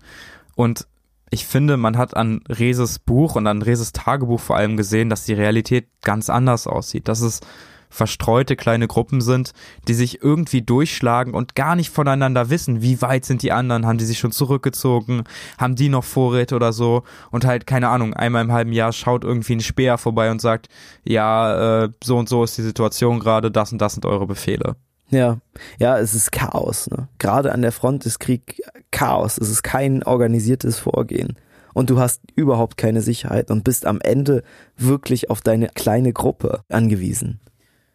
Und 0.55 0.87
ich 1.33 1.47
finde, 1.47 1.79
man 1.79 1.97
hat 1.97 2.15
an 2.15 2.43
Reses 2.47 2.99
Buch 2.99 3.37
und 3.37 3.47
an 3.47 3.63
Reses 3.63 3.93
Tagebuch 3.93 4.39
vor 4.39 4.57
allem 4.57 4.77
gesehen, 4.77 5.09
dass 5.09 5.25
die 5.25 5.33
Realität 5.33 5.89
ganz 6.03 6.29
anders 6.29 6.67
aussieht. 6.67 7.09
Dass 7.09 7.23
es 7.23 7.41
verstreute 7.89 8.55
kleine 8.55 8.87
Gruppen 8.87 9.23
sind, 9.23 9.53
die 9.89 9.95
sich 9.95 10.23
irgendwie 10.23 10.61
durchschlagen 10.61 11.33
und 11.33 11.55
gar 11.55 11.75
nicht 11.75 11.89
voneinander 11.89 12.51
wissen, 12.51 12.83
wie 12.83 13.01
weit 13.01 13.25
sind 13.25 13.43
die 13.43 13.51
anderen, 13.51 13.87
haben 13.87 13.97
die 13.97 14.05
sich 14.05 14.19
schon 14.19 14.33
zurückgezogen, 14.33 15.25
haben 15.59 15.75
die 15.75 15.89
noch 15.89 16.05
Vorräte 16.05 16.55
oder 16.55 16.75
so 16.75 17.03
und 17.31 17.47
halt, 17.47 17.67
keine 17.67 17.89
Ahnung, 17.89 18.13
einmal 18.13 18.45
im 18.45 18.53
halben 18.53 18.73
Jahr 18.73 18.93
schaut 18.93 19.25
irgendwie 19.25 19.57
ein 19.57 19.61
Speer 19.61 19.97
vorbei 19.97 20.31
und 20.31 20.41
sagt, 20.41 20.69
ja, 21.03 21.85
äh, 21.85 21.91
so 22.05 22.19
und 22.19 22.29
so 22.29 22.45
ist 22.45 22.59
die 22.59 22.63
Situation 22.63 23.21
gerade, 23.21 23.51
das 23.51 23.73
und 23.73 23.79
das 23.79 23.95
sind 23.95 24.05
eure 24.05 24.27
Befehle. 24.27 24.77
Ja, 25.13 25.39
ja, 25.79 25.99
es 25.99 26.15
ist 26.15 26.33
Chaos. 26.33 26.89
Ne? 26.91 27.09
Gerade 27.19 27.53
an 27.53 27.63
der 27.63 27.73
Front 27.73 28.07
ist 28.07 28.19
Krieg 28.19 28.63
Chaos. 28.91 29.39
Es 29.39 29.51
ist 29.51 29.63
kein 29.63 30.03
organisiertes 30.03 30.79
Vorgehen. 30.79 31.37
und 31.75 31.91
du 31.91 31.99
hast 31.99 32.21
überhaupt 32.35 32.77
keine 32.77 33.01
Sicherheit 33.03 33.51
und 33.51 33.65
bist 33.65 33.87
am 33.87 34.01
Ende 34.01 34.43
wirklich 34.77 35.31
auf 35.31 35.41
deine 35.41 35.69
kleine 35.69 36.13
Gruppe 36.13 36.63
angewiesen. 36.69 37.41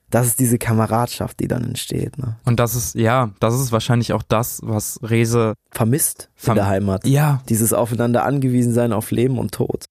Das 0.09 0.25
ist 0.25 0.39
diese 0.39 0.57
Kameradschaft, 0.57 1.39
die 1.41 1.47
dann 1.49 1.63
entsteht. 1.65 2.17
Ne? 2.17 2.37
Und 2.45 2.59
das 2.61 2.75
ist, 2.75 2.95
ja, 2.95 3.31
das 3.41 3.59
ist 3.59 3.71
wahrscheinlich 3.73 4.13
auch 4.13 4.23
das, 4.23 4.61
was 4.63 4.99
Rese 5.03 5.53
vermisst 5.69 6.29
Verm 6.35 6.57
in 6.57 6.63
der 6.63 6.67
Heimat. 6.69 7.05
Ja. 7.05 7.41
Dieses 7.49 7.73
Aufeinander 7.73 8.23
angewiesen 8.23 8.73
sein 8.73 8.93
auf 8.93 9.11
Leben 9.11 9.37
und 9.37 9.53
Tod. 9.53 9.85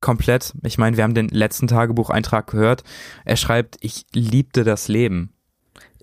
Komplett. 0.00 0.54
Ich 0.62 0.78
meine, 0.78 0.96
wir 0.96 1.04
haben 1.04 1.14
den 1.14 1.28
letzten 1.28 1.66
Tagebucheintrag 1.66 2.46
gehört. 2.46 2.82
Er 3.24 3.36
schreibt, 3.36 3.76
ich 3.80 4.06
liebte 4.14 4.64
das 4.64 4.88
Leben. 4.88 5.34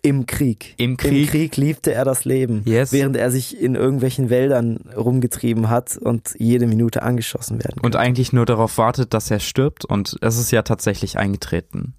Im 0.05 0.27
Krieg. 0.27 0.75
Im 0.77 0.97
Krieg. 0.97 1.23
Im 1.23 1.27
Krieg 1.27 1.57
liebte 1.57 1.91
er 1.91 2.05
das 2.05 2.25
Leben. 2.25 2.61
Yes. 2.65 2.91
Während 2.91 3.17
er 3.17 3.31
sich 3.31 3.59
in 3.59 3.73
irgendwelchen 3.73 4.29
Wäldern 4.29 4.77
rumgetrieben 4.95 5.67
hat 5.69 5.97
und 5.97 6.35
jede 6.37 6.67
Minute 6.67 7.01
angeschossen 7.01 7.57
werden 7.63 7.81
Und 7.81 7.95
eigentlich 7.95 8.31
nur 8.31 8.45
darauf 8.45 8.77
wartet, 8.77 9.15
dass 9.15 9.31
er 9.31 9.39
stirbt. 9.39 9.83
Und 9.83 10.15
es 10.21 10.37
ist 10.37 10.51
ja 10.51 10.61
tatsächlich 10.61 11.17
eingetreten. 11.17 11.95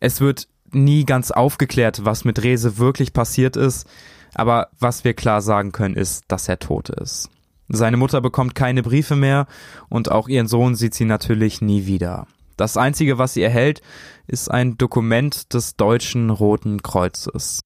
Es 0.00 0.20
wird 0.20 0.48
nie 0.70 1.06
ganz 1.06 1.30
aufgeklärt, 1.30 2.04
was 2.04 2.26
mit 2.26 2.42
Rese 2.42 2.76
wirklich 2.76 3.14
passiert 3.14 3.56
ist. 3.56 3.88
Aber 4.34 4.68
was 4.78 5.04
wir 5.04 5.14
klar 5.14 5.40
sagen 5.40 5.72
können, 5.72 5.96
ist, 5.96 6.24
dass 6.28 6.46
er 6.46 6.58
tot 6.58 6.90
ist. 6.90 7.30
Seine 7.68 7.96
Mutter 7.96 8.20
bekommt 8.20 8.54
keine 8.54 8.82
Briefe 8.82 9.16
mehr 9.16 9.46
und 9.88 10.10
auch 10.10 10.28
ihren 10.28 10.46
Sohn 10.46 10.74
sieht 10.74 10.92
sie 10.92 11.06
natürlich 11.06 11.62
nie 11.62 11.86
wieder. 11.86 12.26
Das 12.58 12.76
Einzige, 12.76 13.18
was 13.18 13.34
sie 13.34 13.42
erhält, 13.42 13.80
ist 14.26 14.50
ein 14.50 14.76
Dokument 14.76 15.54
des 15.54 15.76
Deutschen 15.76 16.28
Roten 16.28 16.82
Kreuzes. 16.82 17.60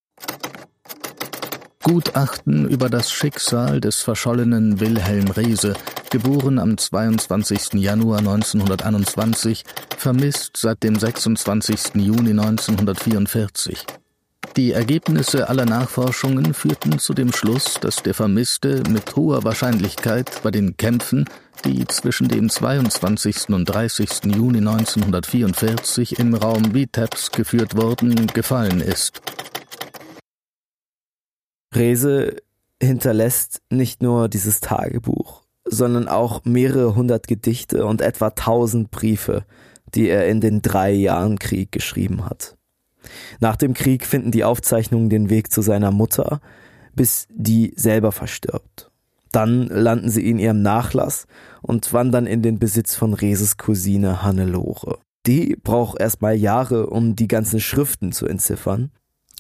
Gutachten 1.82 2.68
über 2.68 2.90
das 2.90 3.10
Schicksal 3.10 3.80
des 3.80 4.02
verschollenen 4.02 4.80
Wilhelm 4.80 5.28
Reese, 5.28 5.72
geboren 6.10 6.58
am 6.58 6.76
22. 6.76 7.80
Januar 7.80 8.18
1921, 8.18 9.64
vermisst 9.96 10.58
seit 10.58 10.82
dem 10.82 10.96
26. 10.96 11.94
Juni 11.94 12.30
1944. 12.30 13.86
Die 14.56 14.72
Ergebnisse 14.72 15.48
aller 15.48 15.64
Nachforschungen 15.64 16.52
führten 16.52 16.98
zu 16.98 17.14
dem 17.14 17.32
Schluss, 17.32 17.74
dass 17.80 17.96
der 17.96 18.12
Vermisste 18.12 18.82
mit 18.90 19.16
hoher 19.16 19.44
Wahrscheinlichkeit 19.44 20.42
bei 20.42 20.50
den 20.50 20.76
Kämpfen, 20.76 21.24
die 21.64 21.86
zwischen 21.86 22.28
dem 22.28 22.50
22. 22.50 23.48
und 23.48 23.64
30. 23.64 24.24
Juni 24.26 24.58
1944 24.58 26.18
im 26.18 26.34
Raum 26.34 26.74
Vitebsk 26.74 27.34
geführt 27.34 27.76
wurden, 27.76 28.26
gefallen 28.26 28.82
ist. 28.82 29.22
Rese 31.74 32.36
hinterlässt 32.82 33.62
nicht 33.70 34.02
nur 34.02 34.28
dieses 34.28 34.60
Tagebuch, 34.60 35.44
sondern 35.64 36.08
auch 36.08 36.44
mehrere 36.44 36.94
hundert 36.94 37.26
Gedichte 37.26 37.86
und 37.86 38.02
etwa 38.02 38.28
tausend 38.28 38.90
Briefe, 38.90 39.46
die 39.94 40.08
er 40.08 40.28
in 40.28 40.42
den 40.42 40.60
drei 40.60 40.92
Jahren 40.92 41.38
Krieg 41.38 41.72
geschrieben 41.72 42.26
hat. 42.26 42.58
Nach 43.40 43.56
dem 43.56 43.74
Krieg 43.74 44.06
finden 44.06 44.30
die 44.30 44.44
Aufzeichnungen 44.44 45.10
den 45.10 45.30
Weg 45.30 45.52
zu 45.52 45.62
seiner 45.62 45.90
Mutter, 45.90 46.40
bis 46.94 47.26
die 47.30 47.72
selber 47.76 48.12
verstirbt. 48.12 48.90
Dann 49.32 49.66
landen 49.66 50.10
sie 50.10 50.28
in 50.28 50.38
ihrem 50.38 50.60
Nachlass 50.62 51.26
und 51.62 51.92
wandern 51.92 52.26
in 52.26 52.42
den 52.42 52.58
Besitz 52.58 52.94
von 52.94 53.14
Reses 53.14 53.56
Cousine 53.56 54.22
Hannelore. 54.22 54.98
Die 55.26 55.56
braucht 55.62 56.00
erstmal 56.00 56.34
Jahre, 56.34 56.88
um 56.88 57.16
die 57.16 57.28
ganzen 57.28 57.60
Schriften 57.60 58.12
zu 58.12 58.26
entziffern. 58.26 58.90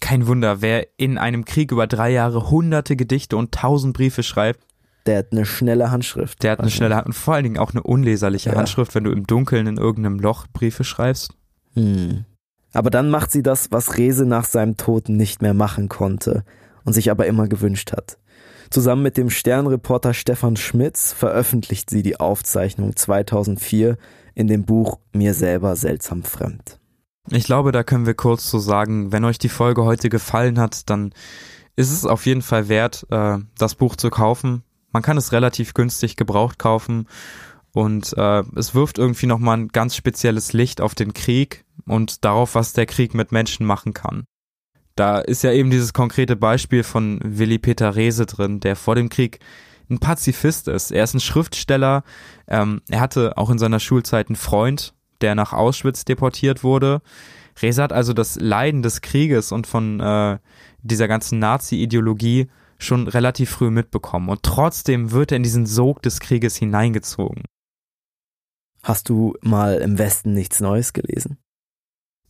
Kein 0.00 0.26
Wunder, 0.26 0.62
wer 0.62 0.86
in 0.96 1.18
einem 1.18 1.44
Krieg 1.44 1.72
über 1.72 1.86
drei 1.86 2.10
Jahre 2.10 2.50
hunderte 2.50 2.96
Gedichte 2.96 3.36
und 3.36 3.52
tausend 3.52 3.94
Briefe 3.94 4.22
schreibt, 4.22 4.66
der 5.06 5.18
hat 5.18 5.32
eine 5.32 5.44
schnelle 5.44 5.90
Handschrift. 5.90 6.42
Der 6.42 6.52
hat 6.52 6.60
eine 6.60 6.70
schnelle 6.70 6.96
Hand 6.96 7.06
und 7.06 7.12
vor 7.12 7.34
allen 7.34 7.44
Dingen 7.44 7.58
auch 7.58 7.72
eine 7.72 7.82
unleserliche 7.82 8.50
ja. 8.50 8.56
Handschrift, 8.56 8.94
wenn 8.94 9.04
du 9.04 9.10
im 9.10 9.26
Dunkeln 9.26 9.66
in 9.66 9.76
irgendeinem 9.76 10.20
Loch 10.20 10.46
Briefe 10.52 10.84
schreibst. 10.84 11.34
Hm. 11.74 12.24
Aber 12.72 12.90
dann 12.90 13.10
macht 13.10 13.30
sie 13.30 13.42
das, 13.42 13.70
was 13.70 13.98
Rese 13.98 14.24
nach 14.24 14.44
seinem 14.44 14.76
Tod 14.76 15.08
nicht 15.08 15.42
mehr 15.42 15.54
machen 15.54 15.88
konnte 15.88 16.44
und 16.84 16.92
sich 16.92 17.10
aber 17.10 17.26
immer 17.26 17.48
gewünscht 17.48 17.92
hat. 17.92 18.18
Zusammen 18.70 19.02
mit 19.02 19.18
dem 19.18 19.28
Sternreporter 19.28 20.14
Stefan 20.14 20.56
Schmitz 20.56 21.12
veröffentlicht 21.12 21.90
sie 21.90 22.02
die 22.02 22.18
Aufzeichnung 22.18 22.96
2004 22.96 23.98
in 24.34 24.46
dem 24.46 24.64
Buch 24.64 24.98
Mir 25.12 25.34
selber 25.34 25.76
seltsam 25.76 26.22
fremd. 26.22 26.78
Ich 27.30 27.44
glaube, 27.44 27.70
da 27.70 27.84
können 27.84 28.06
wir 28.06 28.14
kurz 28.14 28.50
so 28.50 28.58
sagen, 28.58 29.12
wenn 29.12 29.24
euch 29.24 29.38
die 29.38 29.50
Folge 29.50 29.84
heute 29.84 30.08
gefallen 30.08 30.58
hat, 30.58 30.88
dann 30.88 31.12
ist 31.76 31.92
es 31.92 32.06
auf 32.06 32.26
jeden 32.26 32.42
Fall 32.42 32.68
wert, 32.68 33.06
äh, 33.10 33.38
das 33.58 33.74
Buch 33.74 33.96
zu 33.96 34.10
kaufen. 34.10 34.64
Man 34.90 35.02
kann 35.02 35.16
es 35.18 35.32
relativ 35.32 35.74
günstig 35.74 36.16
gebraucht 36.16 36.58
kaufen 36.58 37.06
und 37.74 38.14
äh, 38.16 38.42
es 38.56 38.74
wirft 38.74 38.98
irgendwie 38.98 39.26
nochmal 39.26 39.58
ein 39.58 39.68
ganz 39.68 39.96
spezielles 39.96 40.52
Licht 40.52 40.80
auf 40.80 40.94
den 40.94 41.14
Krieg 41.14 41.64
und 41.86 42.24
darauf, 42.24 42.54
was 42.54 42.72
der 42.72 42.86
Krieg 42.86 43.14
mit 43.14 43.32
Menschen 43.32 43.66
machen 43.66 43.94
kann. 43.94 44.24
Da 44.94 45.20
ist 45.20 45.42
ja 45.42 45.52
eben 45.52 45.70
dieses 45.70 45.94
konkrete 45.94 46.36
Beispiel 46.36 46.82
von 46.82 47.20
Willi 47.24 47.58
Peter 47.58 47.96
Rehse 47.96 48.26
drin, 48.26 48.60
der 48.60 48.76
vor 48.76 48.94
dem 48.94 49.08
Krieg 49.08 49.38
ein 49.88 49.98
Pazifist 49.98 50.68
ist. 50.68 50.92
Er 50.92 51.04
ist 51.04 51.14
ein 51.14 51.20
Schriftsteller. 51.20 52.04
Ähm, 52.46 52.82
er 52.90 53.00
hatte 53.00 53.38
auch 53.38 53.50
in 53.50 53.58
seiner 53.58 53.80
Schulzeit 53.80 54.28
einen 54.28 54.36
Freund, 54.36 54.94
der 55.22 55.34
nach 55.34 55.52
Auschwitz 55.52 56.04
deportiert 56.04 56.62
wurde. 56.62 57.00
Rehse 57.60 57.82
hat 57.82 57.92
also 57.92 58.12
das 58.12 58.38
Leiden 58.38 58.82
des 58.82 59.00
Krieges 59.00 59.52
und 59.52 59.66
von 59.66 60.00
äh, 60.00 60.38
dieser 60.82 61.08
ganzen 61.08 61.38
Nazi-Ideologie 61.38 62.48
schon 62.78 63.08
relativ 63.08 63.50
früh 63.50 63.70
mitbekommen. 63.70 64.28
Und 64.28 64.42
trotzdem 64.42 65.12
wird 65.12 65.32
er 65.32 65.36
in 65.36 65.42
diesen 65.42 65.66
Sog 65.66 66.02
des 66.02 66.20
Krieges 66.20 66.56
hineingezogen. 66.56 67.44
Hast 68.82 69.08
du 69.08 69.34
mal 69.42 69.76
im 69.76 69.98
Westen 69.98 70.32
nichts 70.32 70.60
Neues 70.60 70.92
gelesen? 70.92 71.38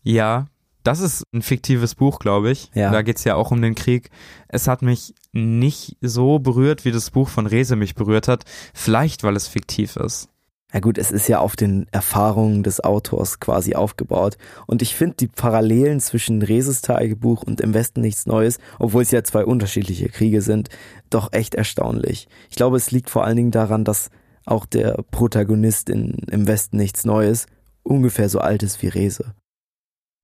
Ja, 0.02 0.46
das 0.82 1.00
ist 1.00 1.24
ein 1.32 1.42
fiktives 1.42 1.94
Buch, 1.94 2.18
glaube 2.18 2.50
ich. 2.50 2.70
Ja. 2.74 2.90
Da 2.90 3.02
geht's 3.02 3.24
ja 3.24 3.36
auch 3.36 3.52
um 3.52 3.62
den 3.62 3.74
Krieg. 3.74 4.10
Es 4.48 4.68
hat 4.68 4.82
mich 4.82 5.14
nicht 5.32 5.96
so 6.00 6.38
berührt, 6.40 6.84
wie 6.84 6.92
das 6.92 7.10
Buch 7.10 7.28
von 7.28 7.46
Rese 7.46 7.76
mich 7.76 7.94
berührt 7.94 8.28
hat. 8.28 8.44
Vielleicht, 8.74 9.22
weil 9.22 9.36
es 9.36 9.48
fiktiv 9.48 9.96
ist. 9.96 10.28
Ja 10.74 10.80
gut, 10.80 10.96
es 10.96 11.10
ist 11.10 11.28
ja 11.28 11.38
auf 11.38 11.54
den 11.54 11.86
Erfahrungen 11.92 12.62
des 12.62 12.82
Autors 12.82 13.40
quasi 13.40 13.74
aufgebaut. 13.74 14.38
Und 14.66 14.80
ich 14.80 14.94
finde 14.94 15.16
die 15.16 15.28
Parallelen 15.28 16.00
zwischen 16.00 16.40
Reses 16.40 16.80
Tagebuch 16.80 17.42
und 17.42 17.60
Im 17.60 17.74
Westen 17.74 18.00
nichts 18.00 18.24
Neues, 18.24 18.58
obwohl 18.78 19.02
es 19.02 19.10
ja 19.10 19.22
zwei 19.22 19.44
unterschiedliche 19.44 20.08
Kriege 20.08 20.40
sind, 20.40 20.70
doch 21.10 21.32
echt 21.32 21.54
erstaunlich. 21.54 22.26
Ich 22.48 22.56
glaube, 22.56 22.78
es 22.78 22.90
liegt 22.90 23.10
vor 23.10 23.24
allen 23.24 23.36
Dingen 23.36 23.50
daran, 23.50 23.84
dass 23.84 24.10
auch 24.44 24.66
der 24.66 25.04
Protagonist 25.10 25.88
in 25.88 26.12
Im 26.30 26.46
Westen 26.46 26.76
nichts 26.76 27.04
Neues 27.04 27.46
ungefähr 27.82 28.28
so 28.28 28.38
alt 28.38 28.62
ist 28.62 28.82
wie 28.82 28.88
Rese. 28.88 29.34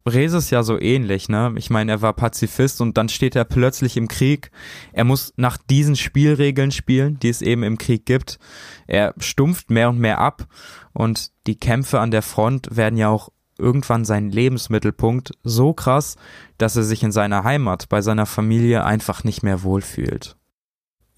Rese 0.06 0.38
ist 0.38 0.50
ja 0.50 0.62
so 0.62 0.80
ähnlich, 0.80 1.28
ne? 1.28 1.52
Ich 1.56 1.70
meine, 1.70 1.92
er 1.92 2.02
war 2.02 2.12
Pazifist 2.14 2.80
und 2.80 2.96
dann 2.96 3.08
steht 3.08 3.36
er 3.36 3.44
plötzlich 3.44 3.96
im 3.96 4.08
Krieg. 4.08 4.50
Er 4.92 5.04
muss 5.04 5.34
nach 5.36 5.58
diesen 5.58 5.96
Spielregeln 5.96 6.70
spielen, 6.70 7.18
die 7.18 7.28
es 7.28 7.42
eben 7.42 7.62
im 7.62 7.78
Krieg 7.78 8.06
gibt. 8.06 8.38
Er 8.86 9.14
stumpft 9.18 9.70
mehr 9.70 9.90
und 9.90 9.98
mehr 9.98 10.18
ab 10.18 10.46
und 10.92 11.30
die 11.46 11.58
Kämpfe 11.58 12.00
an 12.00 12.10
der 12.10 12.22
Front 12.22 12.74
werden 12.74 12.96
ja 12.96 13.08
auch 13.08 13.30
irgendwann 13.58 14.04
sein 14.04 14.30
Lebensmittelpunkt 14.30 15.32
so 15.42 15.72
krass, 15.72 16.16
dass 16.58 16.76
er 16.76 16.84
sich 16.84 17.02
in 17.02 17.12
seiner 17.12 17.44
Heimat 17.44 17.88
bei 17.88 18.00
seiner 18.00 18.26
Familie 18.26 18.84
einfach 18.84 19.24
nicht 19.24 19.42
mehr 19.42 19.62
wohlfühlt. 19.62 20.37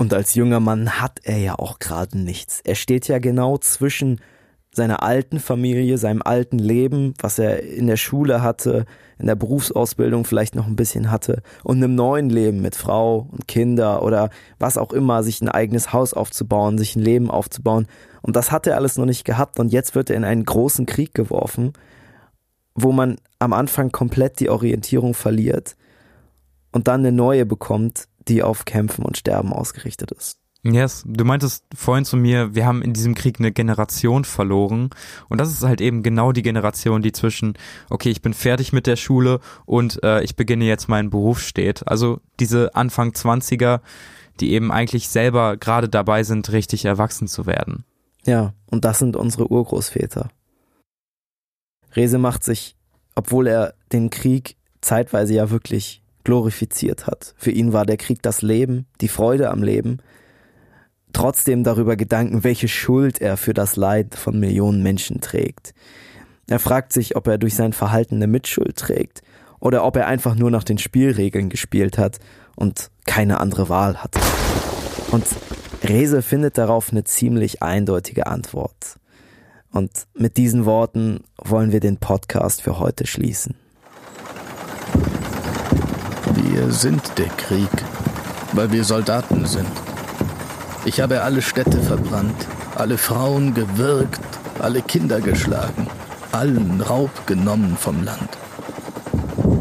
Und 0.01 0.15
als 0.15 0.35
junger 0.35 0.61
Mann 0.61 0.99
hat 0.99 1.21
er 1.25 1.37
ja 1.37 1.59
auch 1.59 1.79
gerade 1.79 2.19
nichts. 2.19 2.63
Er 2.65 2.75
steht 2.75 3.07
ja 3.07 3.19
genau 3.19 3.59
zwischen 3.59 4.23
seiner 4.73 5.03
alten 5.03 5.39
Familie, 5.39 5.99
seinem 5.99 6.23
alten 6.23 6.59
Leben, 6.59 7.13
was 7.21 7.39
er 7.39 7.63
in 7.63 7.87
der 7.87 7.99
Schule 7.99 8.41
hatte, 8.41 8.87
in 9.19 9.27
der 9.27 9.35
Berufsausbildung 9.35 10.25
vielleicht 10.25 10.55
noch 10.55 10.67
ein 10.67 10.75
bisschen 10.75 11.11
hatte, 11.11 11.43
und 11.65 11.77
einem 11.77 11.97
neuen 11.97 12.31
Leben 12.31 12.63
mit 12.63 12.77
Frau 12.77 13.29
und 13.31 13.47
Kinder 13.47 14.03
oder 14.03 14.31
was 14.59 14.79
auch 14.79 14.95
immer, 14.95 15.23
sich 15.23 15.43
ein 15.43 15.51
eigenes 15.51 15.93
Haus 15.93 16.15
aufzubauen, 16.15 16.79
sich 16.79 16.97
ein 16.97 17.03
Leben 17.03 17.31
aufzubauen. 17.31 17.87
Und 18.23 18.37
das 18.37 18.51
hat 18.51 18.67
er 18.67 18.77
alles 18.77 18.97
noch 18.97 19.05
nicht 19.05 19.27
gehabt 19.27 19.61
und 19.61 19.71
jetzt 19.71 19.95
wird 19.95 20.09
er 20.09 20.17
in 20.17 20.25
einen 20.25 20.47
großen 20.47 20.87
Krieg 20.87 21.13
geworfen, 21.13 21.75
wo 22.75 22.91
man 22.91 23.19
am 23.39 23.53
Anfang 23.53 23.93
komplett 23.93 24.41
die 24.41 24.49
Orientierung 24.49 25.13
verliert 25.13 25.77
und 26.73 26.89
dann 26.89 27.01
eine 27.01 27.13
neue 27.13 27.45
bekommt, 27.45 28.09
die 28.29 28.43
auf 28.43 28.65
Kämpfen 28.65 29.05
und 29.05 29.17
Sterben 29.17 29.53
ausgerichtet 29.53 30.13
ist. 30.13 30.41
Yes, 30.63 31.05
du 31.07 31.25
meintest 31.25 31.65
vorhin 31.75 32.05
zu 32.05 32.19
mir, 32.19 32.55
wir 32.55 32.67
haben 32.67 32.83
in 32.83 32.93
diesem 32.93 33.15
Krieg 33.15 33.39
eine 33.39 33.51
Generation 33.51 34.25
verloren. 34.25 34.91
Und 35.31 35.41
das 35.41 35.51
ist 35.51 35.63
halt 35.63 35.81
eben 35.81 36.03
genau 36.03 36.33
die 36.33 36.43
Generation, 36.43 37.01
die 37.01 37.13
zwischen, 37.13 37.55
okay, 37.89 38.11
ich 38.11 38.21
bin 38.21 38.35
fertig 38.35 38.73
mit 38.73 38.87
der 38.87 38.97
Schule 38.97 39.41
und 39.65 40.03
äh, 40.05 40.23
ich 40.23 40.37
beginne 40.37 40.67
jetzt 40.67 40.89
meinen 40.89 41.09
Beruf 41.09 41.41
steht. 41.41 41.89
Also 41.89 42.21
diese 42.41 42.75
Anfang 42.75 43.13
20er, 43.13 43.81
die 44.41 44.53
eben 44.53 44.71
eigentlich 44.71 45.09
selber 45.09 45.57
gerade 45.57 45.89
dabei 45.89 46.25
sind, 46.25 46.53
richtig 46.53 46.85
erwachsen 46.85 47.27
zu 47.27 47.47
werden. 47.47 47.85
Ja, 48.27 48.53
und 48.67 48.85
das 48.85 48.99
sind 48.99 49.17
unsere 49.17 49.51
Urgroßväter. 49.51 50.29
Rese 51.97 52.19
macht 52.19 52.45
sich, 52.45 52.77
obwohl 53.15 53.47
er 53.47 53.75
den 53.93 54.11
Krieg 54.11 54.57
zeitweise 54.83 55.35
ja 55.35 55.51
wirklich 55.51 56.03
glorifiziert 56.25 57.07
hat. 57.07 57.35
Für 57.37 57.51
ihn 57.51 57.73
war 57.73 57.87
der 57.87 57.97
Krieg 57.97 58.23
das 58.23 58.43
Leben, 58.43 58.87
die 59.01 59.09
Freude 59.09 59.51
am 59.51 59.63
Leben 59.63 59.99
trotzdem 61.13 61.65
darüber 61.65 61.97
Gedanken, 61.97 62.45
welche 62.45 62.69
Schuld 62.69 63.21
er 63.21 63.37
für 63.37 63.55
das 63.55 63.77
Leid 63.77 64.15
von 64.15 64.39
Millionen 64.39 64.83
Menschen 64.83 65.21
trägt. 65.21 65.75
Er 66.49 66.59
fragt 66.59 66.93
sich, 66.93 67.17
ob 67.17 67.27
er 67.27 67.39
durch 67.39 67.55
sein 67.55 67.73
Verhalten 67.73 68.17
eine 68.17 68.27
Mitschuld 68.27 68.77
trägt 68.77 69.23
oder 69.61 69.85
ob 69.85 69.97
er 69.97 70.07
einfach 70.07 70.35
nur 70.35 70.51
nach 70.51 70.65
den 70.65 70.79
Spielregeln 70.79 71.49
gespielt 71.49 71.99
hat 71.99 72.19
und 72.57 72.91
keine 73.07 73.41
andere 73.41 73.69
Wahl 73.69 74.03
hatte. 74.03 74.21
Und 75.13 75.25
Rese 75.83 76.23
findet 76.23 76.59
darauf 76.59 76.91
eine 76.91 77.05
ziemlich 77.05 77.63
eindeutige 77.63 78.27
Antwort. 78.27 78.99
Und 79.73 79.91
mit 80.15 80.37
diesen 80.37 80.65
Worten 80.65 81.25
wollen 81.37 81.73
wir 81.73 81.81
den 81.81 81.99
Podcast 81.99 82.63
für 82.63 82.79
heute 82.81 83.07
schließen. 83.07 83.60
Wir 86.43 86.73
sind 86.73 87.19
der 87.19 87.29
Krieg, 87.29 87.71
weil 88.53 88.73
wir 88.73 88.85
Soldaten 88.85 89.47
sind. 89.47 89.69
Ich 90.85 91.01
habe 91.01 91.23
alle 91.23 91.43
Städte 91.43 91.81
verbrannt, 91.83 92.47
alle 92.77 92.97
Frauen 92.97 93.53
gewürgt, 93.53 94.21
alle 94.59 94.81
Kinder 94.81 95.21
geschlagen, 95.21 95.87
allen 96.33 96.81
Raub 96.81 97.27
genommen 97.27 97.77
vom 97.77 98.03
Land. 98.05 98.31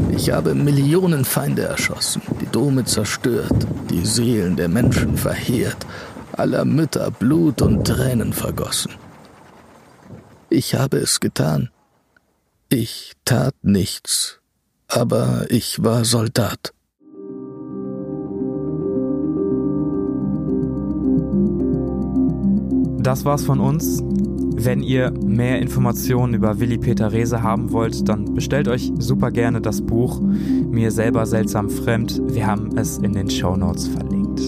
Ich 0.09 0.31
habe 0.31 0.53
Millionen 0.55 1.25
Feinde 1.25 1.63
erschossen, 1.63 2.21
die 2.41 2.47
Dome 2.47 2.85
zerstört, 2.85 3.67
die 3.89 4.05
Seelen 4.05 4.55
der 4.55 4.69
Menschen 4.69 5.17
verheert, 5.17 5.85
aller 6.33 6.65
Mütter 6.65 7.11
Blut 7.11 7.61
und 7.61 7.85
Tränen 7.85 8.33
vergossen. 8.33 8.93
Ich 10.49 10.75
habe 10.75 10.97
es 10.97 11.19
getan. 11.19 11.69
Ich 12.69 13.13
tat 13.25 13.55
nichts, 13.61 14.38
aber 14.89 15.45
ich 15.49 15.83
war 15.83 16.03
Soldat. 16.03 16.73
Das 23.01 23.23
war's 23.25 23.43
von 23.43 23.59
uns. 23.59 24.03
Wenn 24.61 24.83
ihr 24.83 25.11
mehr 25.25 25.59
Informationen 25.61 26.33
über 26.33 26.59
Willi 26.59 26.77
Peter 26.77 27.13
Rehse 27.13 27.41
haben 27.41 27.71
wollt, 27.71 28.09
dann 28.09 28.33
bestellt 28.33 28.67
euch 28.67 28.91
super 28.99 29.31
gerne 29.31 29.61
das 29.61 29.81
Buch 29.81 30.19
Mir 30.19 30.91
selber 30.91 31.25
seltsam 31.25 31.69
fremd. 31.69 32.21
Wir 32.27 32.45
haben 32.45 32.77
es 32.77 32.97
in 32.97 33.13
den 33.13 33.29
Show 33.29 33.55
Notes 33.55 33.87
verlinkt. 33.87 34.41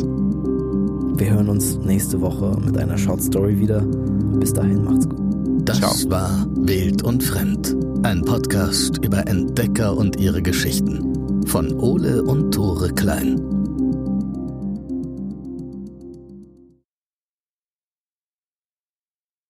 Wir 1.17 1.31
hören 1.31 1.49
uns 1.49 1.77
nächste 1.77 2.19
Woche 2.19 2.57
mit 2.65 2.77
einer 2.77 2.97
Short 2.97 3.23
Story 3.23 3.57
wieder. 3.57 3.81
Bis 3.81 4.51
dahin 4.51 4.83
macht's 4.83 5.07
gut. 5.07 5.21
Das 5.63 5.77
Ciao. 5.77 6.11
war 6.11 6.45
Wild 6.55 7.03
und 7.03 7.23
Fremd, 7.23 7.75
ein 8.03 8.21
Podcast 8.23 8.97
über 9.05 9.27
Entdecker 9.27 9.95
und 9.95 10.19
ihre 10.19 10.41
Geschichten 10.41 11.45
von 11.45 11.71
Ole 11.79 12.23
und 12.23 12.51
Tore 12.51 12.91
Klein. 12.93 13.60